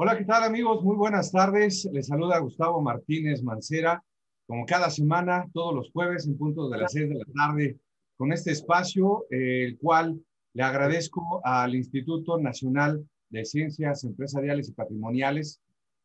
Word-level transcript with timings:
Hola, 0.00 0.16
¿qué 0.16 0.24
tal 0.24 0.44
amigos? 0.44 0.84
Muy 0.84 0.94
buenas 0.94 1.32
tardes. 1.32 1.84
Les 1.92 2.06
saluda 2.06 2.38
Gustavo 2.38 2.80
Martínez 2.80 3.42
Mancera, 3.42 4.00
como 4.46 4.64
cada 4.64 4.90
semana, 4.90 5.50
todos 5.52 5.74
los 5.74 5.90
jueves 5.90 6.24
en 6.28 6.38
punto 6.38 6.68
de 6.68 6.78
las 6.78 6.92
seis 6.92 7.08
de 7.08 7.16
la 7.16 7.24
tarde, 7.34 7.78
con 8.16 8.32
este 8.32 8.52
espacio, 8.52 9.26
eh, 9.28 9.64
el 9.64 9.76
cual 9.76 10.22
le 10.54 10.62
agradezco 10.62 11.40
al 11.42 11.74
Instituto 11.74 12.38
Nacional 12.38 13.04
de 13.28 13.44
Ciencias 13.44 14.04
Empresariales 14.04 14.68
y 14.68 14.72
Patrimoniales, 14.72 15.60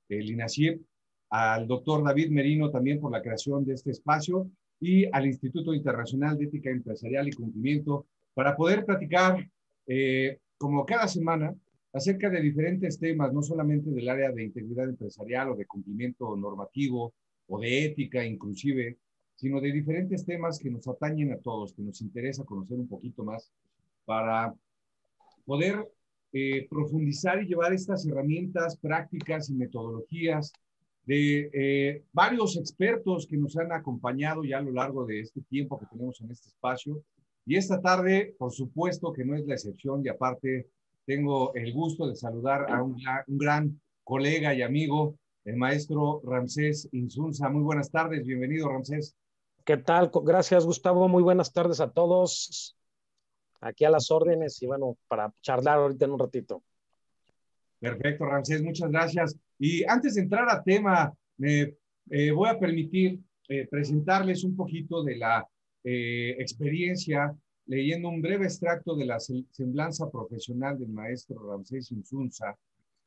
el 0.09 0.27
INACIEP, 0.27 0.81
al 1.29 1.67
doctor 1.67 2.03
David 2.03 2.31
Merino 2.31 2.71
también 2.71 2.99
por 2.99 3.11
la 3.11 3.21
creación 3.21 3.63
de 3.63 3.75
este 3.75 3.91
espacio 3.91 4.49
y 4.79 5.05
al 5.11 5.27
Instituto 5.27 5.71
Internacional 5.71 6.35
de 6.39 6.45
Ética 6.45 6.71
Empresarial 6.71 7.27
y 7.27 7.33
Cumplimiento 7.33 8.07
para 8.33 8.55
poder 8.55 8.85
platicar, 8.85 9.47
eh, 9.85 10.39
como 10.57 10.83
cada 10.83 11.07
semana, 11.07 11.53
acerca 11.93 12.29
de 12.29 12.41
diferentes 12.41 12.99
temas, 12.99 13.31
no 13.31 13.43
solamente 13.43 13.91
del 13.91 14.09
área 14.09 14.31
de 14.31 14.43
integridad 14.43 14.89
empresarial 14.89 15.51
o 15.51 15.55
de 15.55 15.67
cumplimiento 15.67 16.35
normativo 16.35 17.13
o 17.47 17.59
de 17.59 17.85
ética 17.85 18.25
inclusive, 18.25 18.97
sino 19.35 19.61
de 19.61 19.71
diferentes 19.71 20.25
temas 20.25 20.59
que 20.59 20.71
nos 20.71 20.87
atañen 20.87 21.31
a 21.31 21.37
todos, 21.37 21.73
que 21.73 21.83
nos 21.83 22.01
interesa 22.01 22.43
conocer 22.43 22.79
un 22.79 22.87
poquito 22.87 23.23
más 23.23 23.51
para 24.05 24.53
poder 25.45 25.87
eh, 26.31 26.67
profundizar 26.67 27.43
y 27.43 27.47
llevar 27.47 27.73
estas 27.73 28.05
herramientas 28.07 28.75
prácticas 28.77 29.49
y 29.49 29.53
metodologías 29.53 30.51
de 31.05 31.49
eh, 31.53 32.03
varios 32.11 32.57
expertos 32.57 33.27
que 33.27 33.37
nos 33.37 33.55
han 33.57 33.71
acompañado 33.71 34.43
ya 34.43 34.57
a 34.57 34.61
lo 34.61 34.71
largo 34.71 35.05
de 35.05 35.19
este 35.19 35.41
tiempo 35.41 35.77
que 35.77 35.85
tenemos 35.87 36.19
en 36.21 36.31
este 36.31 36.47
espacio. 36.47 37.03
Y 37.45 37.57
esta 37.57 37.81
tarde, 37.81 38.33
por 38.37 38.51
supuesto 38.51 39.11
que 39.11 39.25
no 39.25 39.35
es 39.35 39.45
la 39.45 39.55
excepción 39.55 40.01
y 40.03 40.09
aparte 40.09 40.67
tengo 41.05 41.53
el 41.55 41.73
gusto 41.73 42.07
de 42.07 42.15
saludar 42.15 42.71
a 42.71 42.81
un, 42.81 42.97
gran 43.27 43.79
colega 44.03 44.53
y 44.53 44.61
amigo, 44.61 45.17
el 45.45 45.57
maestro 45.57 46.21
Ramsés 46.23 46.87
Insunza. 46.91 47.49
Muy 47.49 47.63
buenas 47.63 47.91
tardes, 47.91 48.25
bienvenido 48.25 48.69
Ramsés. 48.69 49.15
¿Qué 49.65 49.77
tal? 49.77 50.11
Gracias 50.23 50.65
Gustavo, 50.65 51.07
muy 51.07 51.23
buenas 51.23 51.51
tardes 51.51 51.79
a 51.79 51.91
todos. 51.91 52.77
Aquí 53.61 53.85
a 53.85 53.89
las 53.89 54.11
órdenes 54.11 54.61
y 54.61 54.67
bueno, 54.67 54.97
para 55.07 55.33
charlar 55.41 55.79
ahorita 55.79 56.05
en 56.05 56.11
un 56.11 56.19
ratito. 56.19 56.63
Perfecto, 57.79 58.25
Ramsés, 58.25 58.61
muchas 58.61 58.89
gracias. 58.91 59.37
Y 59.59 59.83
antes 59.85 60.15
de 60.15 60.21
entrar 60.21 60.49
a 60.49 60.63
tema, 60.63 61.13
me 61.37 61.75
eh, 62.09 62.31
voy 62.31 62.49
a 62.49 62.59
permitir 62.59 63.19
eh, 63.47 63.67
presentarles 63.67 64.43
un 64.43 64.55
poquito 64.55 65.03
de 65.03 65.17
la 65.17 65.45
eh, 65.83 66.35
experiencia 66.39 67.35
leyendo 67.65 68.09
un 68.09 68.21
breve 68.21 68.45
extracto 68.45 68.95
de 68.95 69.05
la 69.05 69.19
semblanza 69.19 70.09
profesional 70.09 70.77
del 70.77 70.89
maestro 70.89 71.49
Ramsés 71.49 71.91
Insunza, 71.91 72.57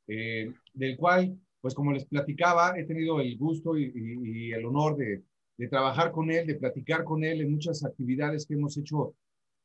eh, 0.07 0.53
del 0.73 0.97
cual, 0.97 1.39
pues 1.61 1.75
como 1.75 1.93
les 1.93 2.07
platicaba, 2.07 2.79
he 2.79 2.85
tenido 2.85 3.21
el 3.21 3.37
gusto 3.37 3.77
y, 3.77 4.53
el 4.53 4.65
honor 4.65 4.97
de, 4.97 5.23
trabajar 5.69 6.13
con 6.13 6.31
él, 6.31 6.47
de 6.47 6.55
platicar 6.55 7.05
con 7.05 7.25
él 7.25 7.41
en 7.41 7.51
muchas 7.51 7.85
actividades 7.85 8.47
que 8.47 8.55
hemos 8.55 8.77
hecho 8.77 9.15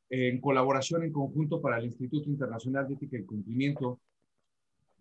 en 0.09 0.41
colaboración 0.41 1.03
en 1.03 1.11
conjunto 1.11 1.61
para 1.61 1.77
el 1.79 1.85
Instituto 1.85 2.29
Internacional 2.29 2.87
de 2.87 2.95
Ética 2.95 3.17
y 3.17 3.25
Cumplimiento. 3.25 3.99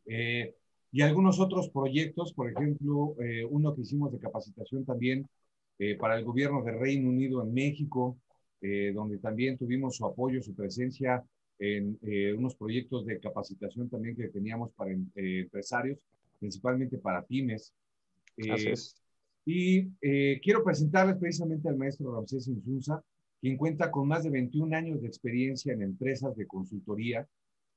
Eh, 0.06 0.54
y 0.92 1.02
algunos 1.02 1.40
otros 1.40 1.68
proyectos, 1.70 2.32
por 2.32 2.50
ejemplo, 2.50 3.16
eh, 3.20 3.44
uno 3.44 3.74
que 3.74 3.82
hicimos 3.82 4.12
de 4.12 4.18
capacitación 4.18 4.84
también 4.84 5.28
para 5.98 6.18
el 6.18 6.26
gobierno 6.26 6.62
de 6.62 6.72
Reino 6.72 7.08
Unido 7.08 7.42
en 7.42 7.54
México, 7.54 8.18
eh, 8.62 8.92
donde 8.94 9.16
también 9.18 9.56
tuvimos 9.56 9.96
su 9.96 10.04
apoyo, 10.04 10.42
su 10.42 10.54
presencia 10.54 11.24
en 11.58 11.98
eh, 12.02 12.34
unos 12.34 12.54
proyectos 12.54 13.06
de 13.06 13.18
capacitación 13.18 13.88
también 13.88 14.14
que 14.14 14.28
teníamos 14.28 14.70
para 14.72 14.92
eh, 14.92 14.98
empresarios, 15.14 15.98
principalmente 16.38 16.98
para 16.98 17.22
pymes. 17.22 17.72
Y 19.46 19.88
quiero 20.42 20.62
presentarles 20.62 21.16
precisamente 21.16 21.68
al 21.68 21.76
maestro 21.76 22.14
Ramsés 22.14 22.46
Insunza, 22.48 23.02
quien 23.40 23.56
cuenta 23.56 23.90
con 23.90 24.06
más 24.06 24.24
de 24.24 24.30
21 24.30 24.76
años 24.76 25.00
de 25.00 25.08
experiencia 25.08 25.72
en 25.72 25.82
empresas 25.82 26.36
de 26.36 26.46
consultoría, 26.46 27.26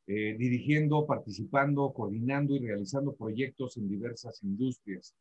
dirigiendo, 0.06 1.06
participando, 1.06 1.92
coordinando 1.94 2.56
y 2.56 2.60
realizando 2.60 3.16
proyectos 3.16 3.78
en 3.78 3.90
diversas 3.90 4.44
industrias, 4.44 5.16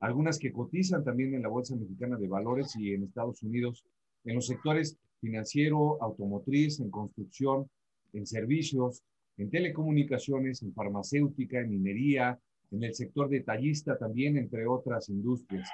algunas 0.00 0.38
que 0.38 0.52
cotizan 0.52 1.04
también 1.04 1.34
en 1.34 1.42
la 1.42 1.48
Bolsa 1.48 1.76
Mexicana 1.76 2.16
de 2.16 2.28
Valores 2.28 2.74
y 2.76 2.94
en 2.94 3.02
Estados 3.04 3.42
Unidos, 3.42 3.84
en 4.24 4.36
los 4.36 4.46
sectores 4.46 4.96
financiero, 5.20 6.02
automotriz, 6.02 6.80
en 6.80 6.90
construcción, 6.90 7.68
en 8.12 8.26
servicios, 8.26 9.02
en 9.36 9.50
telecomunicaciones, 9.50 10.62
en 10.62 10.72
farmacéutica, 10.74 11.60
en 11.60 11.70
minería, 11.70 12.38
en 12.70 12.84
el 12.84 12.94
sector 12.94 13.28
detallista 13.28 13.96
también, 13.96 14.36
entre 14.36 14.66
otras 14.66 15.08
industrias. 15.08 15.68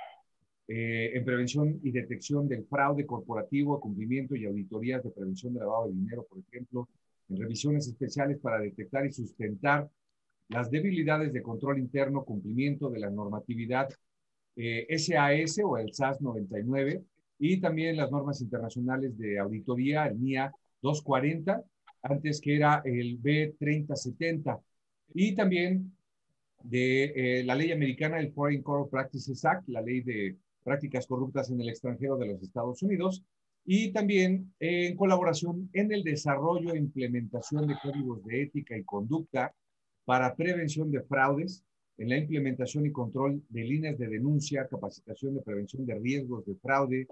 Eh, 0.67 1.13
en 1.15 1.25
prevención 1.25 1.79
y 1.83 1.91
detección 1.91 2.49
del 2.49 2.65
fraude 2.65 3.05
corporativo, 3.05 3.81
cumplimiento 3.81 4.35
y 4.35 4.47
auditorías 4.47 5.03
de 5.03 5.11
prevención 5.11 5.53
de 5.53 5.61
lavado 5.61 5.89
de 5.89 5.93
dinero, 5.93 6.27
por 6.29 6.39
ejemplo, 6.39 6.89
en 7.29 7.37
revisiones 7.37 7.87
especiales 7.87 8.39
para 8.39 8.61
detectar 8.61 9.05
y 9.05 9.13
sustentar 9.13 9.89
las 10.49 10.71
debilidades 10.71 11.33
de 11.33 11.43
control 11.43 11.79
interno, 11.79 12.25
cumplimiento 12.25 12.89
de 12.89 13.01
la 13.01 13.11
normatividad 13.11 13.89
SAS 14.57 15.59
eh, 15.59 15.65
o 15.65 15.77
el 15.77 15.93
SAS 15.93 16.21
99, 16.21 17.03
y 17.39 17.61
también 17.61 17.97
las 17.97 18.11
normas 18.11 18.41
internacionales 18.41 19.17
de 19.19 19.39
auditoría, 19.39 20.07
el 20.07 20.17
MIA 20.17 20.53
240, 20.83 21.63
antes 22.03 22.41
que 22.41 22.57
era 22.57 22.83
el 22.85 23.21
B3070, 23.21 24.61
y 25.15 25.35
también 25.35 25.97
de 26.63 27.05
eh, 27.41 27.45
la 27.45 27.55
ley 27.55 27.73
americana, 27.73 28.19
el 28.19 28.33
Foreign 28.33 28.63
Corrupt 28.63 28.91
Practices 28.91 29.45
Act, 29.45 29.69
la 29.69 29.83
ley 29.83 30.01
de 30.01 30.37
prácticas 30.63 31.07
corruptas 31.07 31.51
en 31.51 31.61
el 31.61 31.69
extranjero 31.69 32.17
de 32.17 32.27
los 32.27 32.43
Estados 32.43 32.83
Unidos, 32.83 33.23
y 33.67 33.93
también 33.93 34.53
en 34.61 34.97
colaboración 34.97 35.71
en 35.73 35.93
el 35.93 36.03
desarrollo 36.03 36.75
e 36.75 36.79
implementación 36.79 37.67
de 37.67 37.77
códigos 37.83 38.23
de 38.25 38.43
ética 38.43 38.77
y 38.77 38.85
conducta 38.85 39.55
para 40.05 40.35
prevención 40.35 40.91
de 40.91 41.03
fraudes, 41.03 41.65
en 41.97 42.09
la 42.09 42.19
implementación 42.19 42.87
y 42.87 42.93
control 42.93 43.43
de 43.49 43.65
líneas 43.65 43.97
de 43.99 44.09
denuncia, 44.09 44.67
capacitación 44.67 45.35
de 45.35 45.43
prevención 45.43 45.87
de 45.87 45.95
riesgos 45.95 46.45
de 46.45 46.57
fraude, 46.57 47.07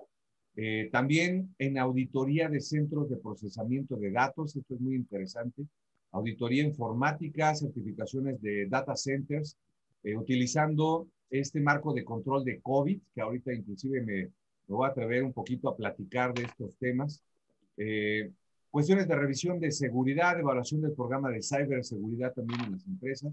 eh, 0.54 0.90
también 0.92 1.54
en 1.58 1.78
auditoría 1.78 2.48
de 2.48 2.60
centros 2.60 3.08
de 3.08 3.16
procesamiento 3.16 3.96
de 3.96 4.10
datos, 4.10 4.54
esto 4.54 4.74
es 4.74 4.80
muy 4.80 4.96
interesante, 4.96 5.66
auditoría 6.10 6.62
informática, 6.62 7.54
certificaciones 7.54 8.40
de 8.42 8.66
data 8.66 8.94
centers, 8.94 9.56
eh, 10.02 10.14
utilizando 10.14 11.08
este 11.30 11.60
marco 11.60 11.94
de 11.94 12.04
control 12.04 12.44
de 12.44 12.60
COVID, 12.60 13.00
que 13.14 13.20
ahorita 13.22 13.52
inclusive 13.54 14.02
me, 14.02 14.28
voy 14.68 14.86
a 14.86 14.90
atrever 14.90 15.24
un 15.24 15.32
poquito 15.32 15.68
a 15.68 15.76
platicar 15.76 16.34
de 16.34 16.44
estos 16.44 16.76
temas. 16.76 17.22
Eh, 17.78 18.30
cuestiones 18.70 19.08
de 19.08 19.16
revisión 19.16 19.58
de 19.58 19.70
seguridad, 19.70 20.38
evaluación 20.38 20.82
del 20.82 20.92
programa 20.92 21.30
de 21.30 21.42
ciberseguridad 21.42 22.34
también 22.34 22.60
en 22.60 22.72
las 22.72 22.86
empresas. 22.86 23.32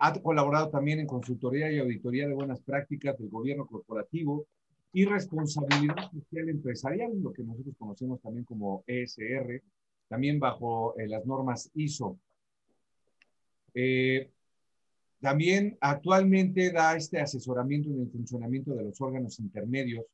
ha 0.00 0.20
colaborado 0.20 0.68
también 0.70 1.00
en 1.00 1.06
consultoría 1.06 1.72
y 1.72 1.78
auditoría 1.78 2.28
de 2.28 2.34
buenas 2.34 2.60
prácticas 2.60 3.18
del 3.18 3.28
gobierno 3.30 3.66
corporativo, 3.66 4.46
y 4.92 5.04
responsabilidad 5.04 6.10
social 6.10 6.48
empresarial, 6.48 7.12
lo 7.20 7.32
que 7.32 7.44
nosotros 7.44 7.74
conocemos 7.78 8.20
también 8.20 8.44
como 8.44 8.82
ESR, 8.86 9.62
también 10.08 10.40
bajo 10.40 10.98
eh, 10.98 11.06
las 11.06 11.24
normas 11.24 11.70
ISO. 11.74 12.18
Eh, 13.74 14.28
también 15.20 15.76
actualmente 15.80 16.72
da 16.72 16.96
este 16.96 17.20
asesoramiento 17.20 17.90
en 17.90 18.00
el 18.00 18.10
funcionamiento 18.10 18.74
de 18.74 18.84
los 18.84 19.00
órganos 19.00 19.38
intermedios, 19.38 20.04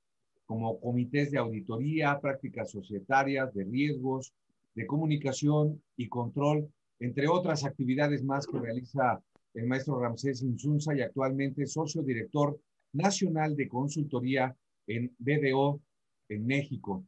como 0.44 0.78
comités 0.78 1.30
de 1.30 1.38
auditoría, 1.38 2.20
prácticas 2.20 2.70
societarias, 2.70 3.52
de 3.54 3.64
riesgos, 3.64 4.32
de 4.74 4.86
comunicación 4.86 5.80
y 5.96 6.08
control, 6.08 6.68
entre 7.00 7.28
otras 7.28 7.64
actividades 7.64 8.22
más 8.22 8.46
que 8.46 8.58
realiza 8.58 9.20
el 9.54 9.66
maestro 9.66 9.98
Ramsés 9.98 10.42
Insunza 10.42 10.94
y 10.94 11.00
actualmente 11.00 11.66
socio 11.66 12.02
director 12.02 12.58
nacional 12.92 13.56
de 13.56 13.68
consultoría 13.68 14.54
en 14.86 15.14
BDO 15.18 15.80
en 16.28 16.46
México. 16.46 17.04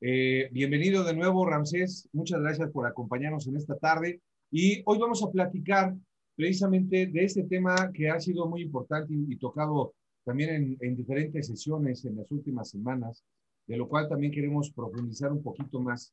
Eh, 0.00 0.48
bienvenido 0.52 1.04
de 1.04 1.14
nuevo, 1.14 1.44
Ramsés. 1.44 2.08
Muchas 2.12 2.40
gracias 2.40 2.70
por 2.70 2.86
acompañarnos 2.86 3.46
en 3.46 3.56
esta 3.56 3.76
tarde. 3.76 4.20
Y 4.50 4.82
hoy 4.84 4.98
vamos 4.98 5.22
a 5.22 5.30
platicar 5.30 5.94
precisamente 6.34 7.06
de 7.06 7.24
este 7.24 7.44
tema 7.44 7.90
que 7.92 8.08
ha 8.08 8.18
sido 8.18 8.46
muy 8.46 8.62
importante 8.62 9.12
y, 9.12 9.36
tocado 9.36 9.94
también 10.24 10.50
en, 10.50 10.76
en, 10.80 10.96
diferentes 10.96 11.46
sesiones 11.46 12.04
en 12.04 12.16
las 12.16 12.30
últimas 12.30 12.70
semanas, 12.70 13.24
de 13.66 13.76
lo 13.76 13.88
cual 13.88 14.08
también 14.08 14.32
queremos 14.32 14.70
profundizar 14.70 15.32
un 15.32 15.42
poquito 15.42 15.80
más 15.80 16.12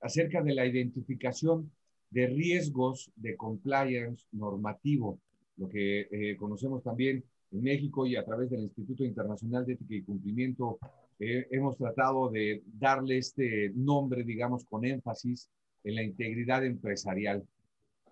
acerca 0.00 0.42
de 0.42 0.54
la 0.54 0.66
identificación 0.66 1.70
de 2.10 2.26
riesgos 2.26 3.10
de 3.16 3.36
compliance 3.36 4.26
normativo, 4.32 5.18
lo 5.56 5.68
que 5.68 6.08
eh, 6.10 6.36
conocemos 6.36 6.82
también 6.82 7.24
en 7.52 7.62
México 7.62 8.06
y 8.06 8.16
a 8.16 8.24
través 8.24 8.50
del 8.50 8.62
Instituto 8.62 9.04
Internacional 9.04 9.64
de 9.64 9.74
Ética 9.74 9.94
y 9.94 10.02
Cumplimiento 10.02 10.78
eh, 11.18 11.46
hemos 11.50 11.76
tratado 11.76 12.30
de 12.30 12.62
darle 12.78 13.18
este 13.18 13.70
nombre, 13.74 14.24
digamos, 14.24 14.64
con 14.64 14.84
énfasis 14.84 15.48
en 15.84 15.94
la 15.94 16.02
integridad 16.02 16.64
empresarial. 16.64 17.44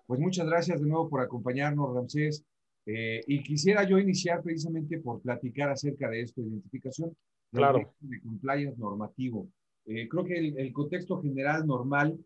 Pues 0.05 0.19
muchas 0.19 0.45
gracias 0.45 0.81
de 0.81 0.87
nuevo 0.87 1.09
por 1.09 1.21
acompañarnos, 1.21 1.93
Ramsés. 1.93 2.43
Eh, 2.85 3.21
y 3.27 3.43
quisiera 3.43 3.87
yo 3.87 3.99
iniciar 3.99 4.41
precisamente 4.41 4.99
por 4.99 5.21
platicar 5.21 5.69
acerca 5.69 6.09
de 6.09 6.21
esto, 6.21 6.41
identificación 6.41 7.15
claro. 7.51 7.93
de 7.99 8.21
compliance 8.21 8.79
normativo. 8.79 9.47
Eh, 9.85 10.07
creo 10.07 10.23
que 10.23 10.37
el, 10.37 10.57
el, 10.57 10.73
contexto 10.73 11.21
general 11.21 11.65
normal, 11.65 12.17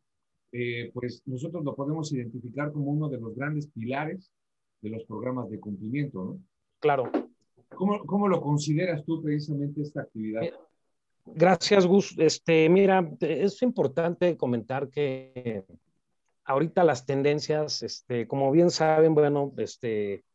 eh, 0.51 0.91
pues 0.93 1.23
nosotros 1.25 1.63
lo 1.63 1.75
podemos 1.75 2.11
identificar 2.13 2.71
como 2.71 2.91
uno 2.91 3.09
de 3.09 3.19
los 3.19 3.35
grandes 3.35 3.67
pilares 3.67 4.31
de 4.81 4.89
los 4.89 5.03
programas 5.05 5.49
de 5.49 5.59
cumplimiento, 5.59 6.23
¿no? 6.23 6.39
Claro. 6.85 7.11
¿Cómo, 7.69 8.05
cómo 8.05 8.27
lo 8.27 8.39
consideras 8.39 9.03
tú 9.05 9.19
precisamente 9.23 9.81
esta 9.81 10.01
actividad? 10.01 10.43
Gracias, 11.25 11.87
Gus. 11.87 12.15
Este, 12.19 12.69
mira, 12.69 13.09
es 13.21 13.59
importante 13.63 14.37
comentar 14.37 14.89
que 14.89 15.65
ahorita 16.43 16.83
las 16.83 17.07
tendencias, 17.07 17.81
este, 17.81 18.27
como 18.27 18.51
bien 18.51 18.69
saben, 18.69 19.15
bueno, 19.15 19.51
este, 19.57 20.25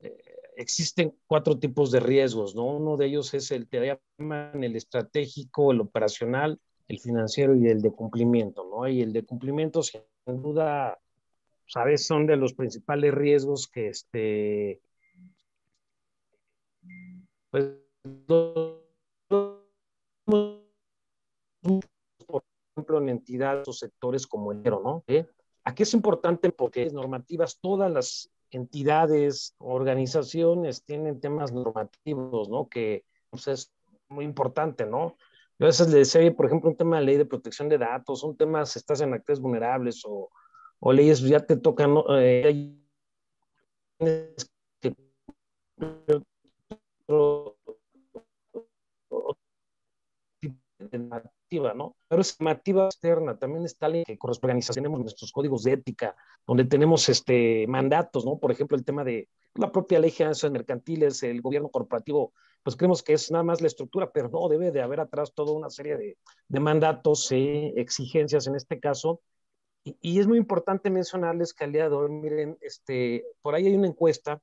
eh, 0.00 0.24
existen 0.56 1.14
cuatro 1.26 1.58
tipos 1.58 1.90
de 1.90 2.00
riesgos, 2.00 2.54
¿no? 2.54 2.64
Uno 2.64 2.96
de 2.96 3.08
ellos 3.08 3.34
es 3.34 3.50
el 3.50 3.68
que 3.68 3.98
llaman 4.18 4.64
el 4.64 4.76
estratégico, 4.76 5.72
el 5.72 5.82
operacional, 5.82 6.58
el 6.88 7.00
financiero 7.00 7.54
y 7.54 7.66
el 7.66 7.82
de 7.82 7.90
cumplimiento, 7.90 8.64
¿no? 8.64 8.88
Y 8.88 9.02
el 9.02 9.12
de 9.12 9.26
cumplimiento, 9.26 9.82
sin 9.82 10.00
duda, 10.24 10.98
sabes, 11.66 12.06
son 12.06 12.26
de 12.26 12.36
los 12.36 12.54
principales 12.54 13.12
riesgos 13.12 13.68
que, 13.68 13.88
este, 13.88 14.80
pues, 17.52 17.70
por 22.26 22.44
ejemplo, 22.74 22.98
en 22.98 23.08
entidades 23.10 23.68
o 23.68 23.72
sectores 23.74 24.26
como 24.26 24.52
el 24.52 24.62
¿no? 24.62 25.04
¿Eh? 25.06 25.26
Aquí 25.64 25.82
es 25.82 25.92
importante 25.92 26.50
porque 26.50 26.84
es 26.84 26.94
normativas, 26.94 27.60
todas 27.60 27.92
las 27.92 28.30
entidades, 28.50 29.54
organizaciones 29.58 30.82
tienen 30.82 31.20
temas 31.20 31.52
normativos, 31.52 32.48
¿no? 32.48 32.68
Que 32.68 33.04
pues, 33.28 33.46
es 33.48 33.72
muy 34.08 34.24
importante, 34.24 34.86
¿no? 34.86 35.16
Yo 35.58 35.66
a 35.66 35.68
veces 35.68 35.90
le 35.90 35.98
decía, 35.98 36.34
por 36.34 36.46
ejemplo, 36.46 36.70
un 36.70 36.76
tema 36.76 36.98
de 36.98 37.04
ley 37.04 37.16
de 37.18 37.26
protección 37.26 37.68
de 37.68 37.76
datos, 37.78 38.24
un 38.24 38.36
tema 38.36 38.64
si 38.64 38.78
estás 38.78 39.02
en 39.02 39.12
actores 39.12 39.40
vulnerables 39.40 40.02
o, 40.06 40.30
o 40.80 40.92
leyes 40.92 41.20
ya 41.20 41.40
te 41.40 41.58
tocan, 41.58 41.94
¿no? 41.94 42.04
eh, 42.18 42.74
que 44.80 44.96
normativa, 50.98 51.74
¿no? 51.74 51.96
Pero 52.08 52.22
es 52.22 52.40
normativa 52.40 52.86
externa, 52.86 53.38
también 53.38 53.64
está 53.64 53.88
la 53.88 54.04
que 54.04 54.18
con 54.18 54.32
tenemos 54.74 55.00
nuestros 55.00 55.32
códigos 55.32 55.62
de 55.64 55.72
ética, 55.72 56.16
donde 56.46 56.64
tenemos 56.64 57.08
este, 57.08 57.66
mandatos, 57.66 58.24
¿no? 58.24 58.38
Por 58.38 58.52
ejemplo, 58.52 58.76
el 58.76 58.84
tema 58.84 59.04
de 59.04 59.28
la 59.54 59.70
propia 59.70 59.98
ley 59.98 60.12
de 60.18 60.50
mercantiles, 60.50 61.22
el 61.22 61.40
gobierno 61.42 61.68
corporativo, 61.68 62.32
pues 62.62 62.76
creemos 62.76 63.02
que 63.02 63.14
es 63.14 63.30
nada 63.30 63.44
más 63.44 63.60
la 63.60 63.66
estructura, 63.66 64.10
pero 64.12 64.28
no, 64.28 64.48
debe 64.48 64.70
de 64.70 64.82
haber 64.82 65.00
atrás 65.00 65.32
toda 65.34 65.52
una 65.52 65.68
serie 65.68 65.96
de, 65.96 66.60
mandatos, 66.60 67.30
eh, 67.32 67.72
exigencias 67.76 68.46
en 68.46 68.54
este 68.54 68.78
caso. 68.80 69.20
Y, 69.84 69.96
y, 70.00 70.20
es 70.20 70.28
muy 70.28 70.38
importante 70.38 70.90
mencionarles 70.90 71.52
que 71.52 71.64
al 71.64 71.72
día 71.72 71.88
de 71.88 71.94
hoy, 71.96 72.10
miren, 72.10 72.56
este, 72.60 73.24
por 73.42 73.54
ahí 73.54 73.66
hay 73.66 73.74
una 73.74 73.88
encuesta 73.88 74.40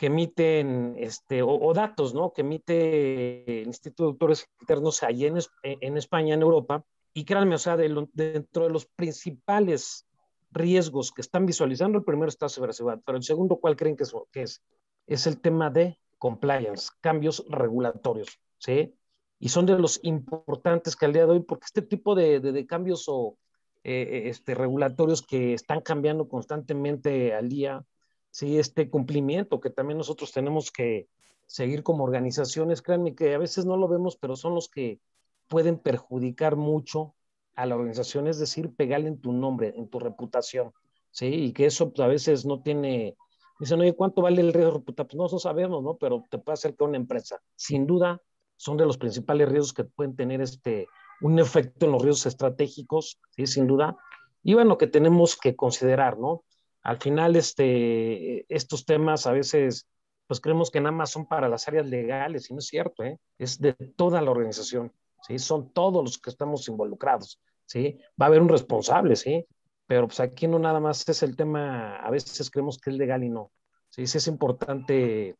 que 0.00 0.06
emiten, 0.06 0.94
este, 0.96 1.42
o, 1.42 1.74
datos, 1.74 2.14
¿no? 2.14 2.32
Que 2.32 2.40
emite 2.40 3.60
el 3.60 3.66
Instituto 3.66 4.04
de 4.04 4.08
Autores 4.12 4.46
Internos 4.58 5.02
allí 5.02 5.26
en, 5.26 5.36
en 5.62 5.98
España, 5.98 6.32
en 6.32 6.40
Europa, 6.40 6.82
y 7.12 7.26
créanme, 7.26 7.56
o 7.56 7.58
sea, 7.58 7.76
de 7.76 8.06
dentro 8.14 8.64
de 8.64 8.70
los 8.70 8.86
principales 8.86 10.06
riesgos 10.52 11.12
que 11.12 11.20
están 11.20 11.44
visualizando, 11.44 11.98
el 11.98 12.04
primero 12.04 12.30
está 12.30 12.48
ciberseguridad, 12.48 13.02
pero 13.04 13.18
el 13.18 13.24
segundo, 13.24 13.56
¿cuál 13.56 13.76
creen 13.76 13.94
que 13.94 14.04
es? 14.04 14.14
Que 14.32 14.40
es? 14.44 14.62
Es 15.06 15.26
el 15.26 15.38
tema 15.38 15.68
de 15.68 15.98
compliance, 16.16 16.88
cambios 17.02 17.44
regulatorios, 17.50 18.40
¿sí? 18.56 18.94
Y 19.38 19.50
son 19.50 19.66
de 19.66 19.78
los 19.78 20.00
importantes 20.02 20.96
que 20.96 21.04
al 21.04 21.12
día 21.12 21.26
de 21.26 21.32
hoy, 21.32 21.40
porque 21.40 21.66
este 21.66 21.82
tipo 21.82 22.14
de, 22.14 22.40
de, 22.40 22.66
cambios 22.66 23.04
o 23.06 23.36
eh, 23.84 24.22
este, 24.30 24.54
regulatorios 24.54 25.20
que 25.20 25.52
están 25.52 25.82
cambiando 25.82 26.26
constantemente 26.26 27.34
al 27.34 27.50
día, 27.50 27.84
sí, 28.30 28.58
este 28.58 28.90
cumplimiento 28.90 29.60
que 29.60 29.70
también 29.70 29.98
nosotros 29.98 30.32
tenemos 30.32 30.70
que 30.70 31.08
seguir 31.46 31.82
como 31.82 32.04
organizaciones, 32.04 32.82
créanme 32.82 33.14
que 33.14 33.34
a 33.34 33.38
veces 33.38 33.66
no 33.66 33.76
lo 33.76 33.88
vemos, 33.88 34.16
pero 34.16 34.36
son 34.36 34.54
los 34.54 34.68
que 34.68 35.00
pueden 35.48 35.78
perjudicar 35.78 36.54
mucho 36.54 37.14
a 37.56 37.66
la 37.66 37.74
organización, 37.74 38.28
es 38.28 38.38
decir, 38.38 38.72
pegarle 38.74 39.08
en 39.08 39.20
tu 39.20 39.32
nombre, 39.32 39.74
en 39.76 39.88
tu 39.88 39.98
reputación, 39.98 40.72
¿sí? 41.10 41.26
Y 41.26 41.52
que 41.52 41.66
eso 41.66 41.90
pues, 41.90 42.00
a 42.00 42.06
veces 42.06 42.46
no 42.46 42.62
tiene, 42.62 43.16
dicen, 43.58 43.80
oye, 43.80 43.94
¿cuánto 43.94 44.22
vale 44.22 44.40
el 44.40 44.52
riesgo 44.52 44.70
de 44.70 44.78
reputación? 44.78 45.08
Pues 45.08 45.18
no, 45.18 45.26
eso 45.26 45.38
sabemos, 45.40 45.82
¿no? 45.82 45.96
Pero 45.96 46.24
te 46.30 46.38
puede 46.38 46.54
hacer 46.54 46.76
que 46.76 46.84
una 46.84 46.96
empresa, 46.96 47.42
sin 47.56 47.86
duda, 47.86 48.22
son 48.56 48.76
de 48.76 48.86
los 48.86 48.96
principales 48.96 49.48
riesgos 49.48 49.72
que 49.72 49.84
pueden 49.84 50.14
tener 50.14 50.40
este, 50.40 50.86
un 51.20 51.38
efecto 51.40 51.86
en 51.86 51.92
los 51.92 52.02
riesgos 52.02 52.26
estratégicos, 52.26 53.20
¿sí? 53.30 53.48
Sin 53.48 53.66
duda. 53.66 53.96
Y 54.44 54.54
bueno, 54.54 54.78
que 54.78 54.86
tenemos 54.86 55.36
que 55.36 55.56
considerar, 55.56 56.16
¿no? 56.16 56.44
Al 56.82 56.98
final 56.98 57.36
este, 57.36 58.46
estos 58.54 58.84
temas 58.84 59.26
a 59.26 59.32
veces 59.32 59.86
pues 60.26 60.40
creemos 60.40 60.70
que 60.70 60.80
nada 60.80 60.92
más 60.92 61.10
son 61.10 61.26
para 61.26 61.48
las 61.48 61.66
áreas 61.66 61.86
legales 61.86 62.48
y 62.48 62.54
no 62.54 62.60
es 62.60 62.66
cierto, 62.68 63.02
¿eh? 63.02 63.18
es 63.36 63.60
de 63.60 63.72
toda 63.72 64.22
la 64.22 64.30
organización, 64.30 64.92
¿sí? 65.26 65.40
son 65.40 65.72
todos 65.72 66.04
los 66.04 66.18
que 66.18 66.30
estamos 66.30 66.68
involucrados, 66.68 67.40
¿sí? 67.66 67.98
va 68.20 68.26
a 68.26 68.28
haber 68.28 68.40
un 68.40 68.48
responsable, 68.48 69.16
¿sí? 69.16 69.44
pero 69.88 70.06
pues 70.06 70.20
aquí 70.20 70.46
no 70.46 70.60
nada 70.60 70.78
más 70.78 71.08
es 71.08 71.24
el 71.24 71.34
tema, 71.34 71.96
a 71.96 72.10
veces 72.10 72.48
creemos 72.48 72.78
que 72.78 72.90
es 72.90 72.96
legal 72.96 73.24
y 73.24 73.28
no, 73.28 73.50
¿sí? 73.88 74.02
es 74.02 74.26
importante 74.28 75.34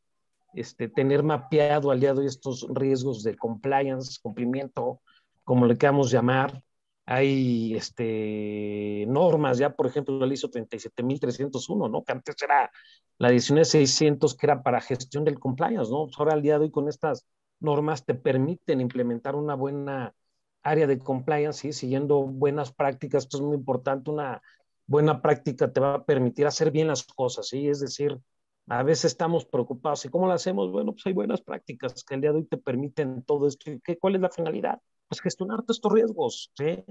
este, 0.54 0.88
tener 0.88 1.22
mapeado 1.22 1.92
al 1.92 2.00
día 2.00 2.12
de 2.12 2.26
estos 2.26 2.66
riesgos 2.68 3.22
de 3.22 3.36
compliance, 3.36 4.18
cumplimiento, 4.20 5.00
como 5.44 5.66
le 5.66 5.78
queramos 5.78 6.10
llamar, 6.10 6.64
hay 7.10 7.74
este, 7.74 9.04
normas, 9.08 9.58
ya 9.58 9.70
por 9.74 9.88
ejemplo 9.88 10.16
la 10.24 10.32
ISO 10.32 10.48
37301, 10.48 11.88
¿no? 11.88 12.04
Que 12.04 12.12
antes 12.12 12.36
era 12.40 12.70
la 13.18 13.30
19600 13.30 14.36
que 14.36 14.46
era 14.46 14.62
para 14.62 14.80
gestión 14.80 15.24
del 15.24 15.40
compliance, 15.40 15.90
¿no? 15.90 16.04
Pues 16.04 16.16
ahora 16.20 16.34
al 16.34 16.42
día 16.42 16.56
de 16.58 16.66
hoy 16.66 16.70
con 16.70 16.88
estas 16.88 17.26
normas 17.58 18.04
te 18.04 18.14
permiten 18.14 18.80
implementar 18.80 19.34
una 19.34 19.56
buena 19.56 20.14
área 20.62 20.86
de 20.86 21.00
compliance, 21.00 21.62
¿sí? 21.62 21.72
siguiendo 21.72 22.22
buenas 22.22 22.72
prácticas, 22.72 23.24
esto 23.24 23.38
es 23.38 23.42
muy 23.42 23.56
importante, 23.56 24.10
una 24.10 24.40
buena 24.86 25.20
práctica 25.20 25.72
te 25.72 25.80
va 25.80 25.94
a 25.94 26.04
permitir 26.04 26.46
hacer 26.46 26.70
bien 26.70 26.86
las 26.86 27.02
cosas, 27.02 27.48
¿sí? 27.48 27.68
Es 27.68 27.80
decir, 27.80 28.20
a 28.68 28.84
veces 28.84 29.06
estamos 29.06 29.46
preocupados, 29.46 30.04
¿y 30.04 30.10
cómo 30.10 30.28
lo 30.28 30.32
hacemos? 30.32 30.70
Bueno, 30.70 30.92
pues 30.92 31.04
hay 31.06 31.12
buenas 31.12 31.40
prácticas 31.42 32.04
que 32.04 32.14
al 32.14 32.20
día 32.20 32.30
de 32.30 32.38
hoy 32.38 32.44
te 32.44 32.56
permiten 32.56 33.24
todo 33.24 33.48
esto. 33.48 33.70
¿Y 33.70 33.80
qué, 33.80 33.98
cuál 33.98 34.14
es 34.14 34.20
la 34.20 34.30
finalidad? 34.30 34.80
Pues 35.10 35.20
gestionar 35.20 35.62
todos 35.62 35.78
estos 35.78 35.92
riesgos. 35.92 36.52
¿sí? 36.56 36.84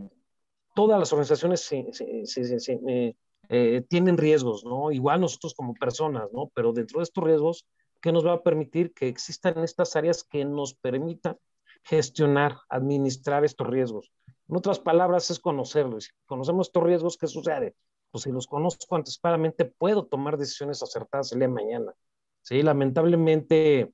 Todas 0.75 0.99
las 0.99 1.11
organizaciones 1.13 1.71
eh, 1.71 3.15
eh, 3.47 3.81
tienen 3.87 4.17
riesgos, 4.17 4.65
¿no? 4.65 4.91
Igual 4.91 5.21
nosotros 5.21 5.53
como 5.55 5.73
personas, 5.73 6.29
¿no? 6.33 6.51
Pero 6.53 6.73
dentro 6.73 6.99
de 6.99 7.05
estos 7.05 7.23
riesgos, 7.23 7.65
¿qué 8.01 8.11
nos 8.11 8.25
va 8.25 8.33
a 8.33 8.43
permitir 8.43 8.93
que 8.93 9.07
existan 9.07 9.63
estas 9.63 9.95
áreas 9.95 10.25
que 10.25 10.43
nos 10.43 10.73
permitan 10.73 11.37
gestionar, 11.83 12.57
administrar 12.67 13.45
estos 13.45 13.67
riesgos? 13.67 14.11
En 14.49 14.57
otras 14.57 14.79
palabras, 14.79 15.31
es 15.31 15.39
conocerlos. 15.39 16.05
Si 16.05 16.11
conocemos 16.25 16.67
estos 16.67 16.83
riesgos, 16.83 17.17
¿qué 17.17 17.27
sucede? 17.27 17.75
Pues 18.11 18.25
si 18.25 18.31
los 18.31 18.47
conozco 18.47 18.97
anticipadamente, 18.97 19.63
puedo 19.63 20.05
tomar 20.07 20.37
decisiones 20.37 20.83
acertadas 20.83 21.31
el 21.31 21.39
día 21.39 21.47
de 21.47 21.53
mañana. 21.53 21.93
Sí, 22.41 22.61
lamentablemente, 22.63 23.93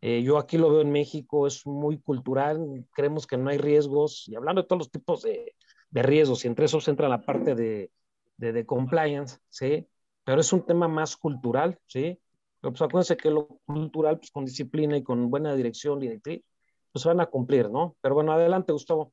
eh, 0.00 0.22
yo 0.22 0.38
aquí 0.38 0.58
lo 0.58 0.70
veo 0.70 0.80
en 0.80 0.90
México, 0.90 1.46
es 1.46 1.66
muy 1.66 1.98
cultural, 1.98 2.86
creemos 2.92 3.26
que 3.26 3.36
no 3.36 3.50
hay 3.50 3.58
riesgos, 3.58 4.28
y 4.28 4.34
hablando 4.34 4.62
de 4.62 4.68
todos 4.68 4.80
los 4.80 4.90
tipos 4.90 5.22
de, 5.22 5.54
de 5.90 6.02
riesgos, 6.02 6.44
y 6.44 6.48
entre 6.48 6.66
esos 6.66 6.88
entra 6.88 7.08
la 7.08 7.22
parte 7.22 7.54
de, 7.54 7.90
de, 8.36 8.52
de, 8.52 8.66
compliance, 8.66 9.38
¿sí? 9.48 9.86
Pero 10.24 10.40
es 10.40 10.52
un 10.52 10.64
tema 10.64 10.88
más 10.88 11.16
cultural, 11.16 11.78
¿sí? 11.86 12.18
Pero 12.60 12.72
pues 12.72 12.82
acuérdense 12.82 13.16
que 13.16 13.30
lo 13.30 13.46
cultural, 13.66 14.18
pues 14.18 14.30
con 14.30 14.44
disciplina 14.44 14.96
y 14.96 15.02
con 15.02 15.30
buena 15.30 15.54
dirección, 15.54 16.00
directriz, 16.00 16.42
pues 16.92 17.04
van 17.04 17.20
a 17.20 17.26
cumplir, 17.26 17.70
¿no? 17.70 17.96
Pero 18.00 18.14
bueno, 18.14 18.32
adelante, 18.32 18.72
Gustavo. 18.72 19.12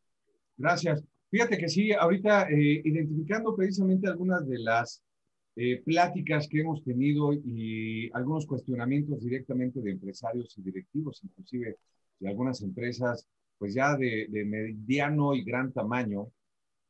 Gracias. 0.58 1.04
Fíjate 1.30 1.58
que 1.58 1.68
sí, 1.68 1.92
ahorita 1.92 2.50
eh, 2.50 2.82
identificando 2.86 3.56
precisamente 3.56 4.08
algunas 4.08 4.48
de 4.48 4.60
las 4.60 5.04
eh, 5.56 5.82
pláticas 5.86 6.48
que 6.48 6.62
hemos 6.62 6.84
tenido 6.84 7.32
y 7.32 8.10
algunos 8.14 8.48
cuestionamientos 8.48 9.22
directamente 9.22 9.82
de 9.82 9.92
empresarios 9.92 10.58
y 10.58 10.64
directivos, 10.64 11.22
inclusive 11.24 11.78
de 12.20 12.28
algunas 12.28 12.62
empresas, 12.62 13.28
pues 13.60 13.76
ya 13.76 13.96
de, 13.96 14.28
mediano 14.46 15.36
y 15.36 15.44
gran 15.44 15.72
tamaño, 15.72 16.28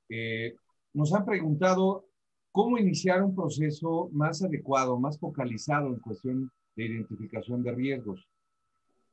eh, 0.08 0.55
nos 0.93 1.13
han 1.13 1.25
preguntado 1.25 2.05
cómo 2.51 2.77
iniciar 2.77 3.22
un 3.22 3.36
proceso 3.36 4.10
más 4.13 4.41
adecuado, 4.43 4.98
más 4.98 5.20
focalizado 5.20 5.88
en 5.88 6.00
cuestión 6.00 6.51
de 6.75 6.86
identificación 6.86 7.63
de 7.63 7.72
riesgos. 7.74 8.27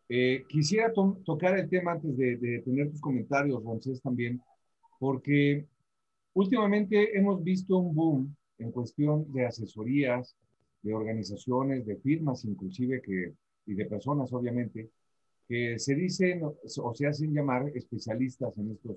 Eh, 0.08 0.44
quisiera 0.48 0.92
tocar 0.92 1.58
el 1.58 1.68
tema 1.68 1.92
antes 1.92 2.16
de, 2.16 2.62
tener 2.64 2.90
tus 2.90 3.00
comentarios, 3.00 3.64
Ramsés, 3.64 4.00
también, 4.00 4.40
porque 4.98 5.66
últimamente 6.34 7.16
hemos 7.16 7.42
visto 7.42 7.78
un 7.78 7.94
boom 7.94 8.36
en 8.60 8.70
cuestión 8.70 9.32
de 9.32 9.46
asesorías, 9.46 10.36
de 10.82 10.94
organizaciones, 10.94 11.86
de 11.86 11.96
firmas 11.96 12.44
inclusive 12.44 13.02
y 13.66 13.74
de 13.74 13.86
personas 13.86 14.32
obviamente, 14.32 14.88
que 15.48 15.78
se 15.78 15.94
dicen 15.94 16.42
o 16.44 16.94
se 16.94 17.06
hacen 17.06 17.34
llamar 17.34 17.68
especialistas 17.74 18.56
en, 18.58 18.70
estos, 18.70 18.96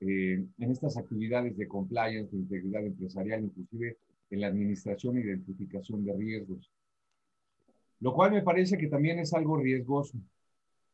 eh, 0.00 0.42
en 0.58 0.70
estas 0.70 0.96
actividades 0.96 1.56
de 1.56 1.68
compliance, 1.68 2.30
de 2.32 2.42
integridad 2.42 2.86
empresarial, 2.86 3.44
inclusive 3.44 3.98
en 4.30 4.40
la 4.40 4.46
administración 4.46 5.18
e 5.18 5.20
identificación 5.20 6.04
de 6.04 6.14
riesgos. 6.14 6.70
Lo 8.00 8.14
cual 8.14 8.32
me 8.32 8.42
parece 8.42 8.78
que 8.78 8.88
también 8.88 9.18
es 9.18 9.34
algo 9.34 9.58
riesgoso, 9.58 10.18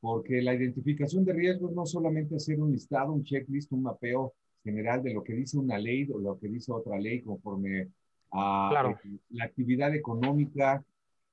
porque 0.00 0.42
la 0.42 0.54
identificación 0.54 1.24
de 1.24 1.32
riesgos 1.32 1.72
no 1.72 1.86
solamente 1.86 2.36
hacer 2.36 2.60
un 2.60 2.72
listado, 2.72 3.12
un 3.12 3.24
checklist, 3.24 3.72
un 3.72 3.84
mapeo 3.84 4.34
general 4.68 5.02
de 5.02 5.14
lo 5.14 5.24
que 5.24 5.32
dice 5.32 5.56
una 5.56 5.78
ley 5.78 6.08
o 6.12 6.18
lo 6.18 6.38
que 6.38 6.48
dice 6.48 6.72
otra 6.72 6.98
ley 6.98 7.22
conforme 7.22 7.88
a 8.32 8.94
eh, 9.04 9.18
la 9.30 9.44
actividad 9.44 9.94
económica, 9.94 10.84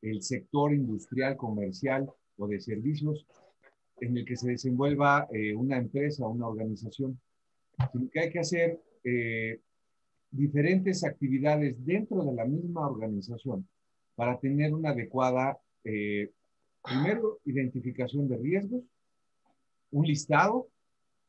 el 0.01 0.21
sector 0.21 0.73
industrial, 0.73 1.35
comercial 1.35 2.09
o 2.37 2.47
de 2.47 2.59
servicios 2.59 3.25
en 3.99 4.17
el 4.17 4.25
que 4.25 4.37
se 4.37 4.49
desenvuelva 4.49 5.27
eh, 5.31 5.53
una 5.53 5.77
empresa 5.77 6.27
una 6.27 6.47
organización, 6.47 7.19
sino 7.91 8.09
que 8.09 8.19
hay 8.21 8.29
que 8.29 8.39
hacer 8.39 8.79
eh, 9.03 9.59
diferentes 10.31 11.03
actividades 11.03 11.75
dentro 11.85 12.23
de 12.23 12.33
la 12.33 12.45
misma 12.45 12.87
organización 12.87 13.67
para 14.15 14.39
tener 14.39 14.73
una 14.73 14.91
adecuada, 14.91 15.57
primero, 16.83 17.39
identificación 17.43 18.27
de 18.29 18.37
riesgos, 18.37 18.81
un 19.91 20.05
listado 20.05 20.67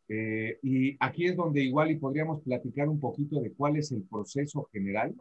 eh, 0.09 0.59
y 0.63 0.97
aquí 1.01 1.27
es 1.27 1.37
donde 1.37 1.63
igual 1.63 1.91
y 1.91 1.97
podríamos 1.97 2.41
platicar 2.43 2.89
un 2.89 3.01
poquito 3.01 3.41
de 3.41 3.53
cuál 3.53 3.77
es 3.77 3.91
el 3.93 4.03
proceso 4.03 4.69
general, 4.73 5.15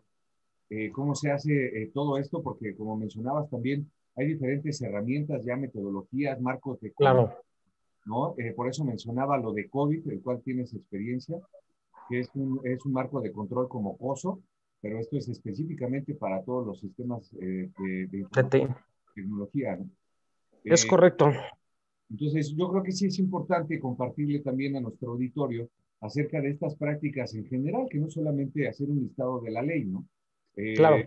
eh, 0.69 0.91
cómo 0.91 1.15
se 1.15 1.31
hace 1.31 1.81
eh, 1.81 1.91
todo 1.93 2.17
esto, 2.17 2.43
porque 2.43 2.75
como 2.75 2.95
mencionabas 2.95 3.49
también, 3.49 3.89
hay 4.15 4.27
diferentes 4.27 4.81
herramientas, 4.81 5.43
ya 5.43 5.55
metodologías, 5.55 6.39
marcos 6.39 6.79
de... 6.81 6.91
Claro. 6.93 7.33
¿no? 8.05 8.35
por 8.55 8.69
eso 8.69 8.85
mencionaba 8.85 9.35
lo 9.39 9.51
de 9.51 9.67
COVID, 9.67 10.07
el 10.11 10.21
cual 10.21 10.39
tienes 10.43 10.75
experiencia, 10.75 11.39
que 12.07 12.19
es 12.19 12.29
un, 12.35 12.61
es 12.63 12.85
un 12.85 12.93
marco 12.93 13.19
de 13.19 13.31
control 13.31 13.67
como 13.67 13.97
COSO, 13.97 14.41
pero 14.79 14.99
esto 14.99 15.17
es 15.17 15.27
específicamente 15.27 16.13
para 16.13 16.43
todos 16.43 16.67
los 16.67 16.79
sistemas 16.79 17.31
de, 17.31 17.71
de, 17.79 18.27
tecnología. 19.15 19.77
¿no? 19.77 19.89
Es 20.63 20.85
correcto. 20.85 21.31
Entonces, 22.09 22.53
yo 22.55 22.69
creo 22.69 22.83
que 22.83 22.91
sí 22.91 23.07
es 23.07 23.19
importante 23.19 23.79
compartirle 23.79 24.39
también 24.39 24.75
a 24.75 24.81
nuestro 24.81 25.11
auditorio 25.11 25.69
acerca 26.01 26.39
de 26.41 26.51
estas 26.51 26.75
prácticas 26.75 27.33
en 27.33 27.45
general, 27.45 27.87
que 27.89 27.97
no 27.97 28.09
solamente 28.09 28.67
hacer 28.67 28.89
un 28.89 29.01
listado 29.01 29.41
de 29.41 29.51
la 29.51 29.61
ley, 29.61 29.85
¿no? 29.85 30.07
Eh, 30.55 30.75
claro. 30.75 30.97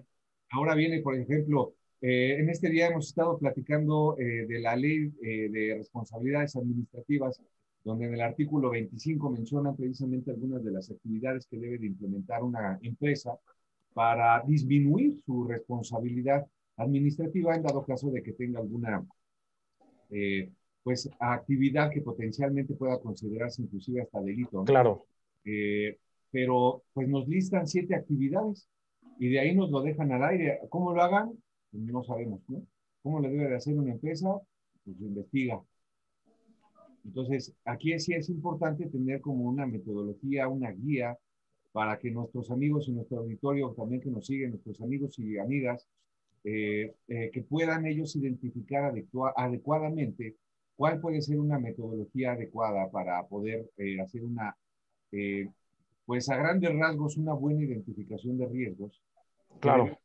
Ahora 0.50 0.75
viene, 0.75 1.00
por 1.00 1.14
ejemplo, 1.14 1.75
eh, 2.00 2.37
en 2.38 2.49
este 2.49 2.71
día 2.71 2.88
hemos 2.88 3.09
estado 3.09 3.38
platicando 3.38 4.17
eh, 4.19 4.47
de 4.47 4.61
la 4.61 4.76
ley 4.76 5.11
de 5.21 5.75
responsabilidades 5.76 6.57
administrativas, 6.57 7.40
donde 7.85 8.07
en 8.07 8.14
el 8.14 8.21
artículo 8.21 8.71
25 8.71 9.31
mencionan 9.31 9.76
precisamente 9.76 10.31
algunas 10.31 10.64
de 10.64 10.73
las 10.73 10.90
actividades 10.90 11.47
que 11.47 11.59
debe 11.59 11.78
de 11.78 11.87
implementar 11.87 12.43
una 12.43 12.78
empresa 12.83 13.38
para 13.95 14.43
disminuir 14.47 15.21
su 15.25 15.45
responsabilidad 15.45 16.47
administrativa 16.76 17.55
en 17.55 17.62
dado 17.62 17.85
caso 17.85 18.11
de 18.11 18.23
que 18.23 18.33
tenga 18.33 18.61
alguna 18.61 19.05
pues 20.88 21.11
actividad 21.18 21.90
que 21.90 22.00
potencialmente 22.00 22.73
pueda 22.73 22.99
considerarse 22.99 23.61
inclusive 23.61 24.00
hasta 24.00 24.23
delito. 24.23 24.64
Claro. 24.64 25.04
Eh, 25.45 25.99
pero 26.30 26.83
pues 26.95 27.07
nos 27.07 27.28
listan 27.28 27.66
siete 27.66 27.95
actividades 27.95 28.66
y 29.18 29.28
de 29.28 29.38
ahí 29.38 29.54
nos 29.54 29.71
lo 29.71 29.83
dejan 29.83 30.11
al 30.12 30.25
aire. 30.25 30.61
¿Cómo 30.71 30.95
lo 30.95 31.02
hagan? 31.02 31.30
Pues, 31.71 31.83
no 31.83 32.02
sabemos, 32.04 32.40
¿no? 32.49 32.62
¿Cómo 33.02 33.21
le 33.21 33.28
debe 33.28 33.50
de 33.50 33.57
hacer 33.57 33.76
una 33.78 33.92
empresa? 33.92 34.28
Pues 34.83 34.99
investiga. 34.99 35.61
Entonces, 37.04 37.54
aquí 37.66 37.99
sí 38.00 38.14
es 38.14 38.30
importante 38.30 38.87
tener 38.87 39.21
como 39.21 39.45
una 39.45 39.66
metodología, 39.66 40.49
una 40.49 40.71
guía 40.71 41.18
para 41.71 41.99
que 41.99 42.11
nuestros 42.11 42.50
amigos 42.50 42.88
y 42.88 42.92
nuestro 42.92 43.18
auditorio, 43.18 43.75
también 43.76 44.00
que 44.00 44.09
nos 44.09 44.25
siguen, 44.25 44.52
nuestros 44.52 44.80
amigos 44.80 45.18
y 45.18 45.37
amigas, 45.37 45.87
eh, 46.45 46.95
eh, 47.09 47.30
que 47.30 47.42
puedan 47.42 47.85
ellos 47.85 48.16
identificar 48.16 48.95
adecuadamente 49.37 50.37
¿Cuál 50.78 51.00
puede 51.00 51.20
ser 51.20 51.40
una 51.40 51.58
metodología 51.58 52.35
adecuada 52.35 52.88
para 52.88 53.26
poder 53.26 53.68
eh, 53.78 54.00
hacer 54.00 54.23
una, 54.23 54.56
eh, 55.11 55.49
pues 56.06 56.28
a 56.30 56.37
grandes 56.37 56.73
rasgos, 56.73 57.16
una 57.16 57.32
buena 57.32 57.64
identificación 57.64 58.38
de 58.38 58.47
riesgos? 58.47 59.02
Claro. 59.58 59.99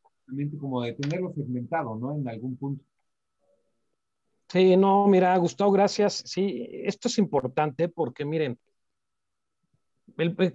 Como 0.59 0.81
de 0.81 0.93
tenerlo 0.93 1.31
segmentado, 1.31 1.95
¿no? 1.95 2.15
En 2.15 2.27
algún 2.27 2.57
punto. 2.57 2.83
Sí, 4.49 4.75
no, 4.75 5.05
mira, 5.07 5.37
Gustavo, 5.37 5.71
gracias. 5.71 6.23
Sí, 6.25 6.67
esto 6.71 7.07
es 7.07 7.19
importante 7.19 7.87
porque 7.87 8.25
miren, 8.25 8.57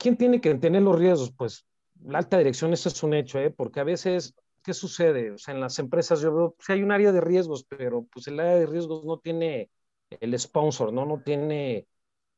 ¿quién 0.01 0.17
tiene 0.17 0.41
que 0.41 0.53
tener 0.57 0.83
los 0.83 0.99
riesgos? 0.99 1.31
Pues 1.31 1.65
la 2.03 2.19
alta 2.19 2.39
dirección, 2.39 2.73
eso 2.73 2.89
es 2.89 3.01
un 3.05 3.15
hecho, 3.15 3.39
¿eh? 3.39 3.51
porque 3.51 3.79
a 3.79 3.85
veces, 3.85 4.35
¿qué 4.65 4.75
sucede? 4.75 5.31
O 5.31 5.39
sea, 5.39 5.55
en 5.55 5.61
las 5.61 5.79
empresas 5.79 6.21
yo 6.21 6.35
veo, 6.35 6.55
pues 6.57 6.69
hay 6.71 6.83
un 6.83 6.91
área 6.91 7.13
de 7.13 7.21
riesgos, 7.21 7.63
pero 7.63 8.05
pues 8.13 8.27
el 8.27 8.41
área 8.41 8.57
de 8.57 8.67
riesgos 8.67 9.05
no 9.05 9.21
tiene 9.21 9.71
el 10.11 10.39
sponsor, 10.39 10.93
¿no? 10.93 11.05
No 11.05 11.23
tiene... 11.23 11.87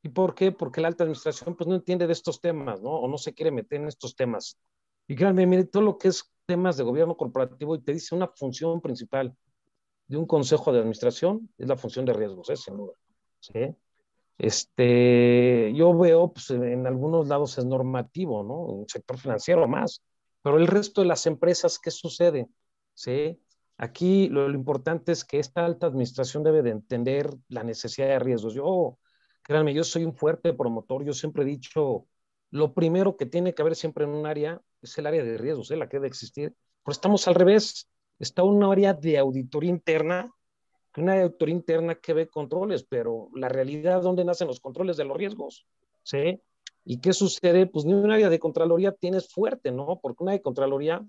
¿Y 0.03 0.09
por 0.09 0.33
qué? 0.33 0.51
Porque 0.51 0.81
la 0.81 0.87
alta 0.87 1.03
administración 1.03 1.55
pues 1.55 1.67
no 1.67 1.75
entiende 1.75 2.07
de 2.07 2.13
estos 2.13 2.41
temas, 2.41 2.81
¿no? 2.81 2.89
O 2.91 3.07
no 3.07 3.17
se 3.17 3.33
quiere 3.33 3.51
meter 3.51 3.81
en 3.81 3.87
estos 3.87 4.15
temas. 4.15 4.57
Y 5.07 5.15
créanme, 5.15 5.45
mire, 5.45 5.65
todo 5.65 5.83
lo 5.83 5.97
que 5.97 6.07
es 6.07 6.31
temas 6.45 6.77
de 6.77 6.83
gobierno 6.83 7.15
corporativo 7.15 7.75
y 7.75 7.81
te 7.81 7.93
dice 7.93 8.15
una 8.15 8.27
función 8.27 8.81
principal 8.81 9.35
de 10.07 10.17
un 10.17 10.25
consejo 10.25 10.71
de 10.73 10.79
administración 10.79 11.49
es 11.57 11.67
la 11.67 11.77
función 11.77 12.05
de 12.05 12.13
riesgos, 12.13 12.49
¿eh? 12.49 12.57
sin 12.57 12.77
duda. 12.77 12.93
¿sí? 13.39 13.75
Este, 14.37 15.71
yo 15.75 15.97
veo, 15.97 16.33
pues 16.33 16.49
en 16.49 16.87
algunos 16.87 17.27
lados 17.27 17.57
es 17.57 17.65
normativo, 17.65 18.43
¿no? 18.43 18.73
En 18.73 18.81
el 18.81 18.89
sector 18.89 19.17
financiero 19.17 19.67
más, 19.67 20.01
pero 20.41 20.57
el 20.57 20.67
resto 20.67 21.01
de 21.01 21.07
las 21.07 21.25
empresas, 21.27 21.79
¿qué 21.79 21.91
sucede? 21.91 22.47
¿Sí? 22.93 23.39
Aquí 23.81 24.29
lo, 24.29 24.47
importante 24.51 25.11
es 25.11 25.25
que 25.25 25.39
esta 25.39 25.65
alta 25.65 25.87
administración 25.87 26.43
debe 26.43 26.61
de 26.61 26.69
entender 26.69 27.33
la 27.47 27.63
necesidad 27.63 28.09
de 28.09 28.19
riesgos. 28.19 28.53
Yo, 28.53 28.99
créanme, 29.41 29.73
yo 29.73 29.83
soy 29.83 30.05
un 30.05 30.13
fuerte 30.13 30.53
promotor, 30.53 31.03
yo 31.03 31.13
siempre 31.13 31.41
he 31.41 31.47
dicho, 31.47 32.05
lo 32.51 32.75
primero 32.75 33.17
que 33.17 33.25
tiene 33.25 33.55
que 33.55 33.63
haber 33.63 33.75
siempre 33.75 34.03
en 34.03 34.11
un 34.11 34.27
área 34.27 34.61
es 34.83 34.95
el 34.99 35.07
área 35.07 35.23
de 35.23 35.35
riesgos, 35.35 35.71
¿eh? 35.71 35.77
la 35.77 35.89
que 35.89 35.97
debe 35.97 36.09
existir, 36.09 36.53
pero 36.83 36.91
estamos 36.91 37.27
al 37.27 37.33
revés, 37.33 37.89
está 38.19 38.43
un 38.43 38.63
área 38.63 38.93
de 38.93 39.17
auditoría 39.17 39.71
interna, 39.71 40.31
una 40.95 41.19
auditoría 41.19 41.55
interna 41.55 41.95
que 41.95 42.13
ve 42.13 42.27
controles, 42.27 42.83
pero 42.83 43.29
la 43.33 43.49
realidad, 43.49 44.03
¿dónde 44.03 44.23
nacen 44.23 44.47
los 44.47 44.59
controles 44.59 44.95
de 44.95 45.05
los 45.05 45.17
riesgos? 45.17 45.65
¿Sí? 46.03 46.39
¿Y 46.85 47.01
qué 47.01 47.13
sucede? 47.13 47.65
Pues 47.65 47.85
ni 47.85 47.95
un 47.95 48.11
área 48.11 48.29
de 48.29 48.37
Contraloría 48.37 48.91
tienes 48.91 49.33
fuerte, 49.33 49.71
¿no? 49.71 49.99
Porque 50.03 50.21
una 50.21 50.33
de 50.33 50.41
Contraloría, 50.43 51.03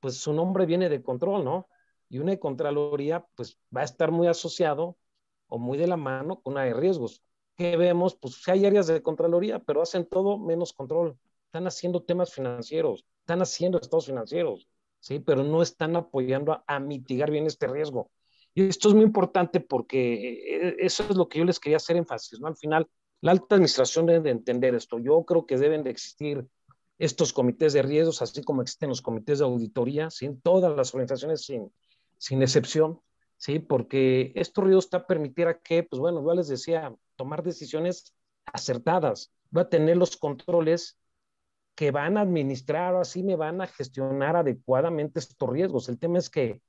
pues 0.00 0.16
su 0.16 0.32
nombre 0.32 0.66
viene 0.66 0.88
de 0.88 1.00
control, 1.00 1.44
¿no? 1.44 1.68
Y 2.12 2.18
una 2.18 2.32
de 2.32 2.38
Contraloría, 2.38 3.26
pues 3.34 3.58
va 3.74 3.80
a 3.80 3.84
estar 3.84 4.10
muy 4.10 4.26
asociado 4.26 4.98
o 5.46 5.58
muy 5.58 5.78
de 5.78 5.86
la 5.86 5.96
mano 5.96 6.42
con 6.42 6.52
una 6.52 6.64
de 6.64 6.74
riesgos. 6.74 7.22
¿Qué 7.56 7.74
vemos? 7.78 8.16
Pues 8.16 8.46
hay 8.48 8.66
áreas 8.66 8.86
de 8.86 9.02
Contraloría, 9.02 9.60
pero 9.60 9.80
hacen 9.80 10.04
todo 10.04 10.36
menos 10.36 10.74
control. 10.74 11.16
Están 11.46 11.66
haciendo 11.66 12.02
temas 12.02 12.30
financieros, 12.30 13.06
están 13.20 13.40
haciendo 13.40 13.78
estados 13.80 14.04
financieros, 14.04 14.68
¿sí? 15.00 15.20
Pero 15.20 15.42
no 15.42 15.62
están 15.62 15.96
apoyando 15.96 16.62
a, 16.66 16.80
mitigar 16.80 17.30
bien 17.30 17.46
este 17.46 17.66
riesgo. 17.66 18.10
Y 18.52 18.68
esto 18.68 18.90
es 18.90 18.94
muy 18.94 19.04
importante 19.04 19.60
porque 19.60 20.68
eh, 20.68 20.76
eso 20.80 21.04
es 21.08 21.16
lo 21.16 21.30
que 21.30 21.38
yo 21.38 21.46
les 21.46 21.58
quería 21.58 21.78
hacer 21.78 21.96
énfasis, 21.96 22.40
¿no? 22.40 22.46
Al 22.46 22.56
final, 22.56 22.86
la 23.22 23.30
alta 23.30 23.54
administración 23.54 24.04
debe 24.04 24.20
de 24.20 24.30
entender 24.32 24.74
esto. 24.74 24.98
Yo 24.98 25.24
creo 25.24 25.46
que 25.46 25.56
deben 25.56 25.82
de 25.82 25.90
existir 25.90 26.46
estos 26.98 27.32
comités 27.32 27.72
de 27.72 27.80
riesgos, 27.80 28.20
así 28.20 28.42
como 28.42 28.60
existen 28.60 28.90
los 28.90 29.00
comités 29.00 29.38
de 29.38 29.46
auditoría, 29.46 30.10
sin 30.10 30.42
todas 30.42 30.76
las 30.76 30.92
organizaciones 30.92 31.46
sin, 31.46 31.72
sin 32.22 32.40
excepción, 32.40 33.00
¿sí? 33.36 33.58
Porque 33.58 34.30
esto 34.36 34.60
ríos 34.60 34.84
está 34.84 34.98
a 34.98 35.06
permitir 35.08 35.48
a 35.48 35.58
que, 35.58 35.82
pues 35.82 35.98
bueno, 35.98 36.24
yo 36.24 36.34
les 36.34 36.46
decía, 36.46 36.94
tomar 37.16 37.42
decisiones 37.42 38.14
acertadas, 38.44 39.32
va 39.54 39.62
a 39.62 39.68
tener 39.68 39.96
los 39.96 40.16
controles 40.16 41.00
que 41.74 41.90
van 41.90 42.16
a 42.16 42.20
administrar 42.20 42.94
o 42.94 43.00
así 43.00 43.24
me 43.24 43.34
van 43.34 43.60
a 43.60 43.66
gestionar 43.66 44.36
adecuadamente 44.36 45.18
estos 45.18 45.50
riesgos. 45.50 45.88
El 45.88 45.98
tema 45.98 46.18
es 46.18 46.30
que 46.30 46.62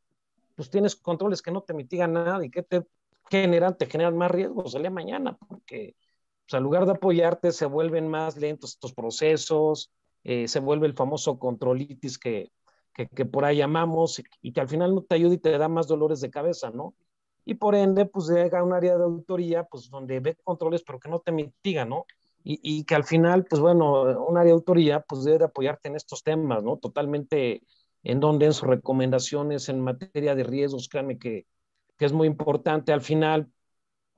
pues 0.55 0.71
tienes 0.71 0.95
controles 0.95 1.43
que 1.43 1.51
no 1.51 1.61
te 1.61 1.75
mitigan 1.75 2.13
nada 2.13 2.43
y 2.43 2.49
que 2.49 2.63
te 2.63 2.87
generan, 3.29 3.77
te 3.77 3.85
generan 3.85 4.17
más 4.17 4.31
riesgos 4.31 4.73
el 4.73 4.81
día 4.81 4.89
mañana, 4.89 5.37
porque 5.37 5.95
pues, 6.47 6.57
en 6.57 6.63
lugar 6.63 6.87
de 6.87 6.93
apoyarte 6.93 7.51
se 7.51 7.67
vuelven 7.67 8.07
más 8.07 8.37
lentos 8.37 8.71
estos 8.71 8.93
procesos, 8.93 9.91
eh, 10.23 10.47
se 10.47 10.59
vuelve 10.59 10.87
el 10.87 10.95
famoso 10.95 11.37
controlitis 11.37 12.17
que, 12.17 12.51
que, 12.93 13.25
por 13.25 13.45
ahí 13.45 13.57
llamamos 13.57 14.21
y, 14.41 14.53
que 14.53 14.61
al 14.61 14.69
final 14.69 14.95
no 14.95 15.01
te 15.03 15.15
ayuda 15.15 15.33
y 15.33 15.37
te 15.37 15.57
da 15.57 15.67
más 15.67 15.87
dolores 15.87 16.21
de 16.21 16.29
cabeza, 16.29 16.71
¿no? 16.71 16.95
Y 17.45 17.55
por 17.55 17.75
ende, 17.75 18.05
pues 18.05 18.27
llega 18.27 18.59
a 18.59 18.63
un 18.63 18.73
área 18.73 18.97
de 18.97 19.03
auditoría, 19.03 19.63
pues 19.63 19.89
donde 19.89 20.19
ve 20.19 20.35
controles, 20.43 20.83
pero 20.83 20.99
que 20.99 21.09
no 21.09 21.19
te 21.19 21.31
mitiga, 21.31 21.85
¿no? 21.85 22.05
Y, 22.43 22.59
y, 22.61 22.83
que 22.85 22.95
al 22.95 23.03
final, 23.03 23.45
pues 23.45 23.61
bueno, 23.61 24.03
un 24.27 24.37
área 24.37 24.47
de 24.47 24.53
auditoría, 24.53 25.01
pues 25.01 25.23
debe 25.23 25.39
de 25.39 25.45
apoyarte 25.45 25.89
en 25.89 25.95
estos 25.95 26.23
temas, 26.23 26.63
¿no? 26.63 26.77
Totalmente 26.77 27.63
en 28.03 28.19
donde 28.19 28.45
en 28.47 28.53
sus 28.53 28.67
recomendaciones 28.67 29.69
en 29.69 29.81
materia 29.81 30.35
de 30.35 30.43
riesgos, 30.43 30.89
créanme 30.89 31.17
que, 31.17 31.47
que 31.97 32.05
es 32.05 32.13
muy 32.13 32.27
importante. 32.27 32.93
Al 32.93 33.01
final, 33.01 33.51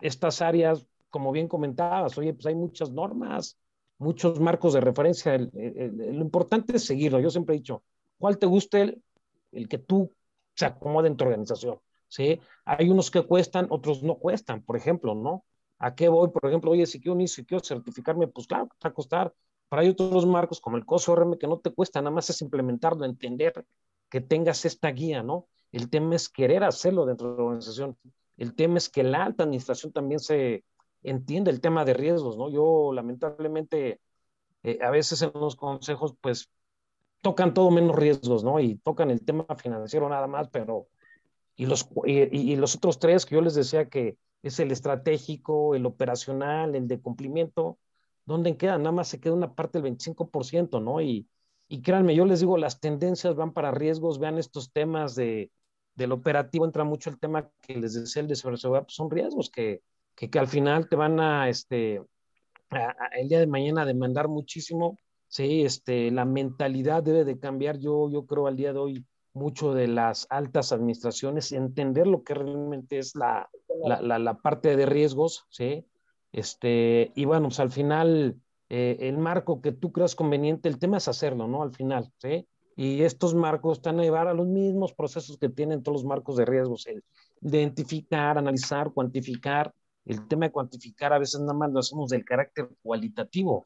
estas 0.02 0.42
áreas, 0.42 0.86
como 1.10 1.32
bien 1.32 1.48
comentabas, 1.48 2.18
oye, 2.18 2.34
pues 2.34 2.48
hay 2.48 2.56
muchas 2.56 2.92
normas, 2.92 3.58
muchos 3.98 4.40
marcos 4.40 4.74
de 4.74 4.82
referencia. 4.82 5.38
lo 5.38 6.22
importante 6.22 6.76
es 6.78 6.86
seguirlo. 6.86 7.20
Yo 7.20 7.30
siempre 7.30 7.56
he 7.56 7.60
dicho, 7.60 7.84
¿cuál 8.18 8.38
te 8.38 8.46
guste? 8.46 8.82
El, 8.82 9.04
el 9.52 9.68
que 9.68 9.78
tú 9.78 10.12
se 10.54 10.66
acomode 10.66 11.08
en 11.08 11.18
tu 11.18 11.26
organización. 11.26 11.80
¿sí? 12.08 12.40
Hay 12.66 12.90
unos 12.90 13.12
que 13.12 13.24
cuestan, 13.24 13.68
otros 13.70 14.04
no 14.04 14.16
cuestan, 14.16 14.62
por 14.64 14.78
ejemplo, 14.78 15.16
¿no? 15.16 15.46
¿A 15.80 15.96
qué 15.96 16.08
voy? 16.08 16.30
Por 16.30 16.46
ejemplo, 16.48 16.72
oye, 16.72 16.86
si 16.86 17.02
quiero 17.02 17.14
unir, 17.14 17.30
si 17.30 17.46
quiero 17.46 17.64
certificarme, 17.64 18.28
pues 18.28 18.48
claro, 18.48 18.70
te 18.80 18.88
va 18.88 18.92
a 18.92 18.94
costar. 18.94 19.34
Pero 19.70 19.82
hay 19.82 19.90
otros 19.90 20.26
marcos 20.26 20.62
como 20.62 20.78
el 20.78 20.86
COSO 20.86 21.16
RM 21.16 21.38
que 21.38 21.48
no 21.48 21.60
te 21.60 21.72
cuesta, 21.72 22.02
nada 22.02 22.12
más 22.12 22.30
es 22.30 22.42
implementarlo, 22.42 23.04
entender 23.06 23.66
que 24.10 24.22
tengas 24.22 24.64
esta 24.66 24.90
guía, 24.92 25.24
¿no? 25.24 25.48
El 25.72 25.90
tema 25.90 26.16
es 26.16 26.30
querer 26.30 26.64
hacerlo 26.64 27.06
dentro 27.06 27.32
de 27.32 27.38
la 27.38 27.44
organización. 27.44 27.98
El 28.38 28.56
tema 28.56 28.78
es 28.78 28.90
que 28.90 29.04
la 29.04 29.26
alta 29.26 29.44
administración 29.44 29.92
también 29.92 30.20
se 30.20 30.64
entiende 31.04 31.52
el 31.52 31.62
tema 31.62 31.84
de 31.84 31.94
riesgos, 31.94 32.38
¿no? 32.38 32.50
Yo 32.50 32.94
lamentablemente 32.94 34.00
eh, 34.64 34.80
a 34.82 34.90
veces 34.90 35.22
en 35.22 35.32
los 35.34 35.56
consejos 35.56 36.16
pues 36.22 36.50
tocan 37.26 37.56
todo 37.56 37.72
menos 37.72 37.96
riesgos, 37.96 38.44
¿no? 38.44 38.60
Y 38.60 38.76
tocan 38.76 39.10
el 39.10 39.26
tema 39.26 39.48
financiero 39.58 40.08
nada 40.08 40.28
más, 40.28 40.48
pero 40.50 40.90
y 41.56 41.66
los, 41.66 41.90
y, 42.06 42.56
los 42.56 42.76
otros 42.76 43.00
tres 43.00 43.26
que 43.26 43.34
yo 43.34 43.42
les 43.42 43.56
decía 43.56 43.90
que 43.90 44.20
es 44.44 44.60
el 44.60 44.72
estratégico, 44.72 45.74
el 45.74 45.88
operacional, 45.88 46.76
el 46.76 46.88
de 46.88 47.02
cumplimiento, 47.02 47.80
¿dónde 48.28 48.56
queda? 48.58 48.78
Nada 48.78 48.92
más 48.92 49.08
se 49.08 49.20
queda 49.20 49.34
una 49.34 49.56
parte 49.56 49.82
del 49.82 49.92
25%, 49.98 50.80
¿no? 50.84 51.02
Y, 51.02 51.28
y 51.68 51.82
créanme, 51.82 52.14
yo 52.14 52.26
les 52.28 52.42
digo, 52.42 52.60
las 52.60 52.80
tendencias 52.80 53.34
van 53.34 53.54
para 53.54 53.72
riesgos, 53.72 54.20
vean 54.20 54.38
estos 54.38 54.72
temas 54.72 55.16
de, 55.16 55.50
del 55.96 56.12
operativo, 56.12 56.64
entra 56.64 56.84
mucho 56.84 57.10
el 57.10 57.18
tema 57.18 57.50
que 57.62 57.76
les 57.76 57.96
decía 57.96 58.22
el 58.22 58.28
de 58.28 58.36
ciberseguridad, 58.36 58.84
pues 58.84 58.94
son 58.94 59.10
riesgos 59.10 59.50
que, 59.50 59.82
que, 60.14 60.30
al 60.38 60.48
final 60.48 60.88
te 60.88 60.96
van 60.96 61.20
a, 61.20 61.50
este, 61.50 62.04
el 63.14 63.30
día 63.30 63.40
de 63.40 63.48
mañana 63.48 63.84
demandar 63.84 64.28
muchísimo, 64.28 65.00
sí, 65.28 65.64
este, 65.64 66.12
la 66.12 66.26
mentalidad 66.26 67.04
debe 67.04 67.26
de 67.26 67.40
cambiar, 67.40 67.78
yo, 67.78 68.10
yo 68.10 68.26
creo 68.26 68.48
al 68.48 68.56
día 68.56 68.74
de 68.74 68.80
hoy, 68.80 69.06
mucho 69.34 69.74
de 69.74 69.88
las 69.88 70.28
altas 70.30 70.72
administraciones, 70.72 71.52
entender 71.52 72.08
lo 72.08 72.24
que 72.24 72.34
realmente 72.34 73.00
es 73.00 73.16
la, 73.16 73.50
la, 73.84 74.18
la, 74.18 74.38
parte 74.38 74.78
de 74.78 74.86
riesgos, 74.86 75.46
¿sí? 75.50 75.86
Este, 76.32 77.12
y 77.16 77.26
bueno, 77.26 77.50
pues 77.50 77.60
al 77.60 77.72
final, 77.72 78.40
eh, 78.70 78.98
el 79.02 79.18
marco 79.18 79.62
que 79.62 79.74
tú 79.74 79.92
creas 79.92 80.16
conveniente, 80.16 80.70
el 80.70 80.80
tema 80.80 80.98
es 80.98 81.08
hacerlo, 81.08 81.48
¿no? 81.48 81.64
Al 81.64 81.74
final, 81.74 82.12
¿sí? 82.18 82.48
Y 82.78 83.04
estos 83.04 83.36
marcos 83.36 83.78
están 83.78 84.00
a 84.00 84.04
llevar 84.04 84.28
a 84.28 84.34
los 84.34 84.48
mismos 84.48 84.94
procesos 84.94 85.38
que 85.38 85.50
tienen 85.50 85.84
todos 85.84 86.02
los 86.02 86.06
marcos 86.06 86.36
de 86.36 86.46
riesgos, 86.46 86.88
el 86.88 87.04
identificar, 87.42 88.38
analizar, 88.38 88.92
cuantificar. 88.92 89.74
El 90.06 90.28
tema 90.28 90.46
de 90.46 90.52
cuantificar 90.52 91.14
a 91.14 91.20
veces 91.20 91.40
nada 91.40 91.54
más 91.54 91.72
lo 91.72 91.80
hacemos 91.80 92.10
del 92.10 92.26
carácter 92.26 92.70
cualitativo, 92.84 93.66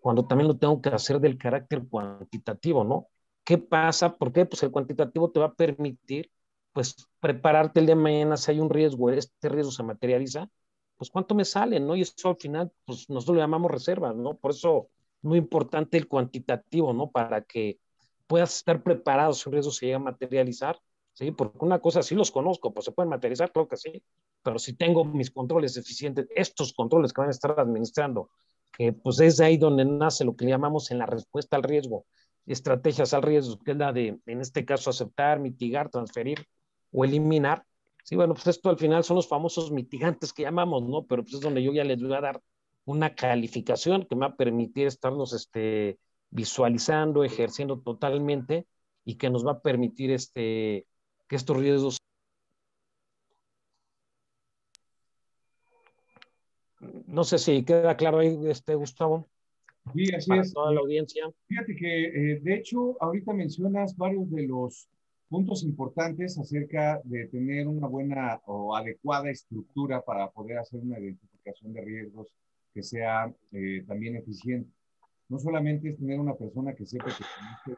cuando 0.00 0.26
también 0.26 0.48
lo 0.48 0.56
tengo 0.56 0.80
que 0.80 0.90
hacer 0.90 1.20
del 1.20 1.38
carácter 1.38 1.86
cuantitativo, 1.88 2.84
¿no? 2.84 3.08
¿Qué 3.44 3.58
pasa? 3.58 4.16
¿Por 4.16 4.32
qué? 4.32 4.46
Pues 4.46 4.62
el 4.62 4.70
cuantitativo 4.70 5.30
te 5.30 5.40
va 5.40 5.46
a 5.46 5.54
permitir, 5.54 6.30
pues, 6.72 6.94
prepararte 7.20 7.80
el 7.80 7.86
día 7.86 7.94
de 7.94 8.02
mañana 8.02 8.36
si 8.36 8.50
hay 8.50 8.60
un 8.60 8.70
riesgo, 8.70 9.10
este 9.10 9.48
riesgo 9.48 9.72
se 9.72 9.82
materializa, 9.82 10.48
pues, 10.96 11.10
¿cuánto 11.10 11.34
me 11.34 11.44
sale, 11.44 11.80
no? 11.80 11.96
Y 11.96 12.02
eso 12.02 12.28
al 12.28 12.36
final, 12.36 12.72
pues, 12.84 13.08
nosotros 13.08 13.36
lo 13.36 13.42
llamamos 13.42 13.70
reservas, 13.70 14.14
¿no? 14.16 14.36
Por 14.36 14.50
eso, 14.52 14.88
muy 15.22 15.38
importante 15.38 15.96
el 15.96 16.08
cuantitativo, 16.08 16.92
¿no? 16.92 17.10
Para 17.10 17.42
que 17.42 17.78
puedas 18.26 18.56
estar 18.56 18.82
preparado 18.82 19.32
si 19.32 19.48
un 19.48 19.54
riesgo 19.54 19.72
se 19.72 19.86
llega 19.86 19.96
a 19.96 20.00
materializar, 20.00 20.78
¿sí? 21.14 21.30
Porque 21.32 21.58
una 21.60 21.80
cosa, 21.80 22.02
sí 22.02 22.14
los 22.14 22.30
conozco, 22.30 22.72
pues 22.72 22.84
se 22.84 22.92
pueden 22.92 23.10
materializar, 23.10 23.50
claro 23.50 23.68
que 23.68 23.76
sí, 23.76 24.02
pero 24.42 24.58
si 24.58 24.74
tengo 24.74 25.04
mis 25.04 25.30
controles 25.30 25.76
eficientes, 25.76 26.28
estos 26.34 26.72
controles 26.72 27.12
que 27.12 27.20
van 27.20 27.28
a 27.28 27.32
estar 27.32 27.58
administrando, 27.58 28.30
que 28.72 28.92
pues 28.92 29.20
es 29.20 29.40
ahí 29.40 29.56
donde 29.56 29.84
nace 29.84 30.24
lo 30.24 30.36
que 30.36 30.46
llamamos 30.46 30.90
en 30.90 30.98
la 30.98 31.06
respuesta 31.06 31.56
al 31.56 31.62
riesgo, 31.62 32.06
estrategias 32.46 33.14
al 33.14 33.22
riesgo, 33.22 33.58
que 33.58 33.72
es 33.72 33.76
la 33.76 33.92
de, 33.92 34.18
en 34.26 34.40
este 34.40 34.64
caso, 34.64 34.90
aceptar, 34.90 35.40
mitigar, 35.40 35.90
transferir 35.90 36.46
o 36.92 37.04
eliminar. 37.04 37.64
Sí, 38.04 38.16
bueno, 38.16 38.34
pues 38.34 38.46
esto 38.46 38.70
al 38.70 38.78
final 38.78 39.04
son 39.04 39.16
los 39.16 39.28
famosos 39.28 39.70
mitigantes 39.70 40.32
que 40.32 40.42
llamamos, 40.42 40.82
¿no? 40.88 41.04
Pero 41.06 41.22
pues 41.22 41.34
es 41.34 41.40
donde 41.40 41.62
yo 41.62 41.72
ya 41.72 41.84
les 41.84 42.00
voy 42.00 42.14
a 42.14 42.20
dar 42.20 42.40
una 42.84 43.14
calificación 43.14 44.06
que 44.06 44.14
me 44.16 44.22
va 44.22 44.28
a 44.28 44.36
permitir 44.36 44.86
estarnos 44.86 45.34
este, 45.34 45.98
visualizando, 46.30 47.22
ejerciendo 47.24 47.80
totalmente 47.80 48.66
y 49.04 49.16
que 49.16 49.30
nos 49.30 49.46
va 49.46 49.52
a 49.52 49.60
permitir 49.60 50.10
este, 50.10 50.86
que 51.28 51.36
estos 51.36 51.56
riesgos 51.56 51.98
no 56.80 57.24
sé 57.24 57.38
si 57.38 57.64
queda 57.64 57.96
claro 57.96 58.18
ahí, 58.18 58.38
este, 58.46 58.74
Gustavo. 58.74 59.28
Sí, 59.94 60.14
así 60.14 60.30
es. 60.38 60.52
Toda 60.52 60.72
la 60.72 60.80
audiencia. 60.80 61.30
Fíjate 61.46 61.74
que, 61.76 62.04
eh, 62.04 62.40
de 62.40 62.54
hecho, 62.54 62.96
ahorita 63.02 63.32
mencionas 63.32 63.96
varios 63.96 64.30
de 64.30 64.46
los 64.46 64.88
puntos 65.28 65.62
importantes 65.62 66.38
acerca 66.38 67.00
de 67.04 67.26
tener 67.26 67.68
una 67.68 67.86
buena 67.86 68.40
o 68.46 68.74
adecuada 68.74 69.30
estructura 69.30 70.02
para 70.02 70.30
poder 70.30 70.58
hacer 70.58 70.80
una 70.80 70.98
identificación 70.98 71.72
de 71.72 71.82
riesgos 71.82 72.28
que 72.72 72.82
sea 72.82 73.32
eh, 73.52 73.84
también 73.86 74.16
eficiente. 74.16 74.70
No 75.28 75.38
solamente 75.38 75.90
es 75.90 75.98
tener 75.98 76.18
una 76.18 76.34
persona 76.34 76.74
que 76.74 76.86
sepa, 76.86 77.10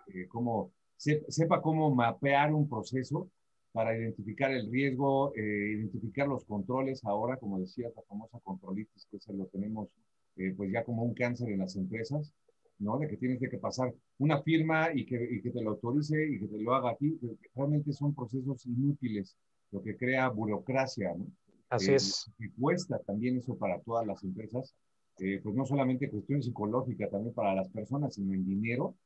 que, 0.07 0.29
cómo, 0.29 0.73
sepa 0.97 1.61
cómo 1.61 1.93
mapear 1.93 2.55
un 2.55 2.69
proceso 2.69 3.29
para 3.73 3.97
identificar 3.97 4.51
el 4.51 4.71
riesgo, 4.71 5.33
eh, 5.35 5.75
identificar 5.77 6.27
los 6.27 6.45
controles 6.45 7.05
ahora, 7.05 7.37
como 7.37 7.61
decía 7.61 7.89
la 7.95 8.03
famosa 8.03 8.41
controlitis, 8.43 9.07
que 9.11 9.21
se 9.21 9.33
lo 9.33 9.47
tenemos 9.47 9.89
eh, 10.37 10.53
pues 10.57 10.73
ya 10.73 10.85
como 10.85 11.03
un 11.05 11.15
cáncer 11.15 11.51
en 11.51 11.61
las 11.61 11.77
empresas, 11.77 12.33
¿no? 12.79 12.99
De 12.99 13.07
que 13.07 13.17
tienes 13.17 13.39
que 13.39 13.59
pasar 13.59 13.93
una 14.19 14.43
firma 14.43 14.89
y 14.93 15.05
que, 15.07 15.23
y 15.23 15.41
que 15.41 15.51
te 15.51 15.63
lo 15.63 15.71
autorice 15.71 16.17
y 16.31 16.41
que 16.41 16.49
te 16.49 16.59
lo 16.59 16.75
haga 16.75 16.91
a 16.91 16.97
ti. 16.97 17.19
Realmente 17.55 17.93
son 17.93 18.15
procesos 18.15 18.67
inútiles, 18.67 19.37
lo 19.71 19.83
que 19.83 19.97
crea 19.97 20.29
burocracia, 20.29 21.15
¿no? 21.15 21.27
Así 21.69 21.93
eh, 21.93 21.97
es. 21.97 22.31
Y 22.39 22.49
cuesta 22.51 22.99
también 23.01 23.37
eso 23.37 23.57
para 23.57 23.81
todas 23.81 24.07
las 24.07 24.25
empresas, 24.25 24.75
pues 25.17 25.55
no 25.55 25.67
solamente 25.67 26.09
cuestión 26.09 26.43
psicológica, 26.43 27.11
también 27.11 27.35
para 27.35 27.55
las 27.55 27.69
personas, 27.69 28.15
sino 28.15 28.33
en 28.33 28.47
dinero, 28.47 28.97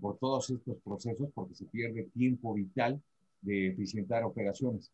por 0.00 0.18
todos 0.18 0.50
estos 0.50 0.76
procesos, 0.82 1.28
porque 1.32 1.54
se 1.54 1.66
pierde 1.66 2.10
tiempo 2.12 2.54
vital 2.54 3.00
de 3.44 3.68
eficientar 3.68 4.24
operaciones 4.24 4.92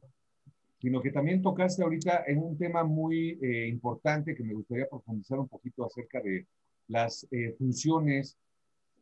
sino 0.80 1.02
que 1.02 1.10
también 1.10 1.42
tocaste 1.42 1.82
ahorita 1.82 2.24
en 2.26 2.38
un 2.38 2.56
tema 2.56 2.84
muy 2.84 3.38
eh, 3.42 3.68
importante 3.68 4.34
que 4.34 4.42
me 4.42 4.54
gustaría 4.54 4.88
profundizar 4.88 5.38
un 5.38 5.48
poquito 5.48 5.84
acerca 5.84 6.20
de 6.20 6.46
las 6.88 7.26
eh, 7.30 7.54
funciones, 7.58 8.38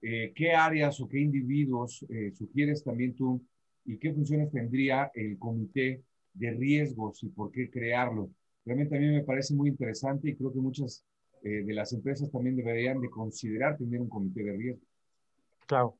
eh, 0.03 0.33
qué 0.35 0.53
áreas 0.53 1.01
o 1.01 1.09
qué 1.09 1.21
individuos 1.21 2.05
sugieres 2.37 2.85
también 2.85 3.15
tú 3.15 3.41
y 3.85 3.97
qué 3.97 4.13
funciones 4.13 4.51
tendría 4.51 5.11
el 5.15 5.39
comité 5.39 6.03
de 6.35 6.51
riesgos 6.51 7.23
y 7.23 7.29
por 7.29 7.51
qué 7.51 7.71
crearlo. 7.71 8.31
Realmente 8.65 8.97
a 8.97 9.01
mí 9.01 9.07
me 9.07 9.25
parece 9.25 9.55
muy 9.55 9.71
interesante 9.71 10.29
y 10.29 10.37
creo 10.37 10.53
que 10.53 10.61
muchas 10.61 11.05
de 11.43 11.73
las 11.73 11.93
empresas 11.93 12.31
también 12.31 12.57
deberían 12.57 13.01
de 13.01 13.09
considerar 13.09 13.79
tener 13.79 14.01
un 14.01 14.09
comité 14.09 14.43
de 14.43 14.57
riesgos. 14.57 14.89
Claro. 15.67 15.97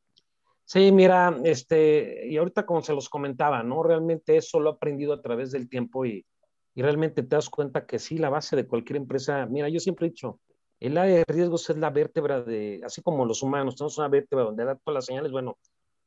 Sí, 0.71 0.93
mira, 0.93 1.35
este, 1.45 2.29
y 2.29 2.37
ahorita 2.37 2.67
como 2.67 2.83
se 2.83 2.93
los 2.93 3.09
comentaba, 3.09 3.63
¿no? 3.63 3.83
Realmente 3.83 4.37
eso 4.37 4.61
lo 4.61 4.69
he 4.69 4.73
aprendido 4.75 5.15
a 5.15 5.23
través 5.23 5.51
del 5.51 5.67
tiempo 5.67 6.05
y, 6.05 6.27
y 6.75 6.83
realmente 6.83 7.23
te 7.23 7.37
das 7.37 7.49
cuenta 7.49 7.87
que 7.87 7.99
sí, 7.99 8.19
la 8.19 8.29
base 8.29 8.55
de 8.55 8.67
cualquier 8.67 8.99
empresa, 8.99 9.47
mira, 9.47 9.71
yo 9.71 9.81
siempre 9.81 10.07
he 10.07 10.11
dicho, 10.11 10.41
el 10.79 10.99
área 10.99 11.17
de 11.17 11.25
riesgos 11.27 11.71
es 11.71 11.79
la 11.79 11.89
vértebra 11.89 12.43
de, 12.43 12.83
así 12.85 13.01
como 13.01 13.25
los 13.25 13.43
humanos, 13.43 13.77
tenemos 13.77 13.97
una 13.97 14.09
vértebra 14.09 14.45
donde 14.45 14.67
da 14.67 14.77
todas 14.77 14.97
las 14.97 15.07
señales, 15.07 15.33
bueno, 15.33 15.57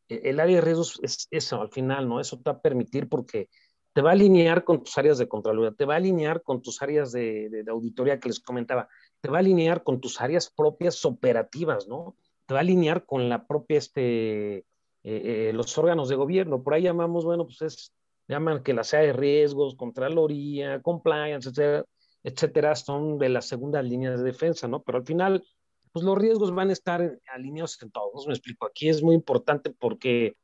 e, 0.08 0.30
el 0.30 0.39
área 0.39 0.58
de 0.58 0.62
riesgos 0.62 1.00
es 1.02 1.28
eso 1.32 1.60
al 1.60 1.71
final, 1.71 2.08
¿no? 2.08 2.19
Eso 2.19 2.38
te 2.38 2.52
va 2.52 2.58
a 2.58 2.62
permitir 2.62 3.10
porque 3.10 3.50
te 3.93 4.04
va 4.04 4.12
a 4.12 4.13
alinear 4.13 4.63
con 4.63 4.84
tus 4.84 4.95
áreas 4.95 5.17
de 5.17 5.28
Contraloría, 5.28 5.71
te 5.71 5.86
va 5.86 5.95
a 5.95 5.97
alinear 5.97 6.43
con 6.43 6.62
tus 6.62 6.84
áreas 6.84 7.12
de, 7.12 7.50
de, 7.50 7.63
de 7.63 7.71
auditoría 7.71 8.19
que 8.19 8.30
les 8.30 8.39
comentaba, 8.39 8.88
te 9.21 9.30
va 9.32 9.38
a 9.38 9.39
alinear 9.39 9.82
con 9.84 10.00
tus 10.00 10.21
áreas 10.21 10.52
propias 10.56 11.04
operativas, 11.04 11.88
¿no? 11.88 12.15
Va 12.54 12.60
a 12.60 12.62
alinear 12.62 13.06
con 13.06 13.30
la 13.30 13.46
propia, 13.46 13.78
este, 13.78 14.58
eh, 14.58 14.66
eh, 15.04 15.52
los 15.54 15.78
órganos 15.78 16.10
de 16.10 16.16
gobierno. 16.16 16.64
Por 16.64 16.74
ahí 16.74 16.84
llamamos, 16.84 17.26
bueno, 17.26 17.46
pues 17.46 17.62
es, 17.62 17.94
llaman 18.28 18.64
que 18.64 18.74
la 18.74 18.84
sea 18.84 19.02
de 19.02 19.14
riesgos, 19.14 19.76
Contraloría, 19.76 20.82
Compliance, 20.82 21.50
etcétera, 21.50 21.86
etcétera, 22.24 22.76
son 22.76 23.18
de 23.18 23.30
las 23.30 23.48
segundas 23.48 23.84
líneas 23.84 24.20
de 24.20 24.26
defensa, 24.26 24.68
¿no? 24.68 24.82
Pero 24.84 25.00
al 25.00 25.06
final, 25.06 25.44
pues 25.92 26.06
los 26.06 26.18
riesgos 26.18 26.54
van 26.54 26.70
a 26.70 26.74
estar 26.74 27.20
alineados 27.34 27.82
en 27.82 27.92
todos, 27.92 28.28
me 28.28 28.34
explico. 28.34 28.66
Aquí 28.68 28.90
es 28.90 29.04
muy 29.04 29.16
importante 29.16 29.72
porque 29.72 30.38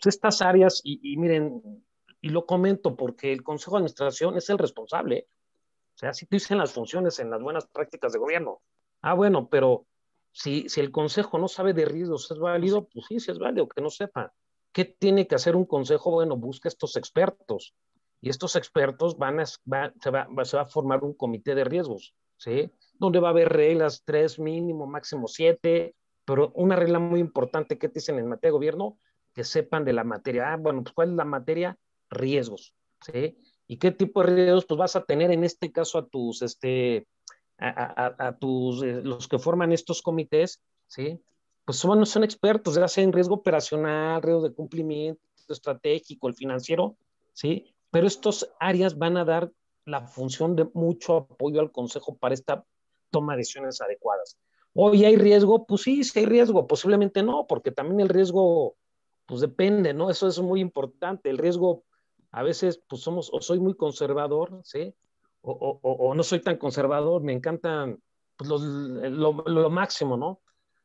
pues, 0.00 0.14
estas 0.14 0.42
áreas, 0.42 0.80
y, 0.84 1.00
y, 1.02 1.16
miren, 1.16 1.84
y 2.20 2.28
lo 2.28 2.46
comento 2.46 2.96
porque 2.96 3.32
el 3.32 3.42
Consejo 3.42 3.72
de 3.72 3.78
Administración 3.78 4.36
es 4.36 4.48
el 4.50 4.58
responsable. 4.58 5.26
O 5.94 5.98
sea, 5.98 6.12
si 6.12 6.26
tú 6.26 6.36
dicen 6.36 6.58
las 6.58 6.72
funciones 6.72 7.18
en 7.20 7.30
las 7.30 7.40
buenas 7.40 7.66
prácticas 7.66 8.12
de 8.12 8.18
gobierno. 8.18 8.62
Ah, 9.00 9.14
bueno, 9.14 9.48
pero 9.48 9.86
si, 10.34 10.68
si 10.68 10.80
el 10.80 10.90
consejo 10.90 11.38
no 11.38 11.48
sabe 11.48 11.72
de 11.72 11.86
riesgos, 11.86 12.30
¿es 12.30 12.38
válido? 12.38 12.88
Pues 12.92 13.06
sí, 13.06 13.20
sí 13.20 13.30
es 13.30 13.38
válido, 13.38 13.68
que 13.68 13.80
no 13.80 13.88
sepa. 13.88 14.34
¿qué 14.74 14.84
tiene 14.84 15.26
que 15.26 15.36
hacer 15.36 15.56
un 15.56 15.64
consejo? 15.64 16.10
Bueno, 16.10 16.36
busca 16.36 16.68
estos 16.68 16.96
expertos 16.96 17.74
y 18.20 18.28
estos 18.28 18.56
expertos 18.56 19.16
van 19.16 19.40
a, 19.40 19.46
se, 19.46 19.60
va, 19.70 19.94
se 20.44 20.56
va 20.56 20.62
a 20.62 20.66
formar 20.66 21.04
un 21.04 21.14
comité 21.14 21.54
de 21.54 21.64
riesgos, 21.64 22.14
¿sí? 22.36 22.70
Donde 22.98 23.20
va 23.20 23.28
a 23.28 23.30
haber 23.30 23.50
reglas, 23.50 24.02
tres 24.04 24.38
mínimo, 24.38 24.86
máximo 24.86 25.28
siete, 25.28 25.94
pero 26.24 26.50
una 26.56 26.74
regla 26.74 26.98
muy 26.98 27.20
importante 27.20 27.78
que 27.78 27.88
te 27.88 28.00
dicen 28.00 28.18
en 28.18 28.26
materia 28.26 28.48
de 28.48 28.58
gobierno, 28.58 28.98
que 29.32 29.44
sepan 29.44 29.84
de 29.84 29.92
la 29.92 30.04
materia. 30.04 30.52
Ah, 30.52 30.56
bueno, 30.56 30.82
pues 30.82 30.92
¿cuál 30.92 31.10
es 31.10 31.14
la 31.14 31.24
materia? 31.24 31.78
Riesgos, 32.10 32.74
¿sí? 33.00 33.38
¿Y 33.68 33.78
qué 33.78 33.92
tipo 33.92 34.22
de 34.22 34.34
riesgos? 34.34 34.66
Pues 34.66 34.78
vas 34.78 34.96
a 34.96 35.04
tener 35.04 35.30
en 35.30 35.44
este 35.44 35.70
caso 35.70 35.98
a 35.98 36.06
tus, 36.08 36.42
este, 36.42 37.06
a, 37.58 38.14
a, 38.18 38.36
tus, 38.36 38.82
eh, 38.82 39.00
los 39.02 39.28
que 39.28 39.38
forman 39.38 39.72
estos 39.72 40.02
comités, 40.02 40.62
¿sí? 40.86 41.20
Pues 41.64 41.78
son, 41.78 42.04
son 42.04 42.24
expertos, 42.24 42.74
ya 42.74 42.88
sea 42.88 43.04
en 43.04 43.12
riesgo 43.12 43.36
operacional, 43.36 44.22
riesgo 44.22 44.42
de 44.42 44.54
cumplimiento 44.54 45.20
estratégico, 45.48 46.28
el 46.28 46.34
financiero, 46.34 46.96
¿sí? 47.32 47.74
Pero 47.90 48.06
estas 48.06 48.50
áreas 48.58 48.98
van 48.98 49.16
a 49.16 49.24
dar 49.24 49.50
la 49.84 50.06
función 50.06 50.56
de 50.56 50.68
mucho 50.74 51.16
apoyo 51.16 51.60
al 51.60 51.70
Consejo 51.70 52.16
para 52.16 52.34
esta 52.34 52.64
toma 53.10 53.34
de 53.34 53.38
decisiones 53.38 53.80
adecuadas. 53.80 54.36
Hoy 54.74 55.04
hay 55.04 55.16
riesgo, 55.16 55.66
pues 55.66 55.82
sí, 55.82 56.02
sí 56.02 56.18
hay 56.18 56.26
riesgo, 56.26 56.66
posiblemente 56.66 57.22
no, 57.22 57.46
porque 57.46 57.70
también 57.70 58.00
el 58.00 58.08
riesgo, 58.08 58.76
pues 59.26 59.40
depende, 59.40 59.94
¿no? 59.94 60.10
Eso 60.10 60.26
es 60.26 60.40
muy 60.40 60.60
importante. 60.60 61.30
El 61.30 61.38
riesgo, 61.38 61.84
a 62.32 62.42
veces, 62.42 62.82
pues 62.88 63.02
somos, 63.02 63.30
o 63.32 63.40
soy 63.40 63.60
muy 63.60 63.74
conservador, 63.74 64.60
¿sí? 64.64 64.92
O, 65.46 66.14
no 66.14 66.22
soy 66.22 66.40
tan 66.40 66.56
conservador, 66.56 67.22
me 67.22 67.34
encantan 67.34 67.98
pues, 68.36 68.48
lo, 68.48 69.32
lo, 69.32 69.70
máximo, 69.70 70.16
¿no? 70.16 70.40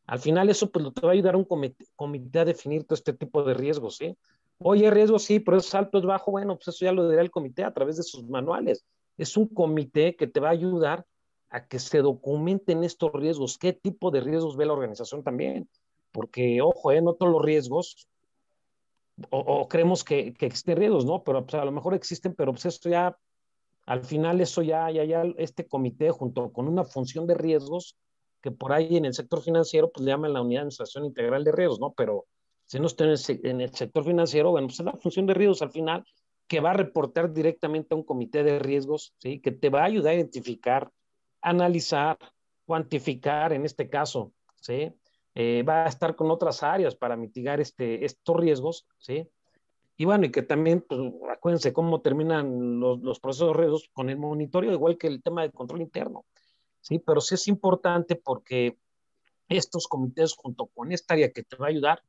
Al 0.05 0.19
final 0.19 0.49
eso 0.49 0.69
pues 0.69 0.85
te 0.93 1.01
va 1.01 1.09
a 1.09 1.13
ayudar 1.13 1.35
un 1.37 1.45
comité, 1.45 1.85
comité, 1.95 2.39
a 2.39 2.45
definir 2.45 2.83
todo 2.83 2.95
este 2.95 3.13
tipo 3.13 3.43
de 3.43 3.53
riesgos, 3.53 3.95
¿sí? 3.95 4.17
Oye, 4.57 4.89
riesgo 4.91 5.17
sí, 5.17 5.39
pero 5.39 5.57
es 5.57 5.73
alto, 5.73 5.99
es 5.99 6.05
bajo, 6.05 6.31
bueno, 6.31 6.55
pues 6.55 6.67
eso 6.69 6.83
ya 6.83 6.91
lo 6.91 7.07
dirá 7.07 7.21
el 7.21 7.31
comité 7.31 7.63
a 7.63 7.73
través 7.73 7.95
de 7.95 8.03
sus 8.03 8.27
manuales. 8.27 8.85
Es 9.17 9.37
un 9.37 9.47
comité 9.47 10.17
que 10.17 10.27
te 10.27 10.41
va 10.41 10.49
a 10.49 10.51
ayudar 10.51 11.05
a 11.49 11.65
que 11.65 11.79
se 11.79 11.99
documenten 11.99 12.83
estos 12.83 13.11
riesgos, 13.13 13.57
qué 13.57 13.71
tipo 13.71 14.11
de 14.11 14.21
riesgos 14.21 14.57
ve 14.57 14.65
la 14.65 14.73
organización 14.73 15.23
también, 15.23 15.69
porque, 16.11 16.61
ojo, 16.61 16.91
eh, 16.91 17.01
no 17.01 17.13
todos 17.13 17.31
los 17.31 17.41
riesgos, 17.41 18.07
o, 19.29 19.67
creemos 19.67 20.03
que, 20.03 20.33
que, 20.33 20.45
existen 20.45 20.77
riesgos, 20.77 21.05
¿no? 21.05 21.23
Pero 21.23 21.45
pues, 21.45 21.55
a 21.55 21.65
lo 21.65 21.71
mejor 21.71 21.93
existen, 21.93 22.33
pero 22.35 22.51
pues 22.51 22.65
esto 22.65 22.89
ya, 22.89 23.17
al 23.89 24.05
final 24.05 24.39
eso 24.39 24.61
ya, 24.61 24.91
ya, 24.91 25.03
ya, 25.03 25.23
este 25.37 25.67
comité 25.67 26.11
junto 26.11 26.53
con 26.53 26.67
una 26.67 26.83
función 26.83 27.25
de 27.25 27.33
riesgos, 27.33 27.97
que 28.39 28.51
por 28.51 28.71
ahí 28.71 28.97
en 28.97 29.05
el 29.05 29.15
sector 29.15 29.41
financiero, 29.41 29.91
pues 29.91 30.05
le 30.05 30.11
llaman 30.11 30.31
la 30.31 30.41
unidad 30.41 30.59
de 30.59 30.61
administración 30.61 31.05
integral 31.05 31.43
de 31.43 31.51
riesgos, 31.51 31.79
¿no? 31.79 31.93
Pero 31.93 32.27
si 32.67 32.79
no 32.79 32.85
está 32.85 33.05
en 33.05 33.61
el, 33.61 33.73
sector 33.73 34.05
financiero, 34.05 34.51
bueno, 34.51 34.67
pues 34.67 34.79
es 34.79 34.85
la 34.85 34.93
función 34.93 35.25
de 35.25 35.33
riesgos 35.33 35.63
al 35.63 35.71
final, 35.71 36.05
que 36.47 36.59
va 36.59 36.69
a 36.69 36.73
reportar 36.73 37.33
directamente 37.33 37.95
a 37.95 37.97
un 37.97 38.03
comité 38.03 38.43
de 38.43 38.59
riesgos, 38.59 39.15
¿sí? 39.17 39.39
Que 39.39 39.51
te 39.51 39.69
va 39.69 39.81
a 39.81 39.85
ayudar 39.85 40.11
a 40.11 40.17
identificar 40.17 40.91
analizar, 41.41 42.19
cuantificar 42.65 43.53
en 43.53 43.65
este 43.65 43.89
caso, 43.89 44.33
¿sí? 44.61 44.93
Eh, 45.33 45.63
va 45.63 45.85
a 45.85 45.89
estar 45.89 46.15
con 46.15 46.29
otras 46.29 46.61
áreas 46.61 46.95
para 46.95 47.15
mitigar 47.15 47.59
este, 47.59 48.05
estos 48.05 48.37
riesgos, 48.37 48.85
¿sí? 48.99 49.27
Y 49.99 50.05
bueno, 50.05 50.25
y 50.25 50.31
que 50.31 50.43
también, 50.43 50.79
pues, 50.87 51.01
acuérdense 51.29 51.73
cómo 51.73 51.99
terminan 51.99 52.79
los, 52.79 53.01
los 53.01 53.19
procesos 53.19 53.53
riesgos 53.53 53.89
con 53.91 54.09
el 54.09 54.17
monitoreo, 54.17 54.71
igual 54.71 54.97
que 54.97 55.07
el 55.07 55.21
tema 55.21 55.41
de 55.41 55.51
control 55.51 55.81
interno, 55.81 56.25
¿sí? 56.79 56.99
Pero 56.99 57.19
sí 57.19 57.35
es 57.35 57.49
importante 57.49 58.15
porque 58.15 58.77
estos 59.49 59.89
comités, 59.89 60.35
junto 60.35 60.67
con 60.67 60.93
esta 60.93 61.15
área 61.15 61.33
que 61.33 61.43
te 61.43 61.57
va 61.57 61.65
a 61.65 61.69
ayudar, 61.71 62.01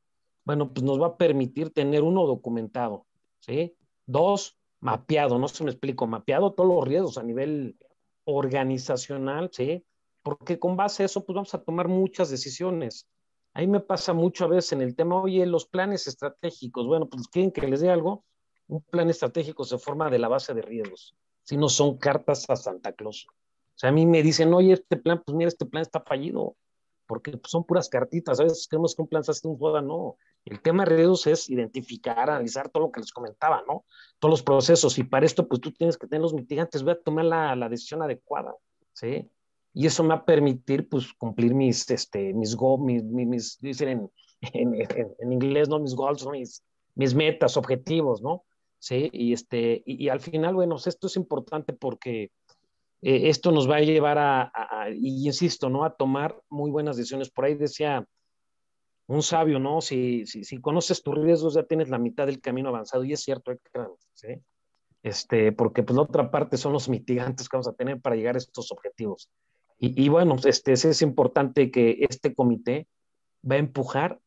bueno, 0.45 0.71
pues 0.71 0.85
nos 0.85 1.01
va 1.01 1.07
a 1.07 1.17
permitir 1.17 1.71
tener 1.71 2.01
uno 2.03 2.25
documentado, 2.25 3.07
¿sí? 3.41 3.75
Dos, 4.05 4.57
mapeado, 4.79 5.37
no 5.37 5.49
se 5.49 5.65
me 5.65 5.71
explico, 5.71 6.07
mapeado 6.07 6.53
todos 6.53 6.73
los 6.73 6.87
riesgos 6.87 7.17
a 7.17 7.23
nivel 7.23 7.75
organizacional, 8.23 9.49
¿sí? 9.51 9.83
Porque 10.23 10.59
con 10.59 10.77
base 10.77 11.03
a 11.03 11.07
eso, 11.07 11.25
pues 11.25 11.35
vamos 11.35 11.53
a 11.55 11.61
tomar 11.61 11.89
muchas 11.89 12.29
decisiones. 12.29 13.09
Ahí 13.53 13.67
me 13.67 13.81
pasa 13.81 14.13
mucho 14.13 14.45
a 14.45 14.47
veces 14.47 14.73
en 14.73 14.81
el 14.81 14.95
tema, 14.95 15.21
oye, 15.21 15.45
los 15.45 15.65
planes 15.65 16.07
estratégicos, 16.07 16.87
bueno, 16.87 17.09
pues 17.09 17.27
quieren 17.27 17.51
que 17.51 17.67
les 17.67 17.81
dé 17.81 17.89
algo, 17.89 18.23
un 18.67 18.81
plan 18.81 19.09
estratégico 19.09 19.65
se 19.65 19.77
forma 19.77 20.09
de 20.09 20.19
la 20.19 20.29
base 20.29 20.53
de 20.53 20.61
riesgos, 20.61 21.15
si 21.43 21.57
no 21.57 21.67
son 21.67 21.97
cartas 21.97 22.49
a 22.49 22.55
Santa 22.55 22.93
Claus. 22.93 23.27
O 23.29 23.79
sea, 23.81 23.89
a 23.89 23.93
mí 23.93 24.05
me 24.05 24.23
dicen, 24.23 24.53
oye, 24.53 24.73
este 24.73 24.95
plan, 24.95 25.21
pues 25.25 25.35
mira, 25.35 25.49
este 25.49 25.65
plan 25.65 25.81
está 25.81 25.99
fallido, 25.99 26.55
porque 27.07 27.31
pues, 27.31 27.51
son 27.51 27.65
puras 27.65 27.89
cartitas, 27.89 28.39
a 28.39 28.43
veces 28.43 28.67
creemos 28.69 28.95
que 28.95 29.01
un 29.01 29.09
plan 29.09 29.23
se 29.23 29.31
hace 29.31 29.47
un 29.47 29.57
joda, 29.57 29.81
no. 29.81 30.15
El 30.45 30.61
tema 30.61 30.85
de 30.85 30.95
riesgos 30.95 31.27
es 31.27 31.49
identificar, 31.49 32.29
analizar 32.29 32.69
todo 32.69 32.83
lo 32.83 32.91
que 32.91 33.01
les 33.01 33.11
comentaba, 33.11 33.63
¿no? 33.67 33.83
Todos 34.17 34.31
los 34.31 34.43
procesos, 34.43 34.97
y 34.97 35.03
para 35.03 35.25
esto, 35.25 35.45
pues 35.47 35.59
tú 35.59 35.73
tienes 35.73 35.97
que 35.97 36.07
tener 36.07 36.21
los 36.21 36.33
mitigantes, 36.33 36.83
voy 36.83 36.93
a 36.93 37.01
tomar 37.01 37.25
la, 37.25 37.55
la 37.57 37.67
decisión 37.67 38.01
adecuada, 38.01 38.55
¿sí? 38.93 39.29
Y 39.73 39.85
eso 39.85 40.03
me 40.03 40.09
va 40.09 40.15
a 40.15 40.25
permitir, 40.25 40.89
pues, 40.89 41.13
cumplir 41.13 41.53
mis, 41.53 41.89
este, 41.89 42.33
mis, 42.33 42.55
go, 42.55 42.77
mis, 42.77 43.03
mis, 43.03 43.57
dicen 43.59 44.09
en, 44.41 44.75
en, 44.75 45.31
inglés, 45.31 45.69
¿no? 45.69 45.79
Mis 45.79 45.95
goals, 45.95 46.27
mis, 46.27 46.63
mis 46.95 47.13
metas, 47.13 47.57
objetivos, 47.57 48.21
¿no? 48.21 48.43
Sí, 48.79 49.09
y, 49.13 49.33
este, 49.33 49.83
y, 49.85 50.09
al 50.09 50.19
final, 50.19 50.55
bueno, 50.55 50.75
esto 50.75 51.07
es 51.07 51.15
importante 51.15 51.71
porque 51.71 52.31
eh, 53.01 53.29
esto 53.29 53.51
nos 53.51 53.69
va 53.69 53.75
a 53.77 53.81
llevar 53.81 54.17
a, 54.17 54.41
a, 54.41 54.83
a, 54.83 54.89
y 54.89 55.27
insisto, 55.27 55.69
¿no? 55.69 55.83
A 55.85 55.95
tomar 55.95 56.35
muy 56.49 56.71
buenas 56.71 56.97
decisiones. 56.97 57.29
Por 57.29 57.45
ahí 57.45 57.55
decía 57.55 58.05
un 59.07 59.21
sabio, 59.21 59.59
¿no? 59.59 59.81
Si, 59.81 60.25
si, 60.25 60.43
si 60.43 60.59
conoces 60.59 61.03
tus 61.03 61.15
riesgos, 61.15 61.53
ya 61.53 61.63
tienes 61.63 61.89
la 61.89 61.99
mitad 61.99 62.25
del 62.25 62.41
camino 62.41 62.69
avanzado. 62.69 63.03
Y 63.03 63.13
es 63.13 63.21
cierto, 63.21 63.51
¿sí? 64.13 64.41
Este, 65.03 65.51
porque 65.51 65.83
pues 65.83 65.95
la 65.95 66.03
otra 66.03 66.29
parte 66.31 66.57
son 66.57 66.73
los 66.73 66.87
mitigantes 66.87 67.49
que 67.49 67.57
vamos 67.57 67.67
a 67.67 67.73
tener 67.73 67.99
para 67.99 68.15
llegar 68.15 68.35
a 68.35 68.37
estos 68.37 68.71
objetivos. 68.71 69.29
Y, 69.81 70.05
y 70.05 70.09
bueno, 70.09 70.35
este, 70.45 70.73
es 70.73 71.01
importante 71.01 71.71
que 71.71 71.97
este 72.07 72.35
comité 72.35 72.87
va 73.49 73.55
a 73.55 73.57
empujar 73.57 74.19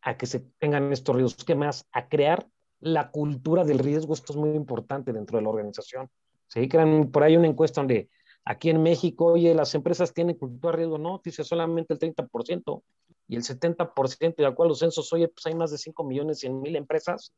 a 0.00 0.16
que 0.16 0.26
se 0.26 0.40
tengan 0.58 0.92
estos 0.92 1.16
riesgos. 1.16 1.44
¿Qué 1.44 1.56
más? 1.56 1.86
A 1.92 2.08
crear 2.08 2.46
la 2.78 3.10
cultura 3.10 3.64
del 3.64 3.80
riesgo. 3.80 4.14
Esto 4.14 4.32
es 4.32 4.38
muy 4.38 4.50
importante 4.50 5.12
dentro 5.12 5.36
de 5.36 5.42
la 5.42 5.50
organización. 5.50 6.08
¿sí? 6.46 6.68
Crean 6.68 7.10
por 7.10 7.24
ahí 7.24 7.36
una 7.36 7.48
encuesta 7.48 7.80
donde 7.80 8.08
aquí 8.44 8.70
en 8.70 8.82
México, 8.82 9.26
oye, 9.26 9.52
las 9.54 9.74
empresas 9.74 10.14
tienen 10.14 10.36
cultura 10.36 10.70
de 10.70 10.76
riesgo, 10.76 10.98
no, 10.98 11.20
dice 11.24 11.42
solamente 11.42 11.94
el 11.94 11.98
30%, 11.98 12.82
y 13.26 13.36
el 13.36 13.42
70%, 13.42 14.36
de 14.36 14.46
acuerdo 14.46 14.68
a 14.68 14.68
los 14.68 14.78
censos, 14.78 15.12
oye, 15.12 15.28
pues 15.28 15.46
hay 15.46 15.54
más 15.54 15.70
de 15.70 15.78
5 15.78 16.04
millones 16.04 16.40
100 16.40 16.60
mil 16.60 16.76
empresas, 16.76 17.32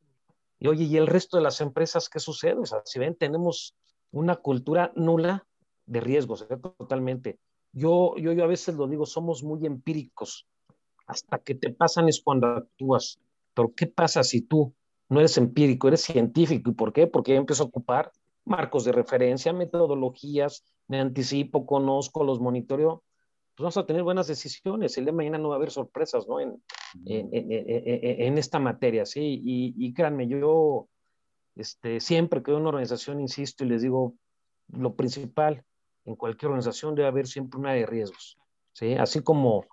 y 0.59 0.69
oye, 0.69 0.85
¿y 0.85 0.97
el 0.97 1.07
resto 1.07 1.37
de 1.37 1.45
las 1.45 1.61
empresas 1.61 2.09
qué 2.09 2.19
sucede? 2.19 2.59
O 2.59 2.67
sea, 2.67 2.81
si 2.85 2.99
ven, 2.99 3.15
tenemos 3.15 3.77
una 4.11 4.37
cultura 4.37 4.93
nula 4.97 5.47
de 5.87 6.01
riesgos, 6.01 6.43
¿eh? 6.43 6.57
totalmente. 6.57 7.39
Yo, 7.73 8.17
yo, 8.17 8.33
yo 8.33 8.45
a 8.45 8.49
veces 8.49 8.75
lo 8.75 8.87
digo, 8.87 9.07
somos 9.07 9.43
muy 9.43 9.67
empíricos, 9.67 10.47
hasta 11.07 11.39
que 11.39 11.55
te 11.55 11.73
pasan 11.73 12.09
es 12.09 12.21
cuando 12.23 12.49
actúas, 12.49 13.21
pero 13.55 13.73
¿qué 13.75 13.87
pasa 13.87 14.23
si 14.25 14.43
tú 14.43 14.75
no 15.09 15.21
eres 15.21 15.39
empírico, 15.39 15.89
eres 15.89 16.03
científico? 16.03 16.71
¿Y 16.71 16.75
por 16.75 16.93
qué? 16.93 17.07
Porque 17.07 17.33
ya 17.33 17.39
empiezo 17.39 17.65
a 17.65 17.67
ocupar 17.67 18.11
marcos 18.45 18.85
de 18.85 18.93
referencia, 18.93 19.53
metodologías, 19.53 20.65
me 20.89 21.01
anticipo, 21.01 21.67
conozco, 21.67 22.25
los 22.25 22.41
monitoreo, 22.41 23.03
pues 23.55 23.65
vamos 23.65 23.77
a 23.77 23.87
tener 23.87 24.03
buenas 24.03 24.27
decisiones. 24.27 24.97
El 24.99 25.07
de 25.07 25.13
mañana 25.13 25.39
no 25.39 25.49
va 25.49 25.55
a 25.55 25.59
haber 25.59 25.71
sorpresas, 25.71 26.29
¿no? 26.29 26.41
En, 26.41 26.63
en, 27.07 27.29
en, 27.33 28.23
en 28.23 28.39
esta 28.39 28.59
materia, 28.59 29.07
¿sí? 29.07 29.41
Y, 29.43 29.75
y, 29.79 29.95
créanme, 29.95 30.29
yo 30.29 30.89
este, 31.57 32.01
siempre 32.01 32.43
que 32.43 32.53
una 32.53 32.69
organización, 32.69 33.21
insisto 33.21 33.65
y 33.65 33.69
les 33.69 33.83
digo, 33.83 34.15
lo 34.69 34.95
principal 34.95 35.65
en 36.07 36.17
cualquier 36.17 36.51
organización 36.51 36.95
debe 36.95 37.09
haber 37.09 37.27
siempre 37.27 37.61
una 37.61 37.73
de 37.73 37.85
riesgos, 37.85 38.39
¿sí? 38.73 38.95
Así 38.95 39.21
como, 39.21 39.67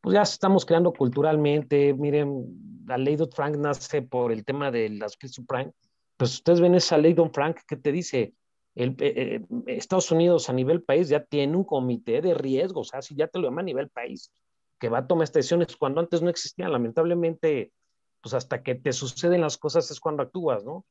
pues 0.00 0.14
ya 0.14 0.22
estamos 0.22 0.64
creando 0.64 0.92
culturalmente, 0.92 1.92
miren, 1.94 2.84
la 2.86 2.98
ley 2.98 3.16
de 3.16 3.26
Frank 3.26 3.56
nace 3.56 4.02
por 4.02 4.32
el 4.32 4.44
tema 4.44 4.70
de 4.70 4.90
las 4.90 5.16
subprime, 5.20 5.72
pues 6.16 6.34
ustedes 6.34 6.60
ven 6.60 6.74
esa 6.74 6.98
ley 6.98 7.14
Don 7.14 7.32
Frank 7.32 7.60
que 7.66 7.76
te 7.76 7.92
dice, 7.92 8.34
el, 8.74 8.94
eh, 9.00 9.44
Estados 9.66 10.10
Unidos 10.10 10.48
a 10.48 10.52
nivel 10.52 10.82
país 10.82 11.08
ya 11.08 11.24
tiene 11.24 11.56
un 11.56 11.64
comité 11.64 12.20
de 12.20 12.34
riesgos, 12.34 12.88
sea, 12.88 13.02
si 13.02 13.14
ya 13.16 13.26
te 13.26 13.38
lo 13.38 13.48
llama 13.48 13.62
a 13.62 13.64
nivel 13.64 13.88
país, 13.88 14.30
que 14.78 14.88
va 14.88 14.98
a 14.98 15.06
tomar 15.06 15.28
decisiones 15.28 15.76
cuando 15.76 16.00
antes 16.00 16.22
no 16.22 16.30
existían, 16.30 16.72
lamentablemente, 16.72 17.72
pues 18.20 18.34
hasta 18.34 18.62
que 18.62 18.74
te 18.74 18.92
suceden 18.92 19.40
las 19.40 19.58
cosas 19.58 19.90
es 19.90 20.00
cuando 20.00 20.22
actúas, 20.22 20.64
¿no? 20.64 20.84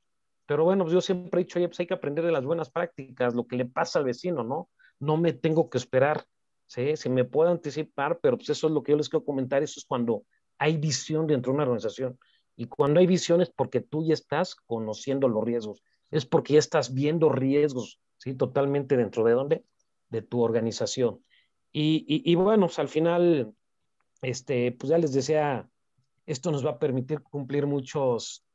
Pero 0.46 0.64
bueno, 0.64 0.84
pues 0.84 0.94
yo 0.94 1.02
siempre 1.02 1.42
he 1.42 1.44
dicho, 1.44 1.60
oye, 1.60 1.68
pues 1.68 1.80
hay 1.80 1.88
que 1.88 1.94
aprender 1.94 2.26
de 2.26 2.32
las 2.32 2.44
buenas 2.44 2.72
prácticas, 2.72 3.36
lo 3.36 3.46
que 3.46 3.56
le 3.56 3.66
pasa 3.66 4.00
al 4.00 4.06
vecino, 4.06 4.44
¿no? 4.44 4.70
No 5.00 5.18
me 5.18 5.34
tengo 5.34 5.70
que 5.70 5.78
esperar, 5.78 6.26
¿sí? 6.68 6.96
Si 6.98 7.10
me 7.10 7.26
puedo 7.26 7.50
anticipar, 7.52 8.20
pero 8.22 8.38
pues 8.38 8.50
eso 8.50 8.68
es 8.68 8.74
lo 8.74 8.84
que 8.84 8.92
yo 8.92 8.98
les 8.98 9.10
quiero 9.10 9.26
comentar, 9.26 9.64
eso 9.64 9.80
es 9.80 9.86
cuando 9.86 10.26
hay 10.58 10.78
visión 10.78 11.28
dentro 11.28 11.52
de 11.52 11.56
una 11.56 11.64
organización. 11.64 12.20
Y 12.56 12.66
cuando 12.66 13.00
hay 13.00 13.08
visión 13.08 13.42
es 13.42 13.50
porque 13.50 13.82
tú 13.82 14.06
ya 14.06 14.14
estás 14.14 14.56
conociendo 14.56 15.28
los 15.30 15.44
riesgos, 15.44 15.82
es 16.12 16.26
porque 16.26 16.54
ya 16.54 16.60
estás 16.60 16.94
viendo 16.94 17.30
riesgos, 17.30 18.00
¿sí? 18.18 18.34
Totalmente 18.36 18.98
dentro 18.98 19.24
de 19.24 19.34
dónde? 19.34 19.66
De 20.10 20.22
tu 20.22 20.42
organización. 20.42 21.24
Y, 21.72 22.04
y, 22.08 22.32
y 22.32 22.36
bueno, 22.36 22.66
pues 22.68 22.80
al 22.80 22.90
final, 22.90 23.54
este, 24.22 24.72
pues 24.74 24.90
ya 24.90 24.98
les 24.98 25.14
decía, 25.14 25.70
Esto 26.26 26.52
nos 26.52 26.64
va 26.66 26.72
a 26.72 26.80
permitir 26.80 27.22
cumplir 27.24 27.66
muchos, 27.66 28.46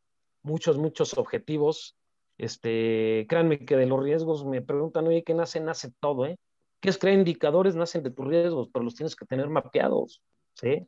muchos, 0.42 0.78
muchos 0.78 1.18
objetivos. 1.18 1.96
Este, 2.38 3.26
créanme 3.28 3.64
que 3.64 3.76
de 3.76 3.86
los 3.86 4.02
riesgos 4.02 4.44
me 4.44 4.60
preguntan, 4.60 5.06
oye, 5.06 5.22
¿qué 5.22 5.34
nace? 5.34 5.60
Nace 5.60 5.92
todo, 6.00 6.26
¿eh? 6.26 6.38
¿Qué 6.80 6.90
es 6.90 6.98
crear 6.98 7.16
indicadores? 7.16 7.76
Nacen 7.76 8.02
de 8.02 8.10
tus 8.10 8.26
riesgos, 8.26 8.68
pero 8.72 8.84
los 8.84 8.94
tienes 8.94 9.16
que 9.16 9.24
tener 9.24 9.48
mapeados, 9.48 10.22
¿sí? 10.54 10.86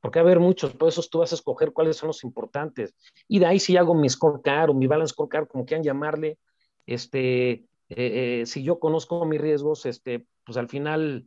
Porque 0.00 0.18
va 0.18 0.24
a 0.24 0.26
haber 0.26 0.40
muchos, 0.40 0.72
por 0.74 0.88
eso 0.88 1.02
tú 1.10 1.20
vas 1.20 1.32
a 1.32 1.36
escoger 1.36 1.72
cuáles 1.72 1.96
son 1.96 2.08
los 2.08 2.22
importantes. 2.22 2.94
Y 3.26 3.38
de 3.38 3.46
ahí 3.46 3.58
si 3.58 3.76
hago 3.76 3.94
mi 3.94 4.08
scorecard 4.08 4.70
o 4.70 4.74
mi 4.74 4.86
balance 4.86 5.12
scorecard, 5.12 5.48
como 5.48 5.64
quieran 5.64 5.84
llamarle, 5.84 6.38
este, 6.86 7.50
eh, 7.52 7.64
eh, 7.88 8.42
si 8.46 8.62
yo 8.62 8.78
conozco 8.78 9.24
mis 9.24 9.40
riesgos, 9.40 9.86
este, 9.86 10.26
pues 10.44 10.58
al 10.58 10.68
final, 10.68 11.26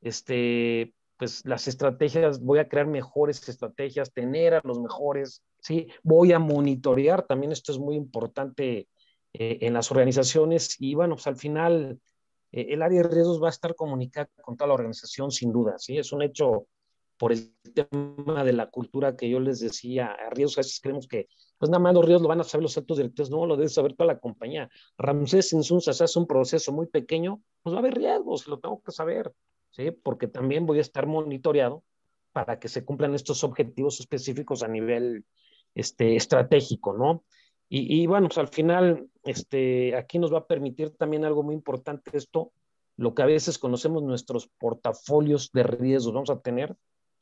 este, 0.00 0.94
pues 1.18 1.44
las 1.44 1.68
estrategias, 1.68 2.40
voy 2.40 2.60
a 2.60 2.68
crear 2.68 2.86
mejores 2.86 3.46
estrategias, 3.48 4.12
tener 4.12 4.54
a 4.54 4.60
los 4.64 4.80
mejores, 4.80 5.42
¿sí? 5.60 5.88
Voy 6.02 6.32
a 6.32 6.38
monitorear, 6.38 7.26
también 7.26 7.52
esto 7.52 7.72
es 7.72 7.78
muy 7.78 7.96
importante 7.96 8.88
eh, 9.32 9.58
en 9.62 9.74
las 9.74 9.90
organizaciones 9.90 10.76
y 10.80 10.94
bueno, 10.94 11.16
pues 11.16 11.26
al 11.26 11.36
final 11.36 12.00
el 12.50 12.80
área 12.80 13.02
de 13.02 13.08
riesgos 13.08 13.42
va 13.42 13.48
a 13.48 13.50
estar 13.50 13.74
comunicada 13.74 14.30
con 14.40 14.56
toda 14.56 14.68
la 14.68 14.74
organización 14.74 15.30
sin 15.30 15.52
duda, 15.52 15.78
¿sí? 15.78 15.98
Es 15.98 16.12
un 16.12 16.22
hecho 16.22 16.66
por 17.18 17.32
el 17.32 17.52
tema 17.74 18.44
de 18.44 18.52
la 18.52 18.70
cultura 18.70 19.16
que 19.16 19.28
yo 19.28 19.40
les 19.40 19.60
decía, 19.60 20.12
a 20.12 20.30
riesgos 20.30 20.58
a 20.58 20.60
veces 20.60 20.80
creemos 20.80 21.08
que, 21.08 21.28
pues 21.58 21.68
nada 21.68 21.80
más 21.80 21.94
los 21.94 22.04
riesgos 22.04 22.22
lo 22.22 22.28
van 22.28 22.40
a 22.40 22.44
saber 22.44 22.62
los 22.62 22.78
altos 22.78 22.96
directores, 22.96 23.28
no, 23.30 23.44
lo 23.44 23.56
debe 23.56 23.68
saber 23.68 23.94
toda 23.94 24.06
la 24.06 24.20
compañía. 24.20 24.70
Ramsés 24.96 25.52
Insunza 25.52 25.92
se 25.92 26.04
hace 26.04 26.18
un 26.18 26.26
proceso 26.26 26.72
muy 26.72 26.86
pequeño, 26.86 27.42
pues 27.62 27.74
va 27.74 27.78
a 27.78 27.80
haber 27.80 27.94
riesgos, 27.94 28.46
lo 28.46 28.60
tengo 28.60 28.80
que 28.82 28.92
saber, 28.92 29.32
¿sí? 29.70 29.90
Porque 29.90 30.28
también 30.28 30.64
voy 30.64 30.78
a 30.78 30.82
estar 30.82 31.06
monitoreado 31.06 31.82
para 32.32 32.60
que 32.60 32.68
se 32.68 32.84
cumplan 32.84 33.14
estos 33.14 33.42
objetivos 33.42 33.98
específicos 33.98 34.62
a 34.62 34.68
nivel 34.68 35.24
este, 35.74 36.14
estratégico, 36.14 36.96
¿no? 36.96 37.24
Y, 37.70 38.06
bueno, 38.06 38.28
pues 38.28 38.38
al 38.38 38.48
final, 38.48 39.10
este, 39.24 39.94
aquí 39.94 40.18
nos 40.18 40.32
va 40.32 40.38
a 40.38 40.46
permitir 40.46 40.96
también 40.96 41.26
algo 41.26 41.42
muy 41.42 41.54
importante 41.54 42.16
esto, 42.16 42.52
lo 42.96 43.14
que 43.14 43.22
a 43.22 43.26
veces 43.26 43.58
conocemos 43.58 44.02
nuestros 44.02 44.48
portafolios 44.48 45.50
de 45.52 45.64
riesgos 45.64 46.14
vamos 46.14 46.30
a 46.30 46.40
tener, 46.40 46.74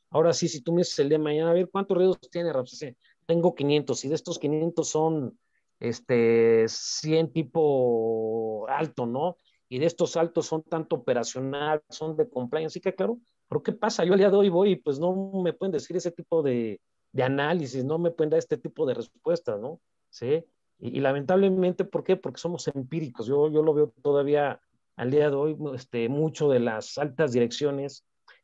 Ahora 0.09 0.33
sí, 0.33 0.47
si 0.47 0.61
tú 0.61 0.71
me 0.71 0.79
dices 0.79 0.99
el 0.99 1.09
día 1.09 1.17
de 1.17 1.23
mañana, 1.23 1.51
a 1.51 1.53
ver, 1.53 1.69
¿cuántos 1.69 1.97
riesgos 1.97 2.19
tiene 2.31 2.53
Ramsés? 2.53 2.95
Tengo 3.25 3.53
500 3.53 4.05
y 4.05 4.07
de 4.09 4.15
estos 4.15 4.39
500 4.39 4.87
son 4.87 5.37
este, 5.79 6.65
100 6.67 7.33
tipo 7.33 8.65
alto, 8.69 9.05
¿no? 9.05 9.37
Y 9.69 9.79
de 9.79 9.85
estos 9.85 10.15
altos 10.15 10.45
son 10.45 10.63
tanto 10.63 10.95
operacional, 10.95 11.83
son 11.89 12.15
de 12.15 12.29
compliance, 12.29 12.67
así 12.73 12.79
que 12.79 12.95
claro, 12.95 13.19
pero 13.49 13.61
¿qué 13.63 13.73
pasa? 13.73 14.05
Yo 14.05 14.13
al 14.13 14.19
día 14.19 14.29
de 14.29 14.37
hoy 14.37 14.49
voy 14.49 14.71
y 14.71 14.75
pues 14.77 14.97
no 14.97 15.13
me 15.43 15.51
pueden 15.51 15.73
decir 15.73 15.97
ese 15.97 16.11
tipo 16.11 16.41
de 16.41 16.79
análisis, 17.21 17.83
no 17.83 17.97
me 17.97 18.11
pueden 18.11 18.29
dar 18.29 18.39
este 18.39 18.57
tipo 18.57 18.85
de 18.85 18.93
respuestas, 18.93 19.59
¿no? 19.59 19.81
¿Sí? 20.17 20.43
Y, 20.79 20.99
lamentablemente, 20.99 21.85
¿por 21.85 22.03
qué? 22.03 22.17
Porque 22.17 22.39
somos 22.39 22.67
empíricos. 22.67 23.27
Yo, 23.27 23.51
yo 23.51 23.61
lo 23.61 23.73
veo 23.73 23.93
todavía 24.01 24.59
al 24.95 25.11
día 25.11 25.29
de 25.29 25.35
hoy, 25.35 25.57
este, 25.75 26.09
mucho 26.09 26.49
de 26.49 26.59
las 26.59 26.97
altas 26.97 27.31
direcciones 27.33 28.03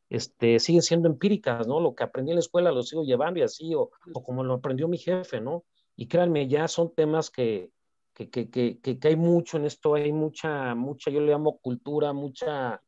este, 0.10 0.60
siguen 0.60 0.84
siendo 0.84 1.10
empíricas, 1.10 1.68
¿no? 1.68 1.80
Lo 1.80 1.96
que 1.96 2.04
aprendí 2.04 2.32
en 2.32 2.36
la 2.36 2.42
escuela 2.42 2.72
lo 2.72 2.84
sigo 2.84 3.04
llevando 3.04 3.40
y 3.40 3.44
así, 3.44 3.74
o, 3.74 3.90
o 4.14 4.24
como 4.24 4.44
lo 4.44 4.54
aprendió 4.56 4.88
mi 4.88 5.00
jefe, 5.00 5.42
¿no? 5.42 5.66
Y 5.96 6.08
créanme, 6.08 6.48
ya 6.48 6.68
son 6.68 6.94
temas 6.94 7.32
que, 7.32 7.72
que, 8.14 8.30
que, 8.30 8.50
que, 8.50 9.00
que 9.00 9.08
hay 9.08 9.16
mucho 9.16 9.58
en 9.58 9.66
esto, 9.66 9.96
hay 9.96 10.12
mucha, 10.12 10.76
mucha, 10.76 11.10
yo 11.10 11.20
le 11.20 11.32
llamo 11.32 11.58
cultura, 11.58 12.14
mucha, 12.14 12.80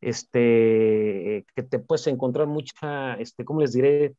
este, 0.00 1.44
que 1.54 1.62
te 1.62 1.78
puedes 1.80 2.06
encontrar 2.06 2.46
mucha, 2.46 3.14
este, 3.14 3.44
¿cómo 3.44 3.60
les 3.60 3.72
diré? 3.72 4.14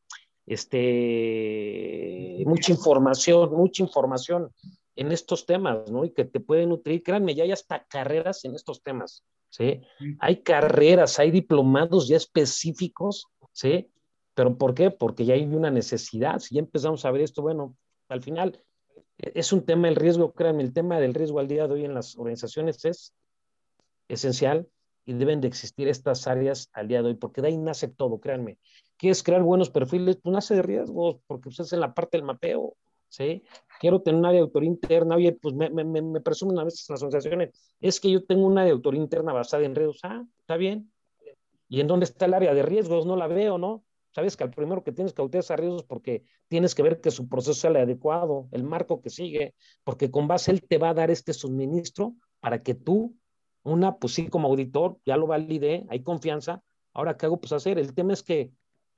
Este, 0.46 2.42
mucha 2.46 2.72
información, 2.72 3.52
mucha 3.54 3.82
información 3.82 4.50
en 4.96 5.12
estos 5.12 5.46
temas, 5.46 5.90
¿no? 5.90 6.04
Y 6.04 6.10
que 6.10 6.24
te 6.24 6.40
pueden 6.40 6.70
nutrir, 6.70 7.02
créanme, 7.02 7.34
ya 7.34 7.44
hay 7.44 7.52
hasta 7.52 7.84
carreras 7.84 8.44
en 8.44 8.54
estos 8.54 8.82
temas. 8.82 9.24
¿sí? 9.52 9.82
Hay 10.18 10.42
carreras, 10.42 11.18
hay 11.18 11.30
diplomados 11.30 12.08
ya 12.08 12.16
específicos, 12.16 13.26
¿sí? 13.52 13.90
¿Pero 14.34 14.56
por 14.56 14.74
qué? 14.74 14.90
Porque 14.90 15.24
ya 15.24 15.34
hay 15.34 15.44
una 15.44 15.70
necesidad. 15.70 16.38
Si 16.38 16.54
ya 16.54 16.60
empezamos 16.60 17.04
a 17.04 17.10
ver 17.10 17.20
esto, 17.20 17.42
bueno, 17.42 17.76
al 18.08 18.22
final 18.22 18.62
e, 19.18 19.32
es 19.34 19.52
un 19.52 19.64
tema 19.64 19.88
del 19.88 19.96
riesgo, 19.96 20.32
créanme, 20.32 20.62
el 20.62 20.72
tema 20.72 20.98
del 20.98 21.14
riesgo 21.14 21.38
al 21.38 21.48
día 21.48 21.66
de 21.66 21.74
hoy 21.74 21.84
en 21.84 21.94
las 21.94 22.16
organizaciones 22.16 22.84
es 22.84 23.14
esencial 24.08 24.68
y 25.04 25.12
deben 25.14 25.40
de 25.40 25.48
existir 25.48 25.88
estas 25.88 26.26
áreas 26.26 26.70
al 26.72 26.88
día 26.88 27.02
de 27.02 27.08
hoy, 27.08 27.14
porque 27.14 27.42
de 27.42 27.48
ahí 27.48 27.58
nace 27.58 27.88
todo, 27.88 28.20
créanme. 28.20 28.58
¿Quieres 28.96 29.22
crear 29.22 29.42
buenos 29.42 29.70
perfiles? 29.70 30.18
Pues 30.22 30.32
nace 30.32 30.54
de 30.54 30.62
riesgos, 30.62 31.16
porque 31.26 31.48
usted 31.48 31.64
es 31.64 31.72
en 31.72 31.80
la 31.80 31.92
parte 31.94 32.16
del 32.16 32.26
mapeo, 32.26 32.76
¿sí? 33.08 33.42
quiero 33.82 34.00
tener 34.00 34.20
una 34.20 34.30
de 34.30 34.38
autoría 34.38 34.68
interna, 34.68 35.16
oye, 35.16 35.32
pues 35.32 35.56
me, 35.56 35.68
me, 35.68 35.84
me 35.84 36.20
presumen 36.20 36.56
a 36.60 36.64
veces 36.64 36.88
las 36.88 37.02
asociaciones, 37.02 37.50
es 37.80 37.98
que 37.98 38.08
yo 38.08 38.24
tengo 38.24 38.46
una 38.46 38.64
de 38.64 38.70
autoría 38.70 39.00
interna 39.00 39.32
basada 39.32 39.64
en 39.64 39.74
riesgos, 39.74 39.98
ah, 40.04 40.24
está 40.38 40.56
bien. 40.56 40.92
¿Y 41.68 41.80
en 41.80 41.88
dónde 41.88 42.04
está 42.04 42.26
el 42.26 42.34
área 42.34 42.54
de 42.54 42.62
riesgos? 42.62 43.06
No 43.06 43.16
la 43.16 43.26
veo, 43.26 43.58
¿no? 43.58 43.82
Sabes 44.12 44.36
que 44.36 44.44
al 44.44 44.50
primero 44.50 44.84
que 44.84 44.92
tienes 44.92 45.14
que 45.14 45.20
autorizar 45.20 45.58
riesgos 45.58 45.82
porque 45.82 46.22
tienes 46.46 46.76
que 46.76 46.84
ver 46.84 47.00
que 47.00 47.10
su 47.10 47.28
proceso 47.28 47.54
sea 47.54 47.70
el 47.70 47.76
adecuado, 47.78 48.46
el 48.52 48.62
marco 48.62 49.00
que 49.00 49.10
sigue, 49.10 49.54
porque 49.82 50.12
con 50.12 50.28
base 50.28 50.52
él 50.52 50.62
te 50.62 50.78
va 50.78 50.90
a 50.90 50.94
dar 50.94 51.10
este 51.10 51.32
suministro 51.32 52.14
para 52.38 52.62
que 52.62 52.74
tú, 52.74 53.16
una, 53.64 53.96
pues 53.96 54.12
sí, 54.12 54.28
como 54.28 54.46
auditor, 54.46 54.98
ya 55.04 55.16
lo 55.16 55.26
valide, 55.26 55.86
hay 55.88 56.04
confianza. 56.04 56.62
Ahora, 56.92 57.16
¿qué 57.16 57.26
hago? 57.26 57.40
Pues 57.40 57.52
hacer. 57.52 57.80
El 57.80 57.94
tema 57.94 58.12
es 58.12 58.22
que 58.22 58.52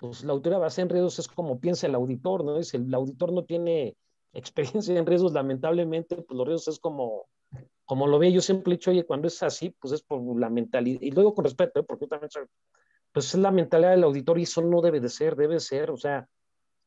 pues, 0.04 0.22
la 0.22 0.32
autoridad 0.34 0.60
basada 0.60 0.82
en 0.82 0.88
riesgos 0.90 1.18
es 1.18 1.28
como 1.28 1.58
piensa 1.58 1.86
el 1.86 1.94
auditor, 1.94 2.44
¿no? 2.44 2.58
Es 2.58 2.74
el, 2.74 2.92
auditor 2.94 3.32
no 3.32 3.44
tiene 3.44 3.96
experiencia 4.34 4.96
en 4.98 5.06
riesgos, 5.06 5.32
lamentablemente, 5.32 6.16
pues 6.16 6.36
los 6.36 6.46
riesgos 6.46 6.68
es 6.68 6.78
como, 6.78 7.26
como 7.86 8.06
lo 8.06 8.18
ve, 8.18 8.30
yo 8.32 8.42
siempre 8.42 8.72
he 8.72 8.76
dicho, 8.76 8.90
oye, 8.90 9.04
cuando 9.04 9.28
es 9.28 9.42
así, 9.42 9.70
pues 9.70 9.94
es 9.94 10.02
por 10.02 10.20
la 10.38 10.50
mentalidad, 10.50 11.00
y 11.00 11.10
luego 11.10 11.34
con 11.34 11.44
respeto, 11.44 11.80
¿eh? 11.80 11.84
porque 11.84 12.04
yo 12.04 12.08
también 12.08 12.30
soy, 12.30 12.44
pues 13.12 13.32
es 13.32 13.40
la 13.40 13.50
mentalidad 13.50 13.92
del 13.92 14.04
auditor 14.04 14.38
y 14.38 14.42
eso 14.42 14.60
no 14.60 14.82
debe 14.82 15.00
de 15.00 15.08
ser, 15.08 15.36
debe 15.36 15.58
ser, 15.58 15.90
o 15.90 15.96
sea, 15.96 16.28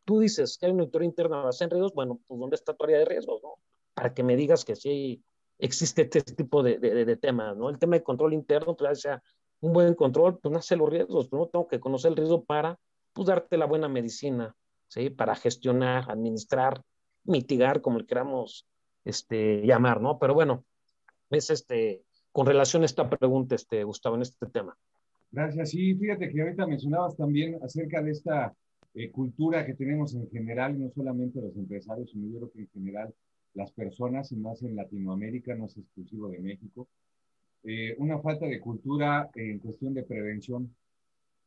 tú 0.06 0.20
dices 0.20 0.58
que 0.58 0.68
hay 0.68 0.72
una 0.72 0.84
auditoría 0.84 1.08
interna 1.08 1.42
basada 1.42 1.66
en 1.66 1.72
riesgos, 1.72 1.94
bueno, 1.94 2.20
pues 2.28 2.40
¿dónde 2.40 2.56
está 2.56 2.76
tu 2.76 2.84
área 2.84 3.00
de 3.00 3.06
riesgos, 3.06 3.42
no? 3.42 3.56
Para 3.96 4.14
que 4.14 4.24
me 4.24 4.36
digas 4.36 4.64
que 4.64 4.76
sí 4.76 5.24
existe 5.58 6.04
este 6.04 6.22
tipo 6.22 6.62
de, 6.62 6.78
de, 6.78 7.04
de 7.04 7.18
temas, 7.18 7.58
¿no? 7.58 7.70
El 7.70 7.80
tema 7.80 7.96
de 7.96 8.04
control 8.04 8.34
interno, 8.34 8.76
pues 8.76 9.02
sea 9.02 9.24
un 9.62 9.74
buen 9.74 9.96
control, 9.96 10.38
pues 10.38 10.52
nace 10.52 10.76
los 10.76 10.90
riesgos, 10.90 11.28
pero 11.30 11.44
no 11.44 11.48
tengo 11.48 11.68
que 11.68 11.80
conocer 11.80 12.12
el 12.12 12.18
riesgo 12.18 12.44
para, 12.44 12.80
pues 13.18 13.28
darte 13.28 13.58
la 13.58 13.66
buena 13.66 13.90
medicina, 13.90 14.56
¿sí? 14.88 15.10
Para 15.10 15.36
gestionar, 15.36 16.06
administrar, 16.12 16.84
mitigar, 17.24 17.82
como 17.82 17.98
le 17.98 18.06
queramos 18.06 18.68
este, 19.04 19.66
llamar, 19.66 20.02
¿no? 20.02 20.20
Pero 20.20 20.36
bueno, 20.36 20.64
es 21.32 21.50
este, 21.50 22.04
con 22.32 22.46
relación 22.46 22.84
a 22.84 22.86
esta 22.86 23.10
pregunta, 23.10 23.56
este, 23.56 23.84
Gustavo, 23.84 24.18
en 24.18 24.22
este 24.22 24.46
tema. 24.46 24.78
Gracias. 25.32 25.72
Sí, 25.72 25.96
fíjate 25.96 26.30
que 26.30 26.42
ahorita 26.42 26.68
mencionabas 26.68 27.18
también 27.18 27.58
acerca 27.64 28.04
de 28.04 28.12
esta 28.12 28.54
eh, 28.94 29.10
cultura 29.10 29.66
que 29.66 29.74
tenemos 29.74 30.14
en 30.14 30.30
general, 30.30 30.80
no 30.80 30.92
solamente 30.92 31.42
los 31.42 31.56
empresarios, 31.58 32.12
sino 32.12 32.28
yo 32.28 32.38
creo 32.38 32.52
que 32.52 32.60
en 32.60 32.70
general 32.70 33.14
las 33.56 33.72
personas, 33.72 34.32
y 34.32 34.36
más 34.36 34.62
en 34.62 34.76
Latinoamérica, 34.76 35.56
no 35.56 35.66
es 35.66 35.76
exclusivo 35.76 36.30
de 36.30 36.40
México. 36.40 36.88
Eh, 37.64 37.96
una 37.98 38.20
falta 38.20 38.46
de 38.46 38.60
cultura 38.60 39.28
en 39.34 39.58
cuestión 39.58 39.96
de 39.96 40.04
prevención. 40.04 40.72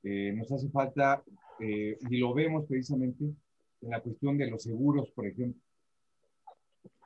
Eh, 0.03 0.33
nos 0.35 0.51
hace 0.53 0.69
falta, 0.71 1.23
y 1.59 2.17
lo 2.17 2.33
vemos 2.33 2.65
precisamente 2.65 3.23
en 3.83 3.91
la 3.91 4.01
cuestión 4.01 4.39
de 4.39 4.49
los 4.49 4.63
seguros, 4.63 5.11
por 5.11 5.27
ejemplo 5.27 5.61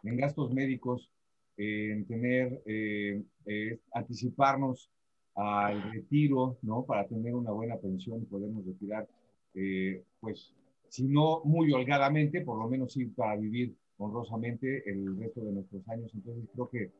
en 0.04 0.16
gastos 0.16 0.52
médicos, 0.52 1.10
en 1.56 2.04
tener, 2.06 2.62
eh, 2.66 3.22
eh, 3.46 3.78
anticiparnos 3.92 4.90
al 5.34 5.82
retiro, 5.92 6.58
¿no? 6.62 6.84
Para 6.84 7.06
tener 7.06 7.34
una 7.34 7.50
buena 7.50 7.76
pensión 7.76 8.22
y 8.22 8.26
podernos 8.26 8.64
retirar, 8.64 9.08
eh, 9.54 10.02
pues, 10.20 10.52
si 10.88 11.04
no 11.04 11.42
muy 11.44 11.72
holgadamente, 11.72 12.42
por 12.42 12.58
lo 12.58 12.68
menos 12.68 12.92
sí 12.92 13.06
para 13.06 13.36
vivir 13.36 13.74
honrosamente 13.98 14.88
el 14.88 15.16
resto 15.18 15.40
de 15.40 15.52
nuestros 15.52 15.88
años. 15.88 16.12
Entonces, 16.14 16.44
creo 16.52 16.68
que 16.68 16.90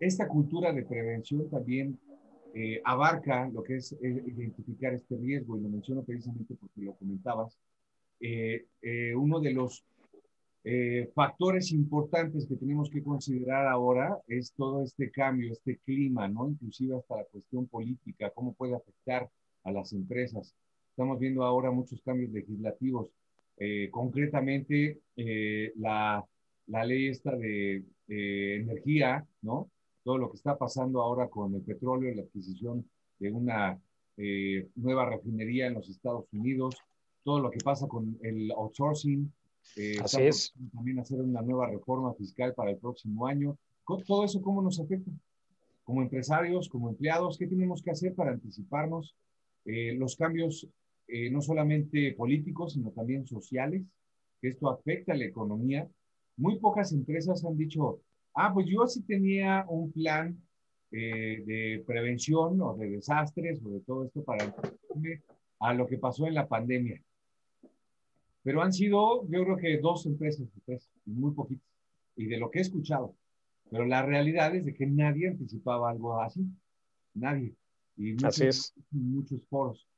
esta 0.00 0.28
cultura 0.28 0.72
de 0.72 0.84
prevención 0.84 1.48
también 1.50 1.98
abarca 2.84 3.48
lo 3.48 3.62
que 3.62 3.76
es 3.76 3.92
identificar 4.00 4.94
este 4.94 5.16
riesgo, 5.16 5.56
y 5.56 5.62
lo 5.62 5.68
menciono 5.68 6.02
precisamente 6.02 6.54
porque 6.54 6.82
lo 6.82 6.94
comentabas. 6.94 7.58
uno 9.14 9.40
de 9.40 9.52
los 9.52 9.84
eh, 10.66 11.10
factores 11.14 11.72
importantes 11.72 12.46
que 12.46 12.56
tenemos 12.56 12.88
que 12.88 13.02
considerar 13.02 13.66
ahora 13.66 14.18
es 14.26 14.50
todo 14.52 14.82
este 14.82 15.10
cambio, 15.10 15.52
este 15.52 15.76
clima, 15.84 16.26
¿no? 16.26 16.48
Inclusive 16.48 16.96
hasta 16.96 17.18
la 17.18 17.24
cuestión 17.24 17.66
política, 17.66 18.30
cómo 18.30 18.54
puede 18.54 18.74
afectar 18.74 19.28
a 19.62 19.72
las 19.72 19.92
empresas. 19.92 20.54
Estamos 20.88 21.18
viendo 21.18 21.44
ahora 21.44 21.70
muchos 21.70 22.00
cambios 22.00 22.30
legislativos. 22.30 23.10
Eh, 23.58 23.90
concretamente, 23.90 25.00
eh, 25.16 25.72
la, 25.76 26.24
la, 26.68 26.84
ley 26.86 27.08
esta 27.08 27.36
de, 27.36 27.84
energía, 28.08 29.26
¿no? 29.42 29.70
Todo 30.04 30.18
lo 30.18 30.30
que 30.30 30.36
está 30.36 30.56
pasando 30.56 31.02
ahora 31.02 31.28
con 31.28 31.54
el 31.54 31.62
petróleo 31.62 32.12
y 32.12 32.14
la 32.14 32.22
adquisición 32.22 32.88
de 33.18 33.32
una 33.32 33.80
nueva 34.76 35.10
refinería 35.10 35.66
en 35.66 35.74
los 35.74 35.88
Estados 35.88 36.26
Unidos, 36.32 36.76
todo 37.24 37.40
lo 37.40 37.50
que 37.50 37.58
pasa 37.64 37.88
con 37.88 38.16
el 38.22 38.52
outsourcing, 38.52 39.32
Eh, 39.76 39.96
Así 40.02 40.22
es. 40.22 40.54
También 40.72 40.98
hacer 40.98 41.20
una 41.20 41.42
nueva 41.42 41.68
reforma 41.68 42.12
fiscal 42.14 42.54
para 42.54 42.70
el 42.70 42.76
próximo 42.76 43.26
año. 43.26 43.56
Todo 44.06 44.24
eso, 44.24 44.40
¿cómo 44.42 44.62
nos 44.62 44.80
afecta? 44.80 45.10
Como 45.84 46.02
empresarios, 46.02 46.68
como 46.68 46.88
empleados, 46.88 47.36
¿qué 47.38 47.46
tenemos 47.46 47.82
que 47.82 47.90
hacer 47.90 48.14
para 48.14 48.30
anticiparnos 48.30 49.14
eh, 49.64 49.94
los 49.94 50.16
cambios 50.16 50.68
eh, 51.08 51.30
no 51.30 51.40
solamente 51.40 52.12
políticos, 52.12 52.74
sino 52.74 52.90
también 52.90 53.26
sociales? 53.26 53.82
Que 54.40 54.48
esto 54.48 54.68
afecta 54.70 55.12
a 55.12 55.16
la 55.16 55.24
economía. 55.24 55.88
Muy 56.36 56.58
pocas 56.58 56.92
empresas 56.92 57.44
han 57.44 57.56
dicho, 57.56 58.00
ah, 58.34 58.52
pues 58.52 58.66
yo 58.68 58.86
sí 58.86 59.02
tenía 59.02 59.64
un 59.68 59.92
plan 59.92 60.40
de 60.90 61.82
prevención 61.88 62.60
o 62.60 62.76
de 62.76 62.88
desastres 62.88 63.60
o 63.64 63.68
de 63.68 63.80
todo 63.80 64.04
esto 64.04 64.22
para 64.22 64.54
a 65.58 65.74
lo 65.74 65.86
que 65.86 65.98
pasó 65.98 66.26
en 66.26 66.34
la 66.34 66.46
pandemia. 66.46 67.02
Pero 68.42 68.62
han 68.62 68.72
sido, 68.72 69.26
yo 69.28 69.42
creo 69.44 69.56
que 69.56 69.78
dos 69.78 70.04
empresas, 70.06 70.46
tres, 70.66 70.90
muy 71.06 71.32
poquitas, 71.32 71.66
y 72.14 72.26
de 72.26 72.36
lo 72.36 72.50
que 72.50 72.58
he 72.58 72.62
escuchado. 72.62 73.14
Pero 73.70 73.86
la 73.86 74.02
realidad 74.02 74.54
es 74.54 74.66
de 74.66 74.74
que 74.74 74.86
nadie 74.86 75.28
anticipaba 75.28 75.90
algo 75.90 76.20
así. 76.20 76.44
Nadie. 77.14 77.54
Y 77.96 78.12
muchos, 78.12 78.24
así 78.24 78.46
es. 78.46 78.74
muchos 78.90 79.42
foros. 79.48 79.88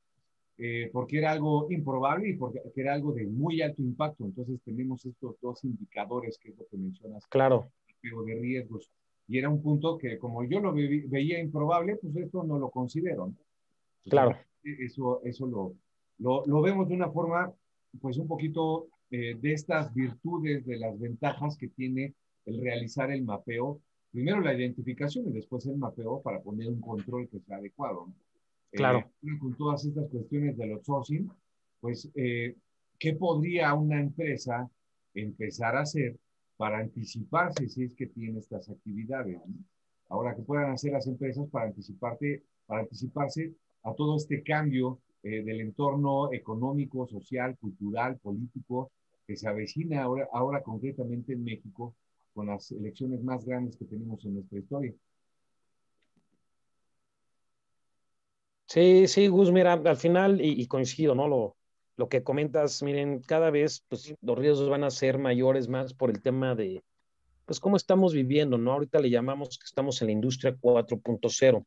Eh, 0.57 0.89
porque 0.91 1.19
era 1.19 1.31
algo 1.31 1.67
improbable 1.69 2.29
y 2.29 2.37
porque 2.37 2.61
era 2.75 2.93
algo 2.93 3.11
de 3.11 3.27
muy 3.27 3.61
alto 3.61 3.81
impacto. 3.81 4.23
Entonces 4.23 4.61
tenemos 4.63 5.05
estos 5.05 5.35
dos 5.41 5.63
indicadores 5.65 6.37
que 6.39 6.49
es 6.49 6.57
lo 6.57 6.65
que 6.67 6.77
mencionas. 6.77 7.27
Claro. 7.27 7.69
De 8.01 8.39
riesgos. 8.39 8.91
Y 9.27 9.37
era 9.37 9.49
un 9.49 9.61
punto 9.61 9.97
que 9.97 10.17
como 10.17 10.43
yo 10.43 10.59
lo 10.59 10.73
veía 10.73 11.39
improbable, 11.39 11.97
pues 11.97 12.15
esto 12.15 12.43
no 12.43 12.57
lo 12.57 12.69
considero. 12.69 13.33
claro. 14.09 14.37
Eso, 14.63 15.21
eso 15.23 15.47
lo, 15.47 15.75
lo, 16.17 16.45
lo, 16.45 16.61
vemos 16.61 16.89
de 16.89 16.95
una 16.95 17.09
forma 17.09 17.53
pues 18.01 18.17
un 18.17 18.27
poquito 18.27 18.89
eh, 19.09 19.35
de 19.39 19.53
estas 19.53 19.93
virtudes, 19.93 20.65
de 20.65 20.77
las 20.77 20.99
ventajas 20.99 21.57
que 21.57 21.69
tiene 21.69 22.13
el 22.45 22.61
realizar 22.61 23.11
el 23.11 23.23
mapeo, 23.23 23.79
primero 24.11 24.41
la 24.41 24.53
identificación 24.53 25.29
y 25.29 25.31
después 25.33 25.65
el 25.65 25.77
mapeo 25.77 26.21
para 26.21 26.41
poner 26.41 26.67
un 26.67 26.81
control 26.81 27.29
que 27.29 27.39
sea 27.39 27.57
adecuado. 27.57 28.07
Claro. 28.71 29.09
Eh, 29.21 29.37
con 29.39 29.55
todas 29.55 29.85
estas 29.85 30.09
cuestiones 30.09 30.57
del 30.57 30.73
outsourcing, 30.73 31.31
pues, 31.79 32.09
eh, 32.15 32.55
¿qué 32.99 33.13
podría 33.13 33.73
una 33.73 33.99
empresa 34.01 34.69
empezar 35.13 35.77
a 35.77 35.81
hacer 35.81 36.17
para 36.57 36.79
anticiparse 36.79 37.69
si 37.69 37.83
es 37.83 37.93
que 37.93 38.07
tiene 38.07 38.39
estas 38.39 38.69
actividades? 38.69 39.39
Ahora, 40.09 40.35
¿qué 40.35 40.41
puedan 40.41 40.71
hacer 40.71 40.91
las 40.93 41.07
empresas 41.07 41.47
para, 41.49 41.67
anticiparte, 41.67 42.43
para 42.65 42.81
anticiparse 42.81 43.53
a 43.83 43.93
todo 43.93 44.17
este 44.17 44.43
cambio 44.43 44.99
eh, 45.23 45.43
del 45.43 45.61
entorno 45.61 46.33
económico, 46.33 47.07
social, 47.07 47.57
cultural, 47.57 48.17
político 48.17 48.91
que 49.25 49.35
se 49.35 49.47
avecina 49.47 50.03
ahora, 50.03 50.27
ahora 50.31 50.61
concretamente 50.61 51.33
en 51.33 51.43
México 51.43 51.93
con 52.33 52.47
las 52.47 52.71
elecciones 52.71 53.23
más 53.23 53.43
grandes 53.45 53.75
que 53.75 53.85
tenemos 53.85 54.23
en 54.25 54.35
nuestra 54.35 54.59
historia. 54.59 54.93
Sí, 58.67 59.07
sí, 59.07 59.27
Gus, 59.27 59.51
mira, 59.51 59.73
al 59.73 59.97
final, 59.97 60.39
y, 60.39 60.67
coincido, 60.67 61.15
¿no? 61.15 61.27
Lo, 61.27 61.56
lo 61.97 62.09
que 62.09 62.23
comentas, 62.23 62.81
miren, 62.83 63.21
cada 63.21 63.49
vez 63.49 63.83
pues, 63.89 64.13
los 64.21 64.37
riesgos 64.37 64.69
van 64.69 64.83
a 64.83 64.91
ser 64.91 65.17
mayores 65.17 65.67
más 65.67 65.93
por 65.93 66.11
el 66.11 66.21
tema 66.21 66.55
de, 66.55 66.83
pues, 67.45 67.59
cómo 67.59 67.75
estamos 67.75 68.13
viviendo, 68.13 68.57
¿no? 68.57 68.73
Ahorita 68.73 68.99
le 68.99 69.09
llamamos 69.09 69.57
que 69.57 69.65
estamos 69.65 70.01
en 70.01 70.07
la 70.07 70.13
industria 70.13 70.55
4.0. 70.55 71.65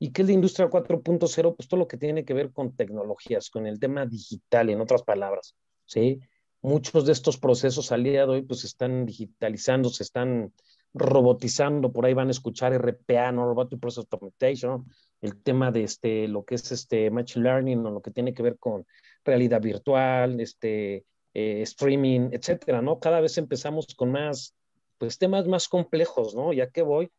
¿Y 0.00 0.12
qué 0.12 0.22
es 0.22 0.28
la 0.28 0.34
industria 0.34 0.68
4.0? 0.68 1.54
Pues 1.56 1.68
todo 1.68 1.78
lo 1.78 1.86
que 1.86 1.98
tiene 1.98 2.24
que 2.24 2.34
ver 2.34 2.52
con 2.52 2.74
tecnologías, 2.74 3.48
con 3.48 3.66
el 3.66 3.78
tema 3.78 4.06
digital, 4.06 4.70
en 4.70 4.80
otras 4.80 5.02
palabras, 5.02 5.54
¿sí? 5.86 6.18
Muchos 6.62 7.06
de 7.06 7.12
estos 7.12 7.38
procesos 7.38 7.92
al 7.92 8.02
día 8.02 8.26
de 8.26 8.32
hoy 8.32 8.42
pues 8.42 8.64
están 8.64 9.06
digitalizando, 9.06 9.88
se 9.88 10.02
están 10.02 10.52
robotizando, 10.92 11.92
por 11.92 12.06
ahí 12.06 12.14
van 12.14 12.28
a 12.28 12.32
escuchar 12.32 12.72
RPA, 12.74 13.30
¿no? 13.30 13.44
Robotic 13.44 13.78
Process 13.78 14.06
Automation, 14.10 14.86
el 15.20 15.40
tema 15.42 15.70
de 15.70 15.84
este, 15.84 16.26
lo 16.28 16.44
que 16.44 16.56
es 16.56 16.72
este 16.72 17.10
Machine 17.10 17.44
Learning 17.44 17.86
o 17.86 17.90
lo 17.90 18.00
que 18.00 18.10
tiene 18.10 18.34
que 18.34 18.42
ver 18.42 18.58
con 18.58 18.86
realidad 19.24 19.60
virtual, 19.60 20.40
este, 20.40 21.04
eh, 21.34 21.62
streaming, 21.62 22.30
etcétera, 22.32 22.82
¿no? 22.82 22.98
Cada 22.98 23.20
vez 23.20 23.38
empezamos 23.38 23.94
con 23.94 24.10
más, 24.12 24.54
pues 24.98 25.18
temas 25.18 25.46
más 25.46 25.68
complejos, 25.68 26.34
¿no? 26.34 26.52
Ya 26.52 26.70
que 26.70 26.82
voy, 26.82 27.10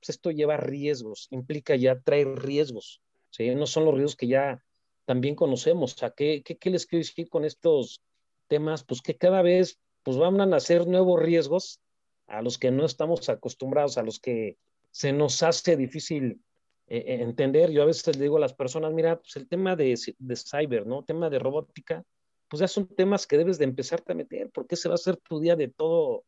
pues 0.00 0.10
esto 0.10 0.30
lleva 0.30 0.56
riesgos, 0.56 1.28
implica 1.30 1.76
ya 1.76 2.00
traer 2.00 2.28
riesgos, 2.38 3.00
¿sí? 3.30 3.54
No 3.54 3.66
son 3.66 3.84
los 3.84 3.94
riesgos 3.94 4.16
que 4.16 4.26
ya 4.26 4.64
también 5.04 5.34
conocemos. 5.34 5.94
O 5.94 5.98
sea, 5.98 6.10
¿qué, 6.10 6.42
qué, 6.42 6.70
les 6.70 6.86
quiero 6.86 7.04
decir 7.04 7.28
con 7.28 7.44
estos 7.44 8.02
temas? 8.48 8.84
Pues 8.84 9.02
que 9.02 9.16
cada 9.16 9.42
vez 9.42 9.78
pues 10.02 10.16
van 10.16 10.40
a 10.40 10.46
nacer 10.46 10.86
nuevos 10.86 11.20
riesgos 11.20 11.80
a 12.26 12.42
los 12.42 12.58
que 12.58 12.70
no 12.70 12.86
estamos 12.86 13.28
acostumbrados, 13.28 13.98
a 13.98 14.02
los 14.02 14.18
que 14.18 14.56
se 14.90 15.12
nos 15.12 15.42
hace 15.42 15.76
difícil 15.76 16.40
eh, 16.90 17.22
entender. 17.22 17.70
Yo 17.70 17.82
a 17.82 17.86
veces 17.86 18.16
le 18.16 18.22
digo 18.22 18.36
a 18.36 18.40
las 18.40 18.52
personas, 18.52 18.92
mira, 18.92 19.20
pues 19.20 19.36
el 19.36 19.48
tema 19.48 19.76
de, 19.76 19.96
de 20.18 20.36
cyber, 20.36 20.86
¿no? 20.88 21.04
Tema 21.04 21.30
de 21.30 21.38
robótica, 21.38 22.02
pues 22.48 22.60
ya 22.60 22.66
son 22.68 22.88
temas 22.88 23.28
que 23.28 23.38
debes 23.38 23.58
de 23.58 23.64
empezarte 23.64 24.10
a 24.10 24.16
meter, 24.16 24.50
porque 24.52 24.74
ese 24.74 24.88
va 24.88 24.96
a 24.96 24.98
ser 24.98 25.16
tu 25.16 25.38
día 25.38 25.54
de 25.54 25.68
todo 25.68 26.24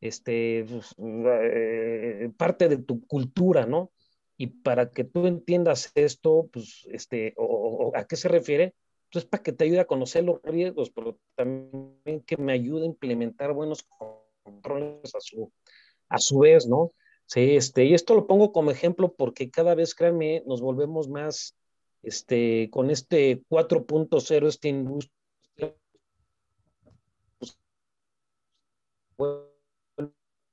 este, 0.00 0.64
pues, 0.68 0.94
eh, 0.98 2.30
parte 2.36 2.68
de 2.68 2.78
tu 2.78 3.04
cultura, 3.06 3.66
¿no? 3.66 3.90
Y 4.36 4.46
para 4.46 4.90
que 4.90 5.02
tú 5.02 5.26
entiendas 5.26 5.90
esto, 5.96 6.48
pues, 6.52 6.86
este, 6.92 7.34
o, 7.36 7.90
a 7.96 8.04
qué 8.04 8.14
se 8.14 8.28
refiere, 8.28 8.74
pues 9.10 9.24
para 9.24 9.42
que 9.42 9.52
te 9.52 9.64
ayude 9.64 9.80
a 9.80 9.86
conocer 9.86 10.22
los 10.22 10.40
riesgos, 10.42 10.90
pero 10.90 11.18
también 11.34 12.20
que 12.24 12.36
me 12.36 12.52
ayude 12.52 12.82
a 12.82 12.86
implementar 12.86 13.52
buenos 13.52 13.84
controles 14.44 15.12
a 15.14 15.20
su, 15.20 15.52
a 16.08 16.18
su 16.18 16.38
vez, 16.38 16.68
¿no? 16.68 16.92
Sí, 17.26 17.56
este, 17.56 17.84
y 17.84 17.94
esto 17.94 18.14
lo 18.14 18.26
pongo 18.26 18.52
como 18.52 18.70
ejemplo 18.70 19.14
porque 19.14 19.50
cada 19.50 19.74
vez, 19.74 19.94
créanme, 19.94 20.42
nos 20.46 20.60
volvemos 20.60 21.08
más, 21.08 21.56
este, 22.02 22.68
con 22.70 22.90
este 22.90 23.42
4.0, 23.48 24.46
esta 24.48 24.68
industria, 24.68 25.14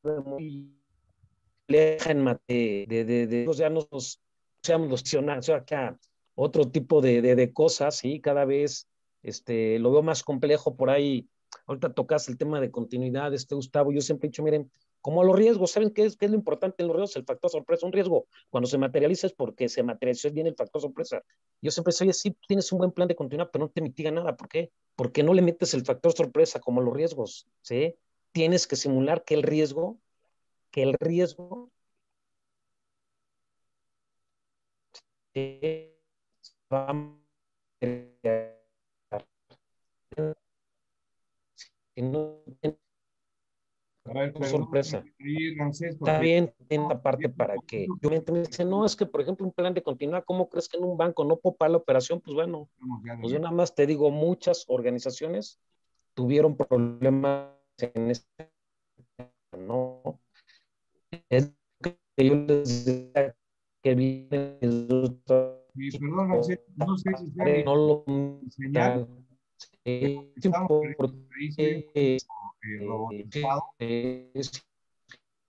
muy 0.04 0.74
leja 1.68 2.12
en 2.12 2.26
de, 2.48 2.86
de, 2.88 3.06
de, 3.06 3.28
de 3.28 3.46
nos 3.46 4.20
seamos 4.62 5.50
acá 5.50 5.98
otro 6.36 6.70
tipo 6.70 7.02
de, 7.02 7.22
de, 7.22 7.54
cosas, 7.54 8.04
y 8.04 8.20
cada 8.20 8.46
vez 8.46 8.88
este, 9.22 9.80
lo 9.80 9.92
veo 9.92 10.04
más 10.04 10.24
complejo 10.24 10.76
por 10.76 10.90
ahí. 10.90 11.28
Ahorita 11.66 11.94
tocas 11.94 12.30
el 12.30 12.38
tema 12.38 12.60
de 12.62 12.72
continuidad, 12.72 13.34
este 13.34 13.56
Gustavo, 13.56 13.92
yo 13.92 14.02
siempre 14.02 14.28
he 14.28 14.30
dicho, 14.30 14.44
miren, 14.44 14.72
como 15.02 15.24
los 15.24 15.36
riesgos, 15.36 15.72
¿saben 15.72 15.92
qué 15.92 16.06
es, 16.06 16.16
qué 16.16 16.26
es 16.26 16.32
lo 16.32 16.38
importante 16.38 16.84
en 16.84 16.88
los 16.88 16.96
riesgos? 16.96 17.16
El 17.16 17.26
factor 17.26 17.52
sorpresa. 17.52 17.86
Un 17.86 17.92
riesgo, 17.92 18.28
cuando 18.50 18.68
se 18.68 18.78
materializa 18.78 19.28
es 19.28 19.34
porque 19.34 19.68
se 19.68 19.84
materializó 19.84 20.32
bien 20.32 20.48
el 20.48 20.56
factor 20.56 20.82
sorpresa. 20.82 21.24
Yo 21.62 21.72
siempre 21.72 21.92
soy 21.92 22.10
así, 22.10 22.36
tienes 22.48 22.72
un 22.72 22.80
buen 22.80 22.92
plan 22.92 23.08
de 23.08 23.16
continuidad, 23.16 23.50
pero 23.52 23.66
no 23.66 23.72
te 23.72 23.82
mitiga 23.82 24.12
nada. 24.12 24.38
¿Por 24.38 24.48
qué? 24.48 24.72
Porque 24.96 25.24
no 25.24 25.34
le 25.34 25.42
metes 25.42 25.74
el 25.74 25.84
factor 25.84 26.14
sorpresa 26.14 26.60
como 26.60 26.82
los 26.82 26.94
riesgos, 26.94 27.48
¿sí? 27.62 27.96
tienes 28.32 28.68
que 28.68 28.76
simular 28.76 29.24
que 29.24 29.34
el 29.36 29.44
riesgo, 29.44 30.00
que 30.72 30.84
el 30.84 30.94
riesgo 31.00 31.72
a 36.70 36.94
no 41.98 42.44
ver, 44.06 44.34
sorpresa. 44.46 45.04
Está 45.80 46.20
bien, 46.20 46.54
en 46.70 46.88
la 46.88 47.02
parte 47.02 47.30
para 47.30 47.56
que 47.68 47.88
yo 48.02 48.10
me 48.10 48.20
dice, 48.20 48.66
no, 48.66 48.86
es 48.86 48.96
que 48.96 49.06
por 49.06 49.22
ejemplo 49.22 49.46
un 49.46 49.52
plan 49.52 49.74
de 49.74 49.84
continuidad, 49.84 50.24
¿cómo 50.26 50.50
crees 50.50 50.68
que 50.68 50.78
en 50.78 50.84
un 50.84 50.98
banco 50.98 51.24
no 51.24 51.38
puedo 51.38 51.56
pagar 51.56 51.72
la 51.72 51.78
operación? 51.78 52.22
Pues 52.22 52.36
bueno, 52.36 52.70
pues 53.22 53.32
yo 53.32 53.40
nada 53.40 53.54
más 53.54 53.76
te 53.76 53.86
digo, 53.86 54.10
muchas 54.12 54.66
organizaciones 54.68 55.60
tuvieron 56.14 56.56
problemas 56.56 57.50
en 57.78 58.12
este 58.12 58.52
no 59.58 60.20
es 61.30 61.54
que 61.82 61.98
yo 62.18 62.36
les 62.36 62.86
decía 62.86 63.36
que 63.82 63.96
viene 63.96 64.58
sí, 64.62 66.00
perdón, 66.00 66.30
no 66.30 66.44
sé, 66.44 66.64
no 66.76 66.98
sé 66.98 67.12
si 67.18 67.32
sea 67.32 67.64
no 67.64 67.76
lo 67.76 68.04
enseñar 68.08 69.08
eh, 69.84 70.32
porque, 72.62 73.36
eh, 73.80 74.32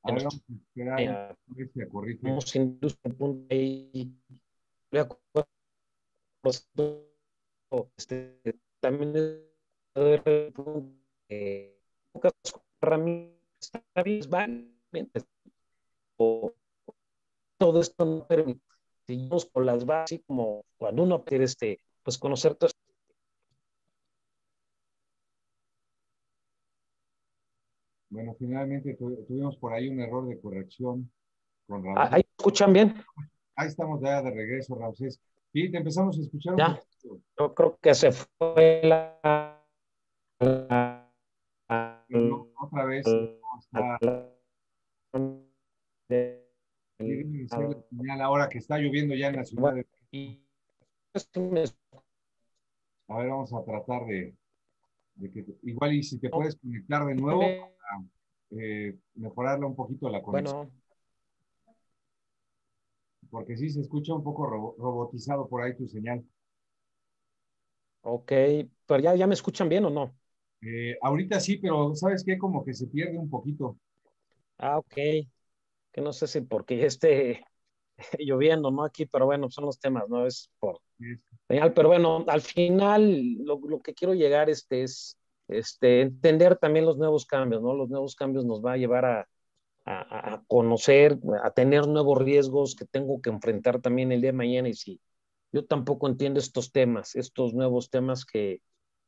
Ahora 0.04 0.28
esperar 0.28 1.00
eh, 1.00 1.08
a 1.08 1.36
ver 1.46 1.70
si 1.72 1.86
corrige. 1.88 2.18
Vamos 2.22 2.56
industria 2.56 3.14
punto 3.14 3.46
ahí. 3.54 4.12
Este, 7.96 8.40
también 8.80 9.12
pocas 12.12 12.32
herramientas 12.80 13.72
o 16.16 16.52
todo 17.58 17.80
esto 17.80 18.04
no 18.04 18.26
permite 18.26 18.60
seguimos 19.06 19.46
con 19.46 19.66
las 19.66 19.84
bases 19.84 20.20
como 20.26 20.64
cuando 20.76 21.02
uno 21.02 21.24
quiere 21.24 21.44
este 21.44 21.80
pues 22.02 22.18
conocer 22.18 22.54
todo 22.54 22.70
Bueno, 28.22 28.36
finalmente 28.38 28.94
tuvimos 28.94 29.56
por 29.56 29.72
ahí 29.72 29.88
un 29.88 29.98
error 29.98 30.28
de 30.28 30.40
corrección 30.40 31.10
con 31.66 31.82
Raúl. 31.82 31.98
Ah, 31.98 32.08
¿Ahí 32.12 32.22
escuchan 32.38 32.72
bien? 32.72 32.94
Ahí 33.56 33.66
estamos 33.66 34.00
ya 34.00 34.22
de 34.22 34.30
regreso, 34.30 34.76
Ramsés. 34.76 35.20
Y 35.52 35.72
te 35.72 35.78
empezamos 35.78 36.16
a 36.16 36.20
escuchar. 36.20 36.54
Ya, 36.56 36.80
yo 37.36 37.52
creo 37.52 37.76
que 37.82 37.92
se 37.96 38.12
fue 38.12 38.80
la... 38.84 39.60
otra 42.60 42.84
vez. 42.84 43.04
ahora 48.20 48.48
que 48.48 48.58
está 48.58 48.78
lloviendo 48.78 49.16
ya 49.16 49.30
en 49.30 49.36
la 49.36 49.44
ciudad 49.44 49.74
de... 49.74 49.84
A 53.08 53.18
ver, 53.18 53.30
vamos 53.30 53.52
a 53.52 53.64
tratar 53.64 54.06
de, 54.06 54.32
que 55.30 55.44
igual 55.62 55.94
y 55.94 56.02
si 56.02 56.18
te 56.18 56.30
puedes 56.30 56.56
conectar 56.56 57.04
de 57.04 57.14
nuevo 57.14 57.40
para 57.40 58.04
eh, 58.62 58.96
mejorarla 59.14 59.66
un 59.66 59.76
poquito 59.76 60.08
la 60.08 60.22
conexión. 60.22 60.70
Bueno. 60.70 60.82
Porque 63.30 63.56
sí 63.56 63.70
se 63.70 63.80
escucha 63.80 64.14
un 64.14 64.22
poco 64.22 64.46
robotizado 64.46 65.48
por 65.48 65.62
ahí 65.62 65.74
tu 65.76 65.88
señal. 65.88 66.24
Ok, 68.02 68.32
pero 68.86 69.00
ya, 69.00 69.14
ya 69.14 69.26
me 69.26 69.34
escuchan 69.34 69.68
bien 69.68 69.84
o 69.84 69.90
no? 69.90 70.14
Eh, 70.60 70.96
ahorita 71.02 71.40
sí, 71.40 71.56
pero 71.56 71.94
¿sabes 71.94 72.24
qué? 72.24 72.38
Como 72.38 72.64
que 72.64 72.74
se 72.74 72.86
pierde 72.86 73.18
un 73.18 73.30
poquito. 73.30 73.78
Ah, 74.58 74.78
ok. 74.78 74.94
Que 74.94 76.00
no 76.00 76.12
sé 76.12 76.26
si 76.26 76.40
porque 76.40 76.76
ya 76.78 76.86
esté 76.86 77.44
lloviendo, 78.18 78.70
¿no? 78.70 78.84
Aquí, 78.84 79.06
pero 79.06 79.26
bueno, 79.26 79.50
son 79.50 79.66
los 79.66 79.78
temas, 79.78 80.08
¿no? 80.08 80.26
Es 80.26 80.50
por 80.58 80.80
señal. 81.48 81.72
Pero 81.74 81.88
bueno, 81.88 82.24
al 82.28 82.40
final 82.40 83.34
lo, 83.44 83.60
lo, 83.66 83.82
que 83.82 83.94
quiero 83.94 84.14
llegar 84.14 84.50
este, 84.50 84.82
es 84.82 85.18
este, 85.48 86.02
entender 86.02 86.56
también 86.56 86.86
los 86.86 86.96
nuevos 86.98 87.26
cambios, 87.26 87.62
¿no? 87.62 87.74
Los 87.74 87.88
nuevos 87.88 88.14
cambios 88.14 88.44
nos 88.44 88.64
va 88.64 88.72
a 88.72 88.76
llevar 88.76 89.04
a, 89.04 89.28
a, 89.84 90.34
a, 90.34 90.44
conocer, 90.46 91.18
a 91.42 91.50
tener 91.50 91.86
nuevos 91.88 92.22
riesgos 92.22 92.74
que 92.74 92.84
tengo 92.86 93.20
que 93.20 93.30
enfrentar 93.30 93.80
también 93.80 94.12
el 94.12 94.20
día 94.20 94.30
de 94.30 94.36
mañana. 94.36 94.68
Y 94.68 94.74
si 94.74 95.00
yo 95.52 95.64
tampoco 95.64 96.08
entiendo 96.08 96.40
estos 96.40 96.72
temas, 96.72 97.14
estos 97.16 97.54
nuevos 97.54 97.90
temas 97.90 98.24
que 98.24 98.62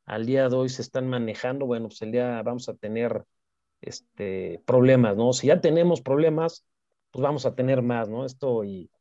al 0.05 0.25
día 0.25 0.49
de 0.49 0.55
hoy 0.55 0.69
se 0.69 0.81
están 0.81 1.09
manejando, 1.09 1.65
bueno, 1.65 1.87
pues 1.87 2.01
el 2.01 2.11
día 2.11 2.41
vamos 2.43 2.69
a 2.69 2.75
tener 2.75 3.25
este, 3.81 4.61
problemas, 4.65 5.15
¿no? 5.17 5.33
Si 5.33 5.47
ya 5.47 5.61
tenemos 5.61 6.01
problemas, 6.01 6.65
pues 7.15 7.23
vamos 7.23 7.45
a 7.45 7.55
tener 7.55 7.81
más, 7.81 8.09
¿no? 8.09 8.25
Esto 8.25 8.65
y 8.65 8.91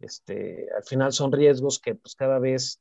este, 0.00 0.66
al 0.76 0.82
final 0.82 1.12
son 1.12 1.30
riesgos 1.30 1.78
que 1.78 1.94
pues 1.94 2.16
cada 2.16 2.40
vez, 2.40 2.80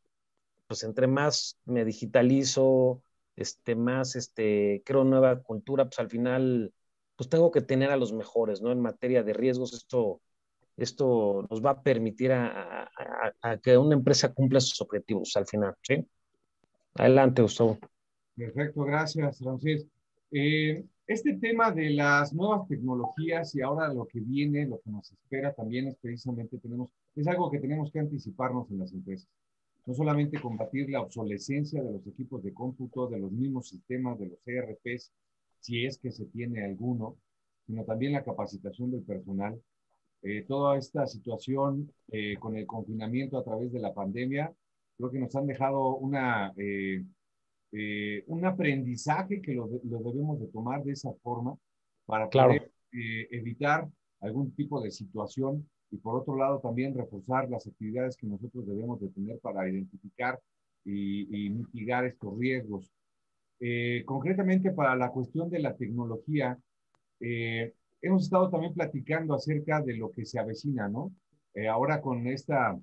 pues 0.65 0.83
entre 0.83 1.05
más 1.05 1.59
me 1.65 1.85
digitalizo, 1.85 3.03
este, 3.35 3.75
más 3.75 4.15
este, 4.15 4.81
creo 4.83 5.03
nueva 5.03 5.43
cultura, 5.43 5.85
pues 5.85 5.99
al 5.99 6.09
final, 6.09 6.73
pues 7.15 7.29
tengo 7.29 7.51
que 7.51 7.61
tener 7.61 7.91
a 7.91 7.95
los 7.95 8.11
mejores, 8.11 8.63
¿no? 8.63 8.71
En 8.71 8.81
materia 8.81 9.21
de 9.21 9.33
riesgos, 9.33 9.73
esto, 9.73 10.19
esto 10.77 11.45
nos 11.47 11.63
va 11.63 11.69
a 11.69 11.83
permitir 11.83 12.31
a, 12.31 12.89
que 13.61 13.77
una 13.77 13.93
empresa 13.93 14.33
cumpla 14.33 14.59
sus 14.59 14.81
objetivos 14.81 15.37
al 15.37 15.45
final, 15.45 15.75
¿sí? 15.83 16.03
Adelante, 16.95 17.43
Gustavo. 17.43 17.77
Perfecto, 18.35 18.81
gracias, 18.81 19.37
Francis. 19.37 19.85
Eh, 20.31 20.83
este 21.11 21.33
tema 21.33 21.71
de 21.71 21.89
las 21.91 22.33
nuevas 22.33 22.67
tecnologías 22.67 23.53
y 23.55 23.61
ahora 23.61 23.93
lo 23.93 24.05
que 24.05 24.19
viene, 24.19 24.65
lo 24.65 24.79
que 24.79 24.91
nos 24.91 25.11
espera 25.11 25.53
también 25.53 25.87
es 25.87 25.95
precisamente, 25.97 26.57
tenemos, 26.57 26.89
es 27.15 27.27
algo 27.27 27.51
que 27.51 27.59
tenemos 27.59 27.91
que 27.91 27.99
anticiparnos 27.99 28.69
en 28.71 28.79
las 28.79 28.93
empresas. 28.93 29.27
No 29.85 29.93
solamente 29.93 30.39
combatir 30.39 30.89
la 30.89 31.01
obsolescencia 31.01 31.83
de 31.83 31.91
los 31.91 32.07
equipos 32.07 32.43
de 32.43 32.53
cómputo, 32.53 33.07
de 33.07 33.19
los 33.19 33.31
mismos 33.31 33.67
sistemas, 33.67 34.19
de 34.19 34.27
los 34.27 34.47
ERPs, 34.47 35.11
si 35.59 35.85
es 35.85 35.97
que 35.97 36.11
se 36.11 36.25
tiene 36.25 36.63
alguno, 36.63 37.17
sino 37.65 37.83
también 37.83 38.13
la 38.13 38.23
capacitación 38.23 38.91
del 38.91 39.03
personal. 39.03 39.61
Eh, 40.23 40.45
toda 40.47 40.77
esta 40.77 41.07
situación 41.07 41.91
eh, 42.11 42.37
con 42.39 42.55
el 42.55 42.67
confinamiento 42.67 43.37
a 43.37 43.43
través 43.43 43.71
de 43.71 43.79
la 43.79 43.93
pandemia, 43.93 44.53
creo 44.97 45.11
que 45.11 45.19
nos 45.19 45.35
han 45.35 45.47
dejado 45.47 45.95
una 45.95 46.53
eh, 46.57 47.03
eh, 47.73 48.23
un 48.27 48.45
aprendizaje 48.45 49.41
que 49.41 49.53
lo, 49.53 49.67
debemos 49.67 50.39
de 50.39 50.47
tomar 50.47 50.83
de 50.83 50.91
esa 50.91 51.13
forma 51.23 51.57
para 52.05 52.29
poder 52.29 52.69
eh, 52.91 53.27
evitar 53.31 53.87
algún 54.19 54.51
tipo 54.51 54.81
de 54.81 54.91
situación 54.91 55.69
y 55.89 55.97
por 55.97 56.19
otro 56.19 56.35
lado 56.35 56.59
también 56.59 56.93
reforzar 56.93 57.49
las 57.49 57.65
actividades 57.67 58.17
que 58.17 58.27
nosotros 58.27 58.67
debemos 58.67 58.99
de 58.99 59.07
tener 59.09 59.39
para 59.39 59.69
identificar 59.69 60.37
y, 60.83 61.49
mitigar 61.49 62.05
estos 62.05 62.37
riesgos. 62.37 62.91
Eh, 63.59 64.03
concretamente 64.05 64.71
para 64.71 64.95
la 64.95 65.09
cuestión 65.09 65.49
de 65.49 65.59
la 65.59 65.75
tecnología, 65.75 66.57
hemos 67.19 68.23
estado 68.23 68.49
también 68.49 68.73
platicando 68.73 69.35
acerca 69.35 69.79
de 69.81 69.95
lo 69.95 70.11
que 70.11 70.25
se 70.25 70.39
avecina, 70.39 70.89
¿no? 70.89 71.13
ahora 71.69 72.01
con 72.01 72.25
esta 72.25 72.79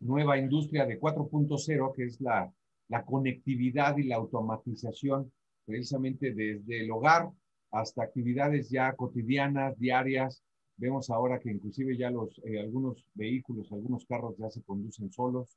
nueva 0.00 0.38
industria 0.38 0.86
de 0.86 1.00
4.0, 1.00 1.92
que 1.94 2.04
es 2.04 2.20
la 2.20 2.52
la 2.88 3.04
conectividad 3.04 3.96
y 3.96 4.04
la 4.04 4.16
automatización 4.16 5.32
precisamente 5.64 6.32
desde 6.34 6.80
el 6.80 6.90
hogar 6.90 7.30
hasta 7.70 8.02
actividades 8.02 8.70
ya 8.70 8.94
cotidianas, 8.94 9.78
diarias. 9.78 10.42
Vemos 10.76 11.10
ahora 11.10 11.38
que 11.40 11.50
inclusive 11.50 11.96
ya 11.96 12.10
los, 12.10 12.40
eh, 12.44 12.60
algunos 12.60 13.04
vehículos, 13.14 13.70
algunos 13.72 14.04
carros 14.06 14.36
ya 14.38 14.50
se 14.50 14.62
conducen 14.62 15.10
solos. 15.10 15.56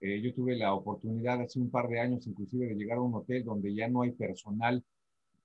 Eh, 0.00 0.20
yo 0.22 0.32
tuve 0.34 0.56
la 0.56 0.72
oportunidad 0.74 1.40
hace 1.42 1.58
un 1.60 1.70
par 1.70 1.88
de 1.88 2.00
años 2.00 2.26
inclusive 2.26 2.66
de 2.66 2.74
llegar 2.74 2.98
a 2.98 3.02
un 3.02 3.14
hotel 3.14 3.44
donde 3.44 3.74
ya 3.74 3.88
no 3.88 4.02
hay 4.02 4.12
personal 4.12 4.82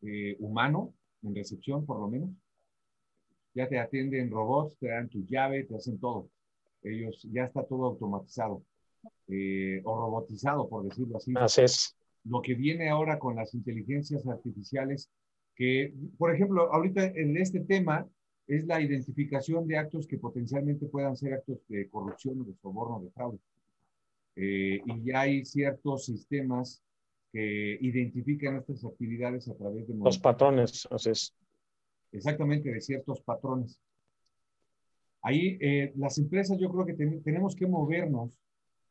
eh, 0.02 0.38
humano 0.40 0.94
en 1.24 1.36
recepción, 1.36 1.86
por 1.86 2.00
lo 2.00 2.08
menos. 2.08 2.30
Ya 3.54 3.68
te 3.68 3.80
atienden 3.80 4.32
robots, 4.32 4.78
te 4.78 4.88
dan 4.88 5.10
tu 5.10 5.26
llave, 5.26 5.64
te 5.64 5.76
hacen 5.76 6.00
todo. 6.00 6.30
Ellos, 6.84 7.28
ya 7.32 7.46
está 7.46 7.66
todo 7.66 7.86
automatizado. 7.86 8.62
Eh, 9.28 9.82
o 9.84 9.98
robotizado, 9.98 10.70
por 10.70 10.84
decirlo 10.84 11.18
así. 11.18 11.34
Así 11.36 11.62
es. 11.62 11.96
Lo 12.26 12.42
que 12.42 12.54
viene 12.54 12.90
ahora 12.90 13.18
con 13.18 13.36
las 13.36 13.54
inteligencias 13.54 14.26
artificiales, 14.28 15.10
que, 15.56 15.94
por 16.18 16.34
ejemplo, 16.34 16.72
ahorita 16.72 17.06
en 17.06 17.38
este 17.38 17.62
tema 17.62 18.08
es 18.48 18.66
la 18.66 18.82
identificación 18.82 19.68
de 19.68 19.78
actos 19.78 20.08
que 20.08 20.20
potencialmente 20.20 20.86
puedan 20.88 21.16
ser 21.16 21.34
actos 21.34 21.58
de 21.68 21.90
corrupción 21.90 22.42
o 22.42 22.44
de 22.44 22.54
soborno, 22.56 23.00
de 23.00 23.12
fraude. 23.12 23.40
Eh, 24.36 24.82
y 24.86 25.04
ya 25.04 25.22
hay 25.22 25.46
ciertos 25.46 26.06
sistemas 26.06 26.84
que 27.32 27.78
identifican 27.82 28.58
estas 28.58 28.86
actividades 28.86 29.48
a 29.48 29.56
través 29.56 29.88
de... 29.88 29.96
Los 29.96 30.20
patrones, 30.20 30.88
así 30.92 31.10
es. 31.10 31.34
Exactamente, 32.12 32.72
de 32.72 32.82
ciertos 32.82 33.22
patrones. 33.22 33.80
Ahí 35.22 35.58
eh, 35.60 35.92
las 35.96 36.18
empresas 36.20 36.60
yo 36.60 36.72
creo 36.72 36.86
que 36.86 36.94
tenemos 36.94 37.56
que 37.56 37.66
movernos 37.66 38.40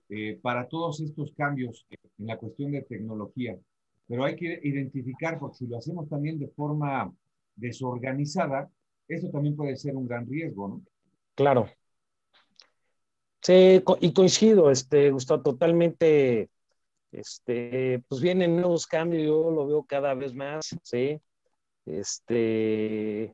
eh, 0.09 0.39
para 0.43 0.69
todos 0.69 1.01
estos 1.01 1.33
cambios 1.33 1.87
en 1.91 2.27
la 2.27 2.37
cuestión 2.37 2.73
de 2.73 2.83
tecnología. 2.83 3.57
Pero 4.07 4.25
hay 4.25 4.37
que 4.37 4.61
identificar, 4.63 5.39
porque 5.39 5.59
si 5.59 5.67
lo 5.67 5.79
hacemos 5.79 6.09
también 6.09 6.39
de 6.39 6.49
forma 6.49 7.13
desorganizada, 7.57 8.71
eso 9.09 9.31
también 9.31 9.57
puede 9.57 9.77
ser 9.77 9.97
un 9.97 10.07
gran 10.07 10.29
riesgo, 10.29 10.69
¿no? 10.69 10.83
Claro. 11.35 11.69
Sí, 13.41 13.83
y 14.01 14.13
coincido, 14.13 14.71
este, 14.71 15.11
Gustavo, 15.11 15.43
totalmente, 15.43 16.49
este, 17.13 18.03
pues 18.09 18.21
vienen 18.23 18.57
nuevos 18.57 18.87
cambios, 18.87 19.25
yo 19.25 19.51
lo 19.51 19.67
veo 19.67 19.85
cada 19.85 20.15
vez 20.15 20.35
más, 20.35 20.75
¿sí? 20.83 21.21
Este, 21.85 23.25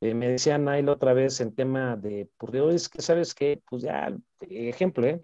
eh, 0.00 0.14
me 0.14 0.28
decían 0.28 0.66
ahí 0.68 0.82
la 0.82 0.92
otra 0.92 1.12
vez 1.12 1.40
en 1.42 1.54
tema 1.54 1.94
de, 1.96 2.30
pues 2.38 2.54
es 2.74 2.88
que 2.88 3.02
sabes 3.02 3.34
que, 3.34 3.62
pues 3.68 3.82
ya, 3.82 4.16
ejemplo, 4.40 5.06
¿eh? 5.06 5.20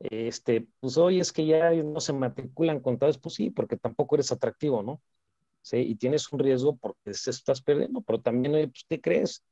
Este, 0.00 0.66
pues 0.80 0.96
hoy 0.96 1.20
es 1.20 1.32
que 1.32 1.46
ya 1.46 1.70
no 1.72 2.00
se 2.00 2.12
matriculan 2.12 2.80
contadores, 2.80 3.18
pues 3.18 3.34
sí, 3.34 3.50
porque 3.50 3.76
tampoco 3.76 4.16
eres 4.16 4.32
atractivo, 4.32 4.82
¿no? 4.82 5.00
Sí, 5.62 5.76
y 5.78 5.94
tienes 5.96 6.32
un 6.32 6.38
riesgo 6.38 6.76
porque 6.76 7.12
se 7.14 7.30
estás 7.30 7.60
perdiendo, 7.62 8.00
pero 8.00 8.20
también, 8.20 8.70
pues, 8.70 8.84
¿qué 8.88 9.00
crees? 9.00 9.44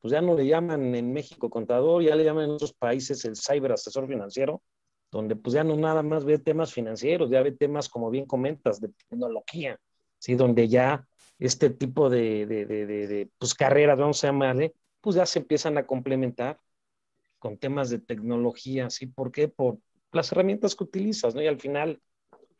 Pues 0.00 0.12
ya 0.12 0.20
no 0.20 0.34
le 0.34 0.46
llaman 0.46 0.94
en 0.94 1.12
México 1.12 1.48
contador, 1.48 2.02
ya 2.02 2.14
le 2.14 2.24
llaman 2.24 2.44
en 2.44 2.50
otros 2.50 2.74
países 2.74 3.24
el 3.24 3.36
cyber 3.36 3.72
asesor 3.72 4.06
financiero, 4.06 4.62
donde 5.10 5.36
pues 5.36 5.54
ya 5.54 5.64
no 5.64 5.76
nada 5.76 6.02
más 6.02 6.24
ve 6.26 6.38
temas 6.38 6.72
financieros, 6.72 7.30
ya 7.30 7.42
ve 7.42 7.52
temas, 7.52 7.88
como 7.88 8.10
bien 8.10 8.26
comentas, 8.26 8.80
de 8.80 8.88
tecnología, 9.08 9.80
¿sí? 10.18 10.34
Donde 10.34 10.68
ya 10.68 11.06
este 11.38 11.70
tipo 11.70 12.10
de, 12.10 12.46
de, 12.46 12.66
de, 12.66 12.86
de 12.86 13.30
pues, 13.38 13.54
carreras, 13.54 13.98
vamos 13.98 14.22
a 14.22 14.28
llamarle, 14.28 14.74
pues 15.00 15.16
ya 15.16 15.24
se 15.24 15.38
empiezan 15.38 15.78
a 15.78 15.86
complementar 15.86 16.58
con 17.38 17.58
temas 17.58 17.90
de 17.90 17.98
tecnología, 17.98 18.90
¿sí? 18.90 19.06
¿Por 19.06 19.32
qué? 19.32 19.48
Por, 19.48 19.78
las 20.14 20.32
herramientas 20.32 20.74
que 20.74 20.84
utilizas, 20.84 21.34
¿no? 21.34 21.42
Y 21.42 21.46
al 21.46 21.60
final, 21.60 22.00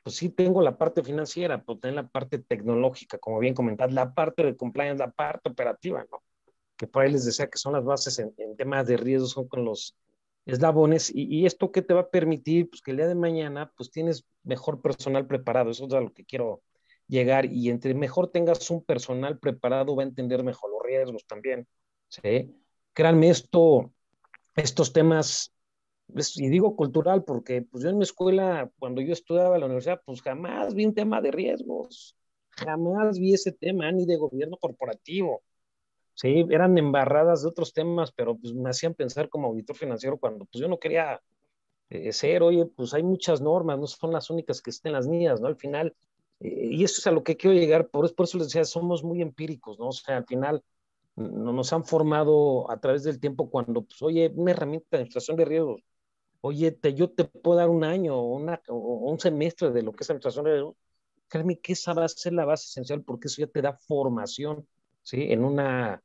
pues 0.02 0.16
sí 0.16 0.28
tengo 0.28 0.62
la 0.62 0.76
parte 0.76 1.02
financiera, 1.02 1.62
pero 1.62 1.78
tengo 1.78 1.96
la 1.96 2.08
parte 2.08 2.38
tecnológica, 2.38 3.18
como 3.18 3.38
bien 3.38 3.54
comentad, 3.54 3.90
la 3.90 4.14
parte 4.14 4.42
de 4.42 4.56
compliance, 4.56 4.98
la 4.98 5.10
parte 5.10 5.50
operativa, 5.50 6.04
¿no? 6.10 6.22
Que 6.76 6.86
por 6.86 7.02
ahí 7.02 7.12
les 7.12 7.24
decía 7.24 7.48
que 7.48 7.58
son 7.58 7.72
las 7.72 7.84
bases 7.84 8.18
en, 8.18 8.34
temas 8.56 8.86
de 8.86 8.96
riesgo, 8.96 9.26
son 9.26 9.48
con 9.48 9.64
los 9.64 9.96
eslabones, 10.46 11.10
y, 11.14 11.46
esto 11.46 11.72
que 11.72 11.80
te 11.80 11.94
va 11.94 12.02
a 12.02 12.10
permitir, 12.10 12.68
pues 12.68 12.82
que 12.82 12.90
el 12.90 12.98
día 12.98 13.06
de 13.06 13.14
mañana, 13.14 13.72
pues 13.76 13.90
tienes 13.90 14.26
mejor 14.42 14.82
personal 14.82 15.26
preparado, 15.26 15.70
eso 15.70 15.86
es 15.86 15.94
a 15.94 16.00
lo 16.00 16.12
que 16.12 16.24
quiero 16.24 16.62
llegar 17.08 17.46
y 17.46 17.70
entre 17.70 17.94
mejor 17.94 18.30
tengas 18.30 18.70
un 18.70 18.82
personal 18.82 19.38
preparado 19.38 19.94
va 19.94 20.02
a 20.02 20.06
entender 20.06 20.42
mejor 20.42 20.70
los 20.70 20.82
riesgos 20.82 21.24
también. 21.26 21.66
¿sí? 22.08 22.54
Créanme, 22.92 23.30
esto, 23.30 23.92
estos 24.54 24.92
temas, 24.92 25.53
y 26.08 26.48
digo 26.48 26.76
cultural 26.76 27.24
porque 27.24 27.62
pues 27.62 27.84
yo 27.84 27.90
en 27.90 27.98
mi 27.98 28.04
escuela, 28.04 28.70
cuando 28.78 29.00
yo 29.00 29.12
estudiaba 29.12 29.56
en 29.56 29.60
la 29.60 29.66
universidad, 29.66 30.00
pues 30.04 30.22
jamás 30.22 30.74
vi 30.74 30.86
un 30.86 30.94
tema 30.94 31.20
de 31.20 31.30
riesgos, 31.30 32.16
jamás 32.50 33.18
vi 33.18 33.34
ese 33.34 33.52
tema 33.52 33.90
ni 33.90 34.06
de 34.06 34.16
gobierno 34.16 34.56
corporativo. 34.56 35.42
Sí, 36.14 36.46
eran 36.50 36.78
embarradas 36.78 37.42
de 37.42 37.48
otros 37.48 37.72
temas, 37.72 38.12
pero 38.12 38.36
pues 38.36 38.54
me 38.54 38.70
hacían 38.70 38.94
pensar 38.94 39.28
como 39.28 39.48
auditor 39.48 39.76
financiero 39.76 40.18
cuando 40.18 40.44
pues 40.44 40.60
yo 40.60 40.68
no 40.68 40.78
quería 40.78 41.20
eh, 41.90 42.12
ser, 42.12 42.42
oye, 42.42 42.66
pues 42.66 42.94
hay 42.94 43.02
muchas 43.02 43.40
normas, 43.40 43.78
no 43.78 43.86
son 43.86 44.12
las 44.12 44.30
únicas 44.30 44.62
que 44.62 44.70
estén 44.70 44.92
las 44.92 45.08
mías, 45.08 45.40
¿no? 45.40 45.48
Al 45.48 45.56
final, 45.56 45.94
eh, 46.40 46.68
y 46.70 46.84
eso 46.84 47.00
es 47.00 47.06
a 47.06 47.10
lo 47.10 47.24
que 47.24 47.36
quiero 47.36 47.56
llegar, 47.56 47.88
por, 47.88 48.14
por 48.14 48.24
eso 48.24 48.38
les 48.38 48.48
decía, 48.48 48.64
somos 48.64 49.02
muy 49.04 49.22
empíricos, 49.22 49.78
¿no? 49.78 49.88
O 49.88 49.92
sea, 49.92 50.18
al 50.18 50.26
final 50.26 50.62
no 51.16 51.52
nos 51.52 51.72
han 51.72 51.84
formado 51.84 52.70
a 52.70 52.78
través 52.80 53.04
del 53.04 53.20
tiempo 53.20 53.50
cuando, 53.50 53.82
pues, 53.82 54.00
oye, 54.02 54.32
una 54.34 54.52
herramienta 54.52 54.86
de 54.90 54.96
administración 54.98 55.36
de 55.36 55.44
riesgos, 55.44 55.82
oye, 56.46 56.72
te, 56.72 56.94
yo 56.94 57.10
te 57.10 57.24
puedo 57.24 57.56
dar 57.58 57.70
un 57.70 57.84
año 57.84 58.22
una, 58.22 58.60
o 58.68 58.76
un 59.10 59.18
semestre 59.18 59.70
de 59.70 59.82
lo 59.82 59.92
que 59.92 60.04
es 60.04 60.10
administración 60.10 60.44
de 60.44 60.72
créeme 61.28 61.58
que 61.60 61.72
esa 61.72 61.94
va 61.94 62.04
a 62.04 62.08
ser 62.08 62.34
la 62.34 62.44
base 62.44 62.66
esencial 62.66 63.02
porque 63.02 63.28
eso 63.28 63.40
ya 63.42 63.46
te 63.48 63.62
da 63.62 63.72
formación, 63.72 64.66
¿sí? 65.02 65.32
En 65.32 65.44
una, 65.44 66.02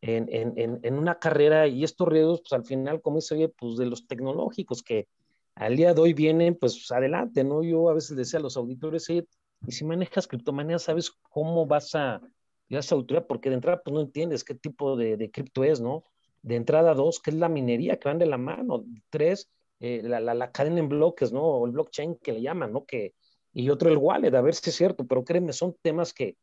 en, 0.00 0.28
en, 0.30 0.80
en 0.82 0.94
una 0.98 1.18
carrera 1.18 1.66
y 1.68 1.84
estos 1.84 2.08
riesgos, 2.08 2.40
pues 2.42 2.52
al 2.52 2.64
final, 2.64 3.00
como 3.00 3.16
dice, 3.18 3.34
oye, 3.36 3.48
pues 3.48 3.76
de 3.76 3.86
los 3.86 4.06
tecnológicos 4.08 4.82
que 4.82 5.08
al 5.54 5.76
día 5.76 5.94
de 5.94 6.00
hoy 6.00 6.14
vienen, 6.14 6.56
pues 6.56 6.90
adelante, 6.92 7.44
¿no? 7.44 7.62
Yo 7.62 7.88
a 7.88 7.94
veces 7.94 8.16
decía 8.16 8.40
a 8.40 8.42
los 8.42 8.56
auditores, 8.56 9.08
oye, 9.10 9.26
y 9.66 9.72
si 9.72 9.84
manejas 9.84 10.26
criptomonedas, 10.28 10.82
¿sabes 10.82 11.12
cómo 11.30 11.66
vas 11.66 11.94
a 11.94 12.20
ya 12.68 12.80
esa 12.80 12.96
autoridad, 12.96 13.26
porque 13.28 13.48
de 13.50 13.56
entrada 13.56 13.82
pues 13.84 13.94
no 13.94 14.00
entiendes 14.00 14.44
qué 14.44 14.54
tipo 14.54 14.96
de, 14.96 15.16
de 15.16 15.30
cripto 15.30 15.64
es, 15.64 15.80
¿no? 15.80 16.04
De 16.42 16.56
entrada 16.56 16.94
dos, 16.94 17.20
¿qué 17.20 17.30
es 17.30 17.36
la 17.36 17.48
minería 17.48 17.98
que 17.98 18.08
van 18.08 18.18
de 18.18 18.26
la 18.26 18.38
mano? 18.38 18.84
Tres, 19.10 19.48
eh, 19.80 20.00
la, 20.02 20.20
la, 20.20 20.34
la, 20.34 20.52
cadena 20.52 20.80
en 20.80 20.88
bloques, 20.88 21.32
¿no? 21.32 21.42
O 21.42 21.66
el 21.66 21.72
blockchain 21.72 22.16
que 22.16 22.32
le 22.32 22.42
llaman, 22.42 22.72
¿no? 22.72 22.84
Que, 22.84 23.14
y 23.52 23.70
otro 23.70 23.90
el 23.90 23.98
wallet, 23.98 24.34
a 24.34 24.40
ver 24.42 24.54
si 24.54 24.70
es 24.70 24.76
cierto, 24.76 25.06
pero 25.06 25.24
créeme, 25.24 25.52
son 25.52 25.76
temas 25.82 26.12
que 26.12 26.36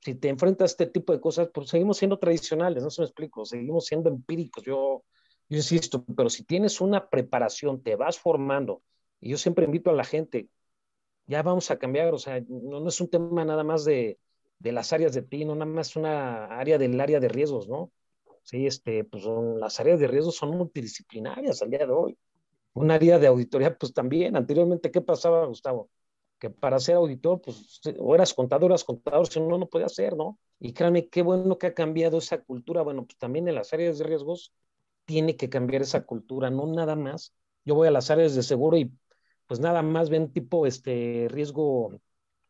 si 0.00 0.14
te 0.16 0.28
enfrentas 0.28 0.70
a 0.70 0.72
este 0.72 0.86
tipo 0.86 1.12
de 1.12 1.20
cosas, 1.20 1.48
pues 1.54 1.68
seguimos 1.68 1.98
siendo 1.98 2.18
tradicionales, 2.18 2.82
no 2.82 2.90
se 2.90 3.02
me 3.02 3.06
explico, 3.06 3.44
seguimos 3.44 3.86
siendo 3.86 4.10
empíricos, 4.10 4.64
yo, 4.64 5.04
yo 5.48 5.56
insisto, 5.56 6.04
pero 6.16 6.28
si 6.28 6.44
tienes 6.44 6.80
una 6.80 7.08
preparación, 7.08 7.82
te 7.82 7.96
vas 7.96 8.18
formando, 8.18 8.82
y 9.20 9.30
yo 9.30 9.38
siempre 9.38 9.64
invito 9.64 9.90
a 9.90 9.94
la 9.94 10.04
gente, 10.04 10.48
ya 11.26 11.42
vamos 11.42 11.70
a 11.70 11.78
cambiar, 11.78 12.14
o 12.14 12.18
sea, 12.18 12.40
no, 12.48 12.80
no 12.80 12.88
es 12.88 13.00
un 13.00 13.08
tema 13.08 13.44
nada 13.44 13.64
más 13.64 13.84
de, 13.84 14.18
de 14.58 14.72
las 14.72 14.92
áreas 14.92 15.12
de 15.14 15.22
ti, 15.22 15.44
no 15.44 15.54
nada 15.54 15.70
más 15.70 15.96
una 15.96 16.46
área 16.46 16.78
del 16.78 17.00
área 17.00 17.20
de 17.20 17.28
riesgos, 17.28 17.68
¿no? 17.68 17.92
Sí, 18.42 18.66
este, 18.66 19.04
pues 19.04 19.22
son, 19.24 19.60
las 19.60 19.78
áreas 19.80 20.00
de 20.00 20.08
riesgos 20.08 20.36
son 20.36 20.50
multidisciplinarias 20.50 21.62
al 21.62 21.70
día 21.70 21.86
de 21.86 21.92
hoy. 21.92 22.18
Un 22.74 22.90
área 22.90 23.18
de 23.18 23.26
auditoría, 23.26 23.76
pues 23.76 23.92
también, 23.92 24.36
anteriormente, 24.36 24.90
¿qué 24.90 25.00
pasaba, 25.00 25.46
Gustavo? 25.46 25.90
Que 26.38 26.50
para 26.50 26.80
ser 26.80 26.96
auditor, 26.96 27.40
pues, 27.42 27.80
o 27.98 28.14
eras 28.14 28.34
contador, 28.34 28.70
eras 28.70 28.84
contador, 28.84 29.28
si 29.28 29.40
no, 29.40 29.58
no 29.58 29.68
podía 29.68 29.88
ser, 29.88 30.16
¿no? 30.16 30.38
Y 30.58 30.72
créanme, 30.72 31.08
qué 31.08 31.22
bueno 31.22 31.58
que 31.58 31.68
ha 31.68 31.74
cambiado 31.74 32.18
esa 32.18 32.38
cultura. 32.42 32.82
Bueno, 32.82 33.04
pues 33.06 33.18
también 33.18 33.46
en 33.48 33.54
las 33.56 33.72
áreas 33.72 33.98
de 33.98 34.04
riesgos 34.04 34.52
tiene 35.04 35.36
que 35.36 35.48
cambiar 35.50 35.82
esa 35.82 36.04
cultura, 36.04 36.50
no 36.50 36.66
nada 36.66 36.96
más. 36.96 37.34
Yo 37.64 37.74
voy 37.74 37.88
a 37.88 37.90
las 37.90 38.10
áreas 38.10 38.34
de 38.34 38.42
seguro 38.42 38.76
y 38.78 38.90
pues 39.46 39.60
nada 39.60 39.82
más 39.82 40.08
ven 40.10 40.32
tipo 40.32 40.66
este 40.66 41.28
riesgo, 41.30 42.00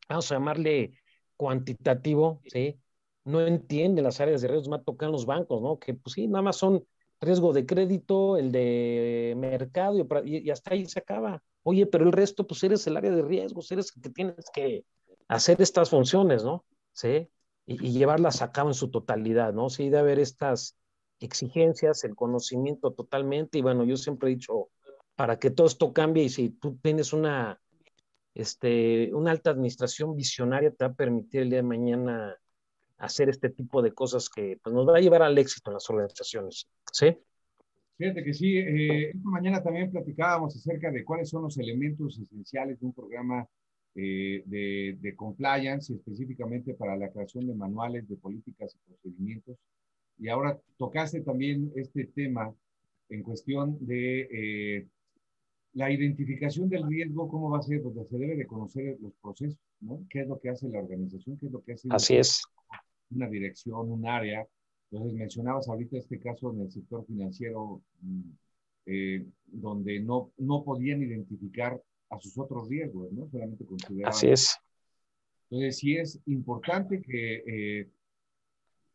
vamos 0.08 0.30
a 0.30 0.36
llamarle 0.36 0.92
cuantitativo, 1.36 2.40
¿sí? 2.46 2.78
No 3.24 3.40
entiende 3.46 4.02
las 4.02 4.20
áreas 4.20 4.42
de 4.42 4.48
riesgo, 4.48 4.70
más 4.70 4.84
tocan 4.84 5.12
los 5.12 5.26
bancos, 5.26 5.60
¿no? 5.62 5.78
Que 5.78 5.94
pues 5.94 6.14
sí, 6.14 6.28
nada 6.28 6.42
más 6.42 6.56
son 6.56 6.86
riesgo 7.22 7.52
de 7.52 7.64
crédito, 7.64 8.36
el 8.36 8.52
de 8.52 9.34
mercado 9.36 9.96
y, 10.24 10.50
hasta 10.50 10.74
ahí 10.74 10.86
se 10.86 10.98
acaba. 10.98 11.42
Oye, 11.62 11.86
pero 11.86 12.04
el 12.04 12.12
resto, 12.12 12.46
pues 12.46 12.62
eres 12.64 12.86
el 12.86 12.96
área 12.96 13.10
de 13.10 13.22
riesgos, 13.22 13.70
eres 13.72 13.92
el 13.96 14.02
que 14.02 14.10
tienes 14.10 14.50
que 14.52 14.84
hacer 15.28 15.60
estas 15.62 15.90
funciones, 15.90 16.44
¿no? 16.44 16.64
¿Sí? 16.92 17.28
Y, 17.66 17.86
y 17.86 17.92
llevarlas 17.92 18.42
a 18.42 18.52
cabo 18.52 18.70
en 18.70 18.74
su 18.74 18.90
totalidad, 18.90 19.52
¿no? 19.52 19.70
Sí, 19.70 19.88
de 19.88 19.98
haber 19.98 20.18
estas 20.18 20.76
exigencias, 21.20 22.04
el 22.04 22.14
conocimiento 22.14 22.92
totalmente. 22.92 23.58
Y 23.58 23.62
bueno, 23.62 23.84
yo 23.84 23.96
siempre 23.96 24.30
he 24.30 24.34
dicho, 24.34 24.68
para 25.14 25.38
que 25.38 25.50
todo 25.50 25.66
esto 25.66 25.92
cambie 25.92 26.24
y 26.24 26.28
si 26.28 26.50
tú 26.50 26.76
tienes 26.82 27.12
una 27.12 27.58
este, 28.34 29.12
una 29.14 29.30
alta 29.30 29.50
administración 29.50 30.16
visionaria 30.16 30.70
te 30.70 30.84
va 30.84 30.92
a 30.92 30.94
permitir 30.94 31.42
el 31.42 31.50
día 31.50 31.58
de 31.58 31.62
mañana 31.62 32.36
hacer 33.02 33.28
este 33.28 33.50
tipo 33.50 33.82
de 33.82 33.92
cosas 33.92 34.28
que 34.28 34.58
pues, 34.62 34.72
nos 34.72 34.88
va 34.88 34.96
a 34.96 35.00
llevar 35.00 35.22
al 35.22 35.36
éxito 35.36 35.70
en 35.70 35.74
las 35.74 35.90
organizaciones. 35.90 36.68
¿Sí? 36.92 37.16
Fíjate 37.98 38.24
que 38.24 38.32
sí, 38.32 38.56
eh, 38.56 39.10
esta 39.10 39.28
mañana 39.28 39.62
también 39.62 39.90
platicábamos 39.90 40.56
acerca 40.56 40.90
de 40.90 41.04
cuáles 41.04 41.28
son 41.28 41.42
los 41.42 41.58
elementos 41.58 42.18
esenciales 42.18 42.78
de 42.80 42.86
un 42.86 42.92
programa 42.92 43.46
eh, 43.94 44.42
de, 44.46 44.96
de, 45.00 45.16
compliance, 45.16 45.92
específicamente 45.92 46.74
para 46.74 46.96
la 46.96 47.10
creación 47.10 47.46
de 47.46 47.54
manuales 47.54 48.08
de 48.08 48.16
políticas 48.16 48.74
y 48.74 48.90
procedimientos. 48.90 49.56
Y 50.18 50.28
ahora 50.28 50.58
tocaste 50.78 51.20
también 51.22 51.72
este 51.74 52.04
tema 52.04 52.54
en 53.08 53.22
cuestión 53.22 53.76
de 53.84 54.28
eh, 54.32 54.86
la 55.74 55.90
identificación 55.90 56.68
del 56.68 56.86
riesgo, 56.86 57.28
¿cómo 57.28 57.50
va 57.50 57.58
a 57.58 57.62
ser? 57.62 57.82
Pues 57.82 57.94
se 58.08 58.18
debe 58.18 58.36
de 58.36 58.46
conocer 58.46 58.96
los 59.00 59.12
procesos, 59.20 59.58
¿no? 59.80 60.04
¿Qué 60.08 60.20
es 60.20 60.28
lo 60.28 60.38
que 60.38 60.50
hace 60.50 60.68
la 60.68 60.80
organización? 60.80 61.36
¿Qué 61.38 61.46
es 61.46 61.52
lo 61.52 61.62
que 61.62 61.72
hace 61.72 61.88
Así 61.90 62.16
es. 62.16 62.42
Una 63.14 63.28
dirección, 63.28 63.90
un 63.90 64.06
área? 64.06 64.46
Entonces, 64.90 65.14
mencionabas 65.18 65.68
ahorita 65.68 65.96
este 65.96 66.18
caso 66.18 66.52
en 66.52 66.62
el 66.62 66.70
sector 66.70 67.04
financiero, 67.06 67.82
mm, 68.00 68.30
eh, 68.86 69.26
donde 69.46 70.00
no, 70.00 70.32
no 70.38 70.64
podían 70.64 71.02
identificar 71.02 71.80
a 72.10 72.18
sus 72.18 72.36
otros 72.38 72.68
riesgos, 72.68 73.10
¿no? 73.12 73.28
Solamente 73.30 73.64
consideraban. 73.64 74.14
Así 74.14 74.28
es. 74.28 74.58
Entonces, 75.50 75.78
sí 75.78 75.96
es 75.96 76.20
importante 76.26 77.00
que 77.00 77.42
eh, 77.46 77.88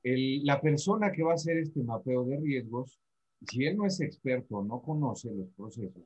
el, 0.03 0.45
la 0.45 0.61
persona 0.61 1.11
que 1.11 1.23
va 1.23 1.31
a 1.31 1.35
hacer 1.35 1.57
este 1.57 1.83
mapeo 1.83 2.25
de 2.25 2.37
riesgos, 2.37 2.99
si 3.47 3.65
él 3.65 3.77
no 3.77 3.85
es 3.85 3.99
experto, 4.01 4.63
no 4.63 4.81
conoce 4.81 5.33
los 5.33 5.49
procesos, 5.49 6.03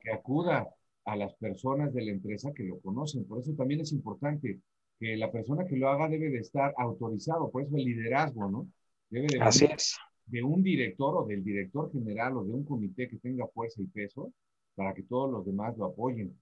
que 0.00 0.12
acuda 0.12 0.68
a 1.04 1.16
las 1.16 1.34
personas 1.34 1.92
de 1.92 2.04
la 2.04 2.12
empresa 2.12 2.52
que 2.54 2.64
lo 2.64 2.78
conocen. 2.80 3.24
Por 3.24 3.40
eso 3.40 3.52
también 3.54 3.80
es 3.80 3.92
importante 3.92 4.60
que 4.98 5.16
la 5.16 5.30
persona 5.30 5.64
que 5.66 5.76
lo 5.76 5.88
haga 5.88 6.08
debe 6.08 6.30
de 6.30 6.38
estar 6.38 6.74
autorizado, 6.76 7.50
por 7.50 7.62
eso 7.62 7.76
el 7.76 7.84
liderazgo, 7.84 8.50
¿no? 8.50 8.68
Debe 9.10 9.26
de 9.26 9.40
Así 9.40 9.66
es. 9.66 9.96
de 10.26 10.42
un 10.42 10.62
director 10.62 11.16
o 11.16 11.26
del 11.26 11.44
director 11.44 11.90
general 11.92 12.36
o 12.36 12.44
de 12.44 12.52
un 12.52 12.64
comité 12.64 13.08
que 13.08 13.18
tenga 13.18 13.46
fuerza 13.48 13.82
y 13.82 13.86
peso 13.86 14.32
para 14.74 14.94
que 14.94 15.02
todos 15.02 15.30
los 15.30 15.44
demás 15.44 15.76
lo 15.76 15.86
apoyen, 15.86 16.38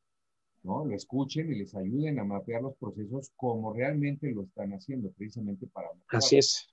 ¿no? 0.62 0.84
Lo 0.84 0.94
escuchen 0.94 1.52
y 1.52 1.56
les 1.56 1.74
ayuden 1.74 2.18
a 2.18 2.24
mapear 2.24 2.62
los 2.62 2.76
procesos 2.76 3.32
como 3.36 3.72
realmente 3.72 4.30
lo 4.30 4.42
están 4.42 4.72
haciendo, 4.72 5.10
precisamente 5.12 5.66
para... 5.66 5.88
Así 6.08 6.38
es. 6.38 6.68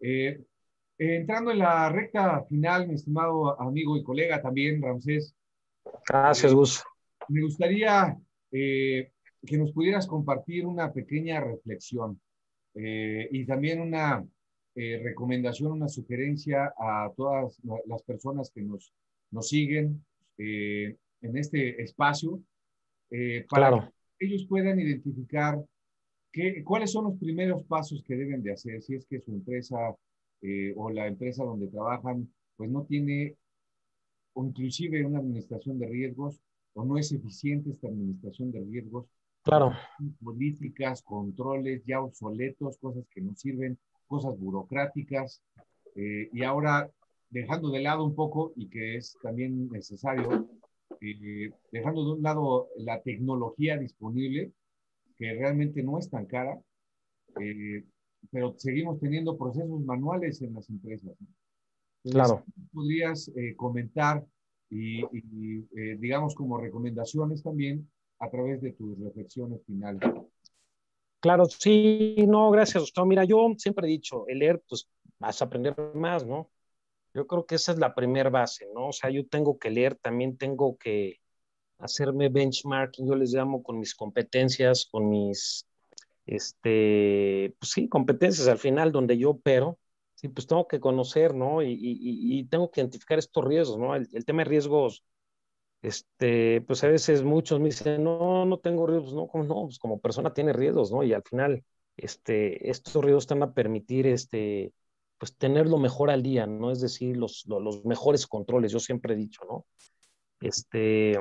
Eh, 0.00 0.42
entrando 0.98 1.50
en 1.50 1.58
la 1.58 1.88
recta 1.88 2.44
final, 2.44 2.88
mi 2.88 2.94
estimado 2.94 3.60
amigo 3.60 3.96
y 3.96 4.04
colega 4.04 4.40
también, 4.40 4.80
Ramsés, 4.80 5.34
Gracias, 6.08 6.52
eh, 6.52 6.54
Gus. 6.54 6.84
Me 7.28 7.42
gustaría 7.42 8.16
eh, 8.50 9.12
que 9.46 9.58
nos 9.58 9.72
pudieras 9.72 10.06
compartir 10.06 10.66
una 10.66 10.92
pequeña 10.92 11.40
reflexión 11.40 12.20
eh, 12.74 13.28
y 13.30 13.44
también 13.44 13.80
una 13.80 14.26
eh, 14.74 15.00
recomendación, 15.02 15.72
una 15.72 15.88
sugerencia 15.88 16.72
a 16.78 17.10
todas 17.16 17.58
las 17.86 18.02
personas 18.02 18.50
que 18.50 18.62
nos, 18.62 18.92
nos 19.30 19.48
siguen 19.48 20.04
eh, 20.38 20.96
en 21.20 21.36
este 21.36 21.82
espacio 21.82 22.40
para 23.48 23.68
claro. 23.68 23.92
que 24.18 24.26
ellos 24.26 24.44
puedan 24.48 24.80
identificar 24.80 25.62
qué, 26.32 26.64
cuáles 26.64 26.90
son 26.90 27.04
los 27.04 27.18
primeros 27.18 27.62
pasos 27.64 28.02
que 28.04 28.16
deben 28.16 28.42
de 28.42 28.52
hacer 28.52 28.82
si 28.82 28.96
es 28.96 29.06
que 29.06 29.20
su 29.20 29.30
empresa 29.30 29.94
o 30.76 30.90
la 30.90 31.06
empresa 31.06 31.44
donde 31.44 31.68
trabajan 31.68 32.28
pues 32.56 32.68
no 32.70 32.84
tiene 32.84 33.36
o 34.34 34.44
inclusive 34.44 35.04
una 35.04 35.20
administración 35.20 35.78
de 35.78 35.86
riesgos, 35.86 36.40
o 36.74 36.84
no 36.84 36.98
es 36.98 37.12
eficiente 37.12 37.70
esta 37.70 37.88
administración 37.88 38.50
de 38.52 38.60
riesgos. 38.60 39.06
Claro. 39.44 39.72
Políticas, 40.22 41.02
controles 41.02 41.84
ya 41.84 42.00
obsoletos, 42.00 42.78
cosas 42.78 43.04
que 43.10 43.20
no 43.20 43.36
sirven, 43.36 43.78
cosas 44.06 44.38
burocráticas. 44.38 45.42
Eh, 45.94 46.30
y 46.32 46.42
ahora, 46.42 46.90
dejando 47.28 47.70
de 47.70 47.82
lado 47.82 48.04
un 48.04 48.14
poco, 48.14 48.54
y 48.56 48.70
que 48.70 48.96
es 48.96 49.18
también 49.22 49.68
necesario, 49.68 50.48
eh, 50.98 51.52
dejando 51.70 52.06
de 52.06 52.12
un 52.12 52.22
lado 52.22 52.68
la 52.78 53.02
tecnología 53.02 53.76
disponible, 53.76 54.50
que 55.18 55.34
realmente 55.34 55.82
no 55.82 55.98
es 55.98 56.08
tan 56.08 56.24
cara, 56.24 56.58
eh, 57.38 57.84
pero 58.30 58.54
seguimos 58.56 58.98
teniendo 58.98 59.36
procesos 59.36 59.80
manuales 59.82 60.40
en 60.40 60.54
las 60.54 60.70
empresas. 60.70 61.14
¿no? 61.20 61.26
Entonces, 62.04 62.12
claro. 62.12 62.44
Podrías 62.72 63.30
comentar 63.56 64.24
y, 64.70 65.04
y 65.12 65.66
digamos, 65.98 66.34
como 66.34 66.58
recomendaciones 66.58 67.42
también 67.42 67.88
a 68.24 68.30
través 68.30 68.60
de 68.62 68.72
tus 68.72 68.98
reflexiones 68.98 69.60
finales. 69.66 70.00
Claro, 71.20 71.44
sí, 71.46 72.16
no, 72.26 72.50
gracias, 72.50 72.82
Gustavo. 72.82 73.06
Mira, 73.06 73.24
yo 73.24 73.54
siempre 73.56 73.86
he 73.86 73.90
dicho, 73.90 74.26
el 74.28 74.38
leer, 74.40 74.62
pues 74.68 74.88
vas 75.18 75.40
a 75.40 75.46
aprender 75.46 75.74
más, 75.94 76.26
¿no? 76.26 76.50
Yo 77.14 77.26
creo 77.26 77.46
que 77.46 77.54
esa 77.54 77.72
es 77.72 77.78
la 77.78 77.94
primera 77.94 78.30
base, 78.30 78.66
¿no? 78.74 78.88
O 78.88 78.92
sea, 78.92 79.10
yo 79.10 79.26
tengo 79.26 79.58
que 79.58 79.70
leer, 79.70 79.94
también 79.96 80.36
tengo 80.36 80.76
que 80.76 81.20
hacerme 81.78 82.28
benchmarking, 82.28 83.06
yo 83.06 83.14
les 83.14 83.32
llamo 83.32 83.62
con 83.62 83.78
mis 83.78 83.94
competencias, 83.94 84.86
con 84.86 85.08
mis, 85.08 85.66
este, 86.26 87.54
pues 87.58 87.70
sí, 87.72 87.88
competencias 87.88 88.48
al 88.48 88.58
final 88.58 88.92
donde 88.92 89.16
yo 89.18 89.30
opero, 89.30 89.78
sí, 90.14 90.28
pues 90.28 90.46
tengo 90.46 90.66
que 90.66 90.80
conocer, 90.80 91.34
¿no? 91.34 91.62
Y, 91.62 91.72
y, 91.72 92.38
y 92.38 92.44
tengo 92.44 92.70
que 92.70 92.80
identificar 92.80 93.18
estos 93.18 93.44
riesgos, 93.44 93.78
¿no? 93.78 93.94
El, 93.94 94.08
el, 94.12 94.24
tema 94.24 94.42
de 94.42 94.50
riesgos, 94.50 95.04
este, 95.84 96.62
pues 96.62 96.82
a 96.82 96.88
veces 96.88 97.22
muchos 97.22 97.60
me 97.60 97.66
dicen, 97.66 98.02
no, 98.02 98.46
no 98.46 98.58
tengo 98.58 98.86
riesgos, 98.86 99.12
no, 99.12 99.26
como 99.28 99.44
no, 99.44 99.64
pues 99.64 99.78
como 99.78 100.00
persona 100.00 100.32
tiene 100.32 100.54
riesgos, 100.54 100.90
¿no? 100.90 101.02
Y 101.02 101.12
al 101.12 101.22
final, 101.22 101.62
este, 101.96 102.70
estos 102.70 103.04
riesgos 103.04 103.24
están 103.24 103.42
a 103.42 103.52
permitir, 103.52 104.06
este, 104.06 104.72
pues 105.18 105.36
tenerlo 105.36 105.76
mejor 105.78 106.10
al 106.10 106.22
día, 106.22 106.46
¿no? 106.46 106.70
Es 106.70 106.80
decir, 106.80 107.18
los, 107.18 107.44
los, 107.46 107.84
mejores 107.84 108.26
controles, 108.26 108.72
yo 108.72 108.80
siempre 108.80 109.12
he 109.12 109.16
dicho, 109.16 109.42
¿no? 109.44 109.66
Este, 110.40 111.18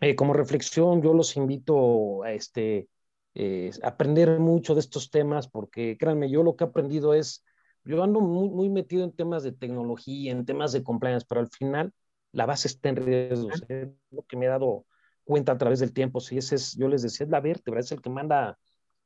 eh, 0.00 0.16
como 0.16 0.32
reflexión, 0.32 1.02
yo 1.02 1.12
los 1.12 1.36
invito 1.36 2.22
a 2.24 2.32
este, 2.32 2.88
eh, 3.34 3.72
aprender 3.82 4.40
mucho 4.40 4.74
de 4.74 4.80
estos 4.80 5.10
temas, 5.10 5.48
porque 5.48 5.98
créanme, 5.98 6.30
yo 6.30 6.42
lo 6.42 6.56
que 6.56 6.64
he 6.64 6.66
aprendido 6.68 7.12
es, 7.12 7.44
yo 7.84 8.02
ando 8.02 8.20
muy, 8.20 8.48
muy 8.48 8.70
metido 8.70 9.04
en 9.04 9.12
temas 9.12 9.42
de 9.42 9.52
tecnología, 9.52 10.32
en 10.32 10.46
temas 10.46 10.72
de 10.72 10.82
compliance, 10.82 11.26
pero 11.28 11.42
al 11.42 11.48
final 11.50 11.92
la 12.32 12.46
base 12.46 12.68
está 12.68 12.88
en 12.88 12.96
riesgos, 12.96 13.62
es 13.68 13.88
lo 14.10 14.22
que 14.22 14.36
me 14.36 14.46
he 14.46 14.48
dado 14.48 14.86
cuenta 15.24 15.52
a 15.52 15.58
través 15.58 15.80
del 15.80 15.92
tiempo, 15.92 16.20
si 16.20 16.38
ese 16.38 16.56
es, 16.56 16.76
yo 16.76 16.88
les 16.88 17.02
decía, 17.02 17.24
es 17.24 17.30
la 17.30 17.40
vértebra, 17.40 17.80
es 17.80 17.92
el 17.92 18.02
que 18.02 18.10
manda 18.10 18.58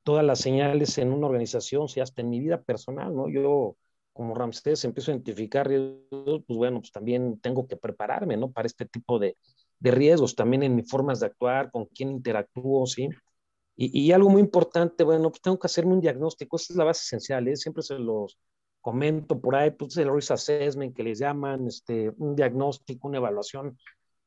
todas 0.03 0.25
las 0.25 0.39
señales 0.39 0.97
en 0.99 1.13
una 1.13 1.27
organización, 1.27 1.89
si 1.89 2.01
hasta 2.01 2.23
en 2.23 2.31
mi 2.31 2.41
vida 2.41 2.63
personal, 2.63 3.15
¿no? 3.15 3.29
Yo 3.29 3.77
como 4.13 4.35
Ramsés 4.35 4.85
empiezo 4.85 5.11
a 5.11 5.15
identificar 5.15 5.69
riesgos, 5.69 6.43
pues 6.47 6.57
bueno, 6.57 6.81
pues 6.81 6.91
también 6.91 7.39
tengo 7.41 7.67
que 7.69 7.77
prepararme, 7.77 8.37
¿no? 8.37 8.51
Para 8.51 8.67
este 8.67 8.87
tipo 8.87 9.19
de, 9.19 9.37
de 9.79 9.91
riesgos, 9.91 10.35
también 10.35 10.63
en 10.63 10.75
mis 10.75 10.89
formas 10.91 11.21
de 11.21 11.27
actuar, 11.27 11.71
con 11.71 11.87
quién 11.87 12.11
interactúo, 12.11 12.87
¿sí? 12.87 13.09
Y, 13.75 14.07
y, 14.07 14.13
algo 14.13 14.31
muy 14.31 14.41
importante, 14.41 15.05
bueno, 15.05 15.29
pues 15.31 15.43
tengo 15.43 15.59
que 15.59 15.67
hacerme 15.67 15.93
un 15.93 16.01
diagnóstico, 16.01 16.57
esa 16.57 16.73
es 16.73 16.77
la 16.79 16.85
base 16.85 17.03
esencial, 17.03 17.47
¿eh? 17.49 17.57
Siempre 17.57 17.83
se 17.83 17.99
los 17.99 18.39
comento 18.87 19.41
por 19.41 19.57
ahí, 19.57 19.73
pues 19.73 19.97
el 19.97 20.15
risk 20.15 20.31
assessment 20.31 20.95
que 20.95 21.03
les 21.03 21.19
llaman, 21.19 21.67
este, 21.67 22.13
un 22.19 22.37
diagnóstico, 22.37 23.09
una 23.09 23.17
evaluación 23.17 23.77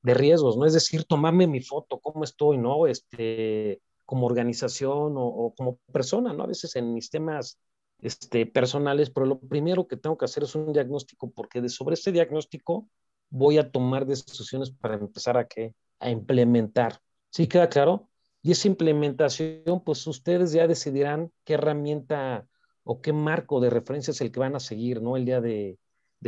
de 0.01 0.13
riesgos, 0.13 0.57
¿no? 0.57 0.65
Es 0.65 0.73
decir, 0.73 1.05
tomarme 1.05 1.47
mi 1.47 1.61
foto, 1.61 1.97
cómo 1.99 2.25
estoy, 2.25 2.57
¿no? 2.57 2.85
Este, 2.85 3.81
como 4.05 4.25
organización 4.25 5.13
o, 5.15 5.53
como 5.55 5.77
persona, 5.93 6.33
¿no? 6.33 6.43
A 6.43 6.47
veces 6.47 6.75
en 6.75 6.93
mis 6.93 7.09
temas 7.09 7.57
este, 8.01 8.45
personales, 8.45 9.09
pero 9.09 9.25
lo 9.25 9.39
primero 9.39 9.87
que 9.87 9.95
tengo 9.95 10.17
que 10.17 10.25
hacer 10.25 10.43
es 10.43 10.53
un 10.55 10.73
diagnóstico, 10.73 11.31
porque 11.31 11.61
de 11.61 11.69
sobre 11.69 11.93
ese 11.93 12.11
diagnóstico 12.11 12.89
voy 13.29 13.59
a 13.59 13.71
tomar 13.71 14.05
decisiones 14.05 14.71
para 14.71 14.95
empezar 14.95 15.37
a, 15.37 15.47
¿qué? 15.47 15.73
a 16.01 16.09
implementar. 16.09 16.99
¿Sí 17.29 17.47
queda 17.47 17.69
claro? 17.69 18.09
Y 18.41 18.51
esa 18.51 18.67
implementación, 18.67 19.85
pues 19.85 20.05
ustedes 20.05 20.51
ya 20.51 20.67
decidirán 20.67 21.31
qué 21.45 21.53
herramienta 21.53 22.45
o 22.83 23.01
qué 23.01 23.13
marco 23.13 23.59
de 23.59 23.69
referencia 23.69 24.11
es 24.11 24.21
el 24.21 24.31
que 24.31 24.39
van 24.39 24.55
a 24.55 24.59
seguir, 24.59 25.01
¿no? 25.01 25.17
El 25.17 25.25
día 25.25 25.41
de, 25.41 25.77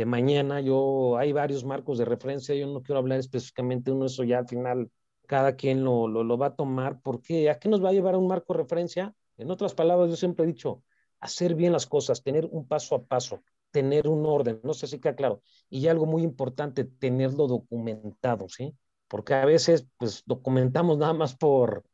mañana, 0.06 0.60
yo, 0.60 1.16
hay 1.18 1.32
varios 1.32 1.64
marcos 1.64 1.98
de 1.98 2.04
referencia, 2.04 2.54
yo 2.54 2.66
no 2.66 2.82
quiero 2.82 2.98
hablar 2.98 3.18
específicamente 3.18 3.90
de 3.90 3.96
uno, 3.96 4.06
eso 4.06 4.24
ya 4.24 4.38
al 4.38 4.48
final 4.48 4.90
cada 5.26 5.56
quien 5.56 5.84
lo, 5.84 6.08
lo, 6.08 6.38
va 6.38 6.48
a 6.48 6.56
tomar, 6.56 7.00
porque 7.00 7.50
¿a 7.50 7.58
qué 7.58 7.68
nos 7.68 7.82
va 7.82 7.90
a 7.90 7.92
llevar 7.92 8.16
un 8.16 8.26
marco 8.28 8.52
de 8.52 8.60
referencia? 8.60 9.14
En 9.38 9.50
otras 9.50 9.74
palabras, 9.74 10.10
yo 10.10 10.16
siempre 10.16 10.44
he 10.44 10.48
dicho, 10.48 10.82
hacer 11.20 11.54
bien 11.54 11.72
las 11.72 11.86
cosas, 11.86 12.22
tener 12.22 12.46
un 12.50 12.66
paso 12.66 12.94
a 12.96 13.04
paso, 13.04 13.42
tener 13.70 14.08
un 14.08 14.26
orden, 14.26 14.60
no 14.62 14.74
sé 14.74 14.86
si 14.86 14.98
queda 14.98 15.14
claro. 15.14 15.42
Y 15.70 15.86
algo 15.88 16.06
muy 16.06 16.22
importante, 16.22 16.84
tenerlo 16.84 17.46
documentado, 17.46 18.48
¿sí? 18.48 18.76
Porque 19.08 19.34
a 19.34 19.44
veces, 19.44 19.86
pues, 19.98 20.22
documentamos 20.26 20.98
nada 20.98 21.12
más 21.12 21.34
por, 21.36 21.84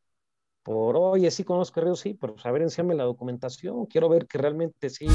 por, 0.69 0.95
oye, 0.97 1.31
sí 1.31 1.43
conozco 1.43 1.81
Río, 1.81 1.95
sí, 1.95 2.13
pero 2.13 2.35
pues, 2.35 2.45
enseñarme 2.45 2.93
la 2.93 3.03
documentación, 3.05 3.87
quiero 3.87 4.07
ver 4.07 4.27
que 4.27 4.37
realmente 4.37 4.91
sí 4.91 5.07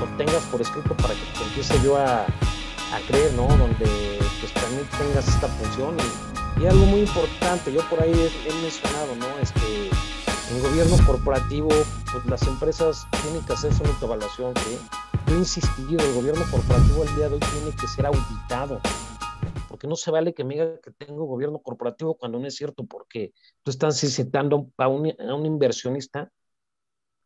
lo 0.00 0.16
tengas 0.16 0.42
por 0.46 0.60
escrito 0.60 0.96
para 0.96 1.14
que 1.14 1.20
te 1.38 1.44
empiece 1.44 1.80
yo 1.84 1.96
a, 1.96 2.22
a 2.22 3.00
creer, 3.06 3.32
¿no? 3.34 3.46
Donde, 3.46 3.86
pues, 4.40 4.52
también 4.52 4.84
tengas 4.98 5.28
esta 5.28 5.46
función. 5.46 5.96
Y, 6.60 6.66
algo 6.66 6.86
muy 6.86 7.02
importante, 7.02 7.72
yo 7.72 7.88
por 7.88 8.02
ahí 8.02 8.10
he, 8.10 8.48
he 8.48 8.62
mencionado, 8.62 9.14
¿no? 9.14 9.28
Este, 9.40 9.90
en 10.50 10.60
gobierno 10.60 10.96
corporativo, 11.06 11.68
pues 12.10 12.26
las 12.26 12.42
empresas 12.48 13.06
tienen 13.22 13.44
que 13.44 13.52
hacer 13.52 13.72
su 13.72 13.84
autoevaluación. 13.84 14.54
¿sí? 14.56 14.76
Yo 15.28 15.34
he 15.36 15.38
insistido, 15.38 16.04
el 16.04 16.14
gobierno 16.14 16.42
corporativo 16.50 17.02
al 17.02 17.14
día 17.14 17.28
de 17.28 17.34
hoy 17.36 17.40
tiene 17.52 17.76
que 17.76 17.86
ser 17.86 18.06
auditado. 18.06 18.80
Porque 19.80 19.88
no 19.88 19.96
se 19.96 20.10
vale 20.10 20.34
que 20.34 20.44
me 20.44 20.56
diga 20.56 20.78
que 20.78 20.90
tengo 20.90 21.24
gobierno 21.24 21.58
corporativo 21.60 22.14
cuando 22.14 22.38
no 22.38 22.46
es 22.46 22.54
cierto, 22.54 22.84
porque 22.84 23.32
tú 23.62 23.70
estás 23.70 24.04
incitando 24.04 24.70
a 24.76 24.88
un, 24.88 25.10
a 25.18 25.34
un 25.34 25.46
inversionista 25.46 26.30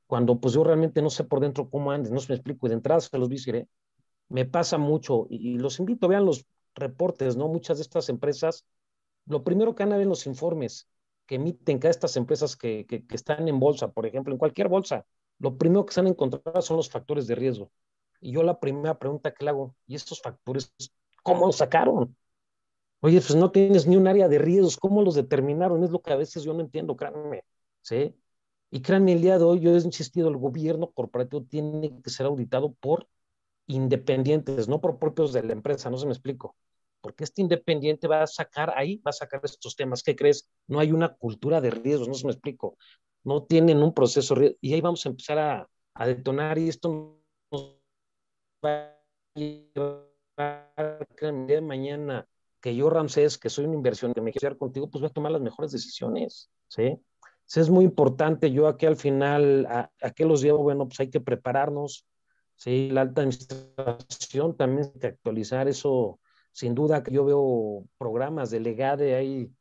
cuando 0.07 0.39
pues 0.39 0.55
yo 0.55 0.63
realmente 0.63 1.03
no 1.03 1.11
sé 1.11 1.25
por 1.25 1.41
dentro 1.41 1.69
cómo 1.69 1.91
andes, 1.91 2.13
no 2.13 2.21
se 2.21 2.29
me 2.29 2.37
explico, 2.37 2.67
y 2.67 2.69
de 2.69 2.77
entrada 2.77 3.01
se 3.01 3.19
los 3.19 3.29
diré, 3.29 3.67
me 4.29 4.45
pasa 4.45 4.79
mucho, 4.79 5.27
y, 5.31 5.59
los 5.59 5.81
invito, 5.81 6.07
vean 6.07 6.25
los 6.25 6.47
reportes, 6.77 7.37
¿no? 7.37 7.49
Muchas 7.49 7.79
de 7.79 7.83
estas 7.83 8.09
empresas, 8.09 8.65
lo 9.27 9.43
primero 9.43 9.75
que 9.75 9.83
van 9.83 9.95
a 9.95 9.97
ver 9.97 10.07
los 10.07 10.25
informes, 10.29 10.89
que 11.27 11.35
emiten 11.35 11.81
cada 11.81 11.91
estas 11.91 12.17
empresas 12.17 12.55
que, 12.55 12.87
que, 12.87 13.05
que, 13.05 13.17
están 13.17 13.49
en 13.49 13.59
bolsa, 13.59 13.89
por 13.91 14.07
ejemplo, 14.07 14.33
en 14.33 14.39
cualquier 14.39 14.69
bolsa, 14.69 15.05
lo 15.41 15.59
primero 15.59 15.85
que 15.87 15.93
se 15.93 15.99
han 15.99 16.07
encontrado 16.07 16.63
son 16.63 16.77
los 16.77 16.89
factores 16.89 17.27
de 17.27 17.35
riesgo. 17.35 17.73
Y 18.21 18.31
yo 18.31 18.45
la 18.45 18.61
primera 18.61 18.97
pregunta 18.97 19.35
que 19.35 19.45
le 19.45 19.51
hago, 19.51 19.75
¿y 19.89 19.97
estos 19.97 20.23
factores 20.23 20.73
cómo 21.25 21.47
los 21.47 21.57
sacaron? 21.57 22.15
Oye, 23.05 23.21
pues 23.21 23.37
no 23.37 23.51
tienes 23.51 23.87
ni 23.87 23.97
un 23.97 24.09
área 24.09 24.29
de 24.29 24.39
riesgos, 24.39 24.77
¿cómo 24.79 25.03
los 25.03 25.15
determinaron? 25.15 25.85
Es 25.85 25.91
lo 25.91 26.01
que 26.01 26.13
a 26.13 26.17
veces 26.17 26.43
yo 26.43 26.55
no 26.55 26.61
entiendo, 26.61 26.97
créanme, 26.97 27.45
¿sí? 27.83 28.15
Y 28.71 28.81
créanme, 28.83 29.13
el 29.13 29.21
día 29.23 29.39
de 29.39 29.45
hoy 29.45 29.61
yo 29.61 29.71
he 29.77 29.81
insistido, 29.81 30.29
el 30.29 30.37
gobierno 30.39 30.91
corporativo 30.91 31.45
tiene 31.45 32.01
que 32.03 32.11
ser 32.11 32.27
auditado 32.27 32.73
por 32.75 33.09
independientes, 33.67 34.69
no 34.69 34.81
por 34.81 34.99
propios 34.99 35.33
de 35.35 35.43
la 35.43 35.53
empresa, 35.53 35.91
no 35.91 35.99
se 35.99 36.07
me 36.07 36.13
explico 36.13 36.57
porque 37.05 37.25
este 37.25 37.43
independiente 37.43 38.09
va 38.09 38.23
a 38.23 38.27
sacar 38.27 38.73
ahí, 38.75 38.97
va 38.97 39.11
a 39.11 39.13
sacar 39.13 39.43
estos 39.45 39.77
temas. 39.77 40.03
¿Qué 40.03 40.17
crees? 40.17 40.51
No 40.67 40.81
hay 40.81 40.91
una 40.91 41.15
cultura 41.15 41.61
de 41.61 41.71
riesgos, 41.71 42.09
no 42.09 42.15
se 42.15 42.25
me 42.25 42.33
explico. 42.33 42.79
No 43.25 43.43
tienen 43.43 43.83
un 43.83 43.93
proceso 43.93 44.35
y 44.59 44.73
ahí 44.73 44.81
vamos 44.81 45.05
a 45.05 45.11
empezar 45.11 45.39
a, 45.39 45.69
detonar 46.07 46.57
y 46.57 46.71
esto 46.71 47.21
nos 47.53 47.79
va 48.65 48.87
a 48.87 49.39
llevar 49.39 50.09
el 51.21 51.47
día 51.47 51.57
de 51.57 51.61
mañana 51.61 52.27
que 52.65 52.75
yo, 52.75 52.89
Ramsés, 52.89 53.37
que 53.37 53.51
soy 53.51 53.67
una 53.67 53.75
inversión, 53.75 54.15
que 54.15 54.23
me 54.23 54.33
quiero 54.33 54.57
contigo, 54.57 54.89
pues 54.89 55.03
voy 55.03 55.11
a 55.11 55.13
tomar 55.13 55.33
las 55.33 55.43
mejores 55.43 55.71
decisiones, 55.71 56.51
¿sí? 56.67 56.99
es 57.55 57.69
muy 57.69 57.85
importante, 57.85 58.51
yo 58.51 58.69
aquí 58.69 58.87
al 58.87 58.97
final, 58.97 59.67
¿a, 59.67 59.91
a 60.01 60.11
qué 60.13 60.25
los 60.25 60.41
llevo? 60.41 60.63
Bueno, 60.63 60.89
pues 60.89 60.99
hay 61.01 61.11
que 61.11 61.21
prepararnos, 61.21 62.07
¿sí? 62.57 62.89
La 62.91 63.03
alta 63.03 63.21
administración 63.21 64.57
también 64.57 64.91
hay 64.95 64.99
que 64.99 65.07
actualizar 65.09 65.69
eso, 65.69 66.21
sin 66.53 66.75
duda 66.75 67.03
que 67.03 67.13
yo 67.13 67.27
veo 67.27 67.85
programas 67.99 68.51
de 68.51 68.61
legade 68.61 69.15
ahí. 69.15 69.53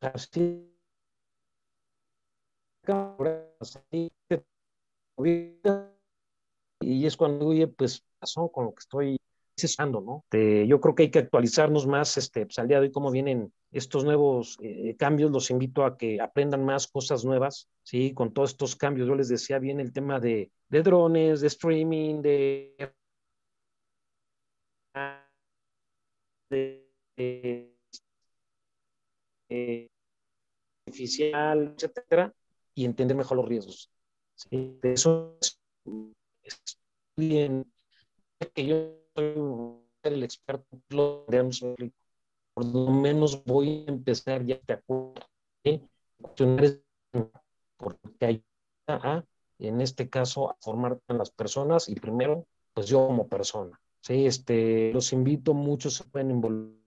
Así, 0.00 0.70
y 6.80 7.06
es 7.06 7.16
cuando, 7.16 7.46
oye, 7.46 7.68
pues 7.68 8.04
pasó 8.18 8.48
con 8.50 8.66
lo 8.66 8.74
que 8.74 8.80
estoy 8.80 9.16
cesando, 9.56 10.00
¿no? 10.00 10.24
Eh, 10.32 10.66
yo 10.66 10.80
creo 10.80 10.94
que 10.94 11.02
hay 11.04 11.10
que 11.10 11.18
actualizarnos 11.18 11.86
más, 11.86 12.16
este, 12.16 12.46
pues, 12.46 12.58
al 12.58 12.68
día 12.68 12.78
de 12.78 12.86
hoy, 12.86 12.92
cómo 12.92 13.10
vienen 13.10 13.52
estos 13.70 14.04
nuevos 14.04 14.56
eh, 14.62 14.96
cambios, 14.96 15.30
los 15.30 15.50
invito 15.50 15.84
a 15.84 15.96
que 15.98 16.20
aprendan 16.20 16.64
más 16.64 16.86
cosas 16.86 17.24
nuevas, 17.24 17.68
¿sí? 17.82 18.14
Con 18.14 18.32
todos 18.32 18.50
estos 18.50 18.74
cambios, 18.76 19.06
yo 19.06 19.14
les 19.14 19.28
decía 19.28 19.58
bien 19.58 19.78
el 19.80 19.92
tema 19.92 20.18
de, 20.18 20.50
de 20.68 20.82
drones, 20.82 21.42
de 21.42 21.46
streaming, 21.48 22.22
de, 22.22 22.74
de, 26.48 26.90
de, 27.16 27.76
de 29.48 29.90
artificial, 30.86 31.74
etcétera, 31.76 32.32
y 32.74 32.84
entender 32.86 33.16
mejor 33.16 33.36
los 33.36 33.48
riesgos. 33.48 33.90
¿sí? 34.34 34.78
De 34.80 34.92
eso 34.94 35.36
es 35.40 35.60
que 37.16 38.66
yo 38.66 38.96
soy 39.14 39.82
el 40.02 40.22
experto, 40.22 40.78
por 42.54 42.64
lo 42.66 42.90
menos 42.90 43.44
voy 43.44 43.84
a 43.86 43.90
empezar 43.90 44.44
ya 44.44 44.60
de 44.66 44.74
acuerdo, 44.74 45.14
porque 47.78 48.26
ayuda 48.26 48.44
a 48.88 49.24
en 49.60 49.80
este 49.80 50.08
caso, 50.08 50.50
a 50.50 50.56
formar 50.60 50.98
a 51.08 51.14
las 51.14 51.30
personas 51.30 51.88
y 51.88 51.94
primero, 51.94 52.46
pues 52.72 52.86
yo 52.86 53.06
como 53.06 53.28
persona. 53.28 53.78
Sí, 54.00 54.26
este, 54.26 54.92
los 54.92 55.12
invito, 55.12 55.52
muchos 55.52 55.94
se 55.94 56.04
pueden 56.04 56.30
involucrar 56.30 56.79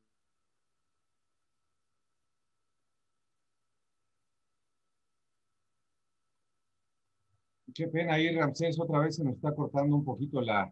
Qué 7.74 7.88
pena 7.88 8.13
ahí, 8.13 8.36
Ramsés, 8.36 8.80
otra 8.80 8.99
vez 8.99 9.15
se 9.15 9.24
nos 9.24 9.36
está 9.36 9.53
cortando 9.55 9.95
un 9.95 10.03
poquito 10.03 10.41
la, 10.41 10.71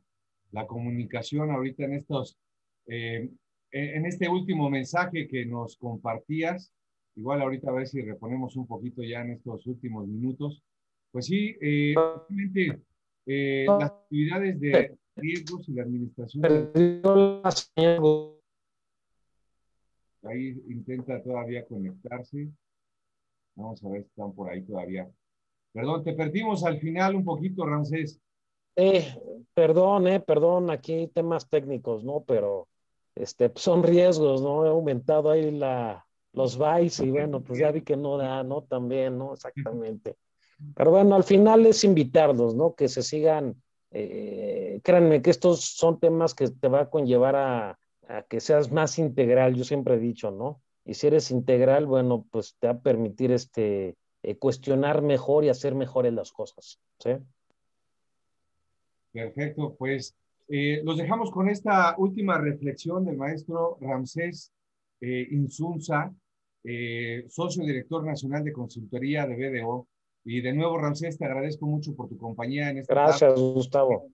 la 0.52 0.68
comunicación 0.68 1.52
ahorita 1.52 1.86
en 1.86 1.94
estos, 1.94 2.38
eh, 2.88 3.30
en 3.72 4.06
este 4.06 4.30
último 4.30 4.70
mensaje 4.70 5.28
que 5.28 5.46
nos 5.46 5.78
compartías. 5.78 6.72
Igual 7.16 7.42
ahorita 7.42 7.70
a 7.70 7.74
ver 7.74 7.88
si 7.88 8.02
reponemos 8.02 8.56
un 8.56 8.68
poquito 8.68 9.04
ya 9.04 9.22
en 9.22 9.32
estos 9.32 9.66
últimos 9.68 10.08
minutos. 10.08 10.64
Pues 11.12 11.26
sí, 11.26 11.56
eh, 11.62 11.94
eh 13.26 13.66
las 13.68 13.92
actividades 13.92 14.60
de 14.60 14.98
riesgos 15.16 15.68
y 15.68 15.74
la 15.74 15.84
administración. 15.84 16.44
Ahí 20.24 20.62
intenta 20.70 21.22
todavía 21.24 21.66
conectarse. 21.66 22.48
Vamos 23.56 23.84
a 23.84 23.90
ver 23.90 24.04
si 24.04 24.10
están 24.10 24.34
por 24.34 24.50
ahí 24.50 24.62
todavía. 24.62 25.10
Perdón, 25.74 26.04
te 26.04 26.14
perdimos 26.14 26.64
al 26.66 26.80
final 26.80 27.16
un 27.16 27.24
poquito, 27.24 27.66
Ramsés. 27.66 28.20
Eh, 28.76 29.16
perdón, 29.54 30.08
eh, 30.08 30.20
perdón, 30.20 30.70
aquí 30.70 31.08
temas 31.14 31.50
técnicos, 31.50 32.04
¿no? 32.04 32.24
Pero 32.26 32.68
este, 33.16 33.52
son 33.56 33.84
riesgos, 33.84 34.42
¿no? 34.42 34.66
He 34.66 34.70
aumentado 34.70 35.30
ahí 35.32 35.52
la, 35.52 36.06
los 36.34 36.58
bytes 36.58 37.00
y 37.02 37.12
bueno, 37.12 37.42
pues 37.42 37.60
ya 37.60 37.72
vi 37.72 37.82
que 37.82 37.98
no 37.98 38.18
da, 38.18 38.44
¿no? 38.44 38.64
También, 38.64 39.18
¿no? 39.18 39.34
Exactamente. 39.34 40.16
Pero 40.76 40.92
bueno, 40.92 41.16
al 41.16 41.24
final 41.24 41.66
es 41.66 41.84
invitarlos, 41.84 42.56
¿no? 42.56 42.76
Que 42.76 42.88
se 42.88 43.02
sigan, 43.02 43.62
eh, 43.92 44.80
créanme 44.84 45.22
que 45.22 45.32
estos 45.32 45.62
son 45.62 46.00
temas 46.00 46.34
que 46.34 46.50
te 46.50 46.68
va 46.68 46.82
a 46.82 46.90
conllevar 46.90 47.36
a, 47.36 47.80
a 48.08 48.24
que 48.24 48.40
seas 48.40 48.72
más 48.72 49.00
integral, 49.00 49.56
yo 49.56 49.64
siempre 49.64 49.96
he 49.96 50.00
dicho, 50.00 50.32
¿no? 50.32 50.62
Y 50.86 50.94
si 50.94 51.08
eres 51.08 51.32
integral, 51.32 51.86
bueno, 51.86 52.26
pues 52.32 52.56
te 52.60 52.68
va 52.68 52.74
a 52.74 52.80
permitir 52.80 53.32
este, 53.32 53.96
eh, 54.24 54.36
cuestionar 54.38 55.02
mejor 55.02 55.44
y 55.44 55.50
hacer 55.50 55.76
mejores 55.76 56.14
las 56.14 56.32
cosas. 56.32 56.80
¿sí? 57.00 57.12
Perfecto, 59.12 59.76
pues 59.78 60.16
eh, 60.48 60.82
los 60.84 60.98
dejamos 60.98 61.32
con 61.32 61.50
esta 61.50 61.96
última 61.98 62.38
reflexión 62.38 63.06
del 63.06 63.18
maestro 63.18 63.78
Ramsés 63.80 64.52
eh, 65.00 65.28
Insunza, 65.32 66.14
eh, 66.64 67.26
socio 67.30 67.64
director 67.64 68.06
nacional 68.06 68.44
de 68.44 68.52
consultoría 68.52 69.26
de 69.26 69.36
BDO. 69.36 69.88
Y 70.24 70.42
de 70.42 70.54
nuevo, 70.54 70.78
Ramsés, 70.78 71.18
te 71.18 71.26
agradezco 71.26 71.66
mucho 71.66 71.96
por 71.96 72.10
tu 72.10 72.18
compañía 72.18 72.70
en 72.70 72.80
esta 72.80 72.94
Gracias, 72.94 73.40
Gustavo. 73.40 74.10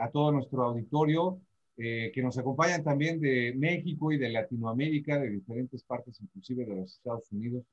a 0.00 0.10
todo 0.10 0.32
nuestro 0.32 0.62
auditorio, 0.62 1.40
que 1.76 2.22
nos 2.22 2.38
acompañan 2.38 2.84
también 2.84 3.18
de 3.18 3.54
México 3.56 4.12
y 4.12 4.18
de 4.18 4.28
Latinoamérica, 4.28 5.18
de 5.18 5.30
diferentes 5.30 5.82
partes, 5.82 6.20
inclusive 6.20 6.64
de 6.64 6.76
los 6.76 6.92
Estados 6.92 7.32
Unidos, 7.32 7.64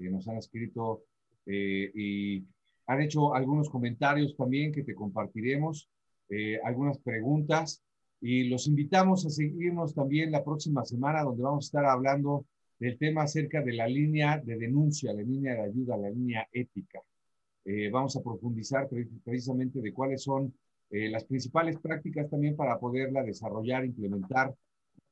que 0.00 0.10
nos 0.10 0.26
han 0.28 0.36
escrito 0.36 1.02
y 1.46 2.44
han 2.86 3.00
hecho 3.00 3.34
algunos 3.34 3.70
comentarios 3.70 4.36
también 4.36 4.72
que 4.72 4.82
te 4.82 4.94
compartiremos, 4.94 5.88
algunas 6.64 6.98
preguntas. 6.98 7.82
Y 8.20 8.44
los 8.44 8.66
invitamos 8.66 9.24
a 9.26 9.30
seguirnos 9.30 9.94
también 9.94 10.30
la 10.30 10.44
próxima 10.44 10.84
semana, 10.84 11.22
donde 11.22 11.42
vamos 11.42 11.64
a 11.64 11.68
estar 11.68 11.84
hablando 11.86 12.44
del 12.80 12.96
tema 12.98 13.22
acerca 13.22 13.62
de 13.62 13.74
la 13.74 13.86
línea 13.86 14.38
de 14.38 14.56
denuncia, 14.56 15.12
la 15.12 15.22
línea 15.22 15.54
de 15.54 15.62
ayuda, 15.62 15.96
la 15.96 16.10
línea 16.10 16.48
ética. 16.50 17.00
Eh, 17.64 17.90
vamos 17.90 18.16
a 18.16 18.22
profundizar 18.22 18.88
precisamente 19.22 19.80
de 19.80 19.92
cuáles 19.92 20.22
son 20.22 20.52
eh, 20.88 21.10
las 21.10 21.24
principales 21.24 21.78
prácticas 21.78 22.28
también 22.30 22.56
para 22.56 22.78
poderla 22.78 23.22
desarrollar, 23.22 23.84
implementar 23.84 24.54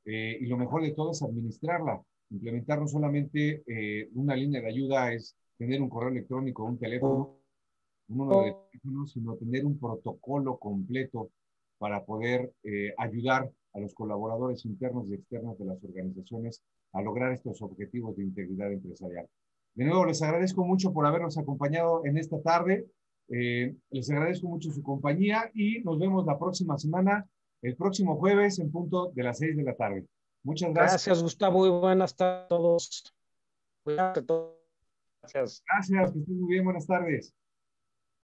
eh, 0.03 0.37
y 0.41 0.47
lo 0.47 0.57
mejor 0.57 0.81
de 0.81 0.91
todo 0.91 1.11
es 1.11 1.21
administrarla. 1.21 2.01
Implementar 2.31 2.79
no 2.79 2.87
solamente 2.87 3.63
una 4.13 4.35
línea 4.35 4.61
de 4.61 4.67
ayuda 4.67 5.11
es 5.13 5.35
tener 5.57 5.81
un 5.81 5.89
correo 5.89 6.09
electrónico, 6.09 6.63
un 6.63 6.77
teléfono, 6.77 7.39
un 8.07 8.17
número 8.17 8.41
de 8.43 8.55
teléfono, 8.71 9.07
sino 9.07 9.35
tener 9.35 9.65
un 9.65 9.79
protocolo 9.79 10.57
completo 10.57 11.31
para 11.79 12.05
poder 12.05 12.53
eh, 12.63 12.93
ayudar 12.97 13.49
a 13.73 13.79
los 13.79 13.93
colaboradores 13.95 14.65
internos 14.65 15.07
y 15.07 15.15
externos 15.15 15.57
de 15.57 15.65
las 15.65 15.83
organizaciones 15.83 16.61
a 16.93 17.01
lograr 17.01 17.31
estos 17.33 17.61
objetivos 17.61 18.15
de 18.15 18.23
integridad 18.23 18.71
empresarial. 18.71 19.27
De 19.75 19.85
nuevo, 19.85 20.05
les 20.05 20.21
agradezco 20.21 20.65
mucho 20.65 20.91
por 20.91 21.05
habernos 21.05 21.37
acompañado 21.37 22.05
en 22.05 22.17
esta 22.17 22.41
tarde. 22.41 22.85
Eh, 23.29 23.75
les 23.91 24.09
agradezco 24.09 24.47
mucho 24.47 24.71
su 24.71 24.83
compañía 24.83 25.49
y 25.53 25.79
nos 25.81 25.99
vemos 25.99 26.25
la 26.25 26.37
próxima 26.37 26.77
semana, 26.77 27.27
el 27.61 27.75
próximo 27.75 28.17
jueves 28.17 28.59
en 28.59 28.71
punto 28.71 29.11
de 29.13 29.23
las 29.23 29.37
seis 29.37 29.55
de 29.55 29.63
la 29.63 29.75
tarde. 29.75 30.05
Muchas 30.43 30.73
gracias. 30.73 31.05
Gracias, 31.05 31.23
Gustavo, 31.23 31.65
y 31.65 31.69
buenas 31.69 32.15
tardes 32.15 32.45
a 32.45 32.47
todos. 32.47 33.13
Gracias. 33.85 35.63
Gracias, 35.67 36.11
que 36.11 36.19
estén 36.19 36.39
muy 36.39 36.53
bien. 36.53 36.63
Buenas 36.63 36.87
tardes. 36.87 37.33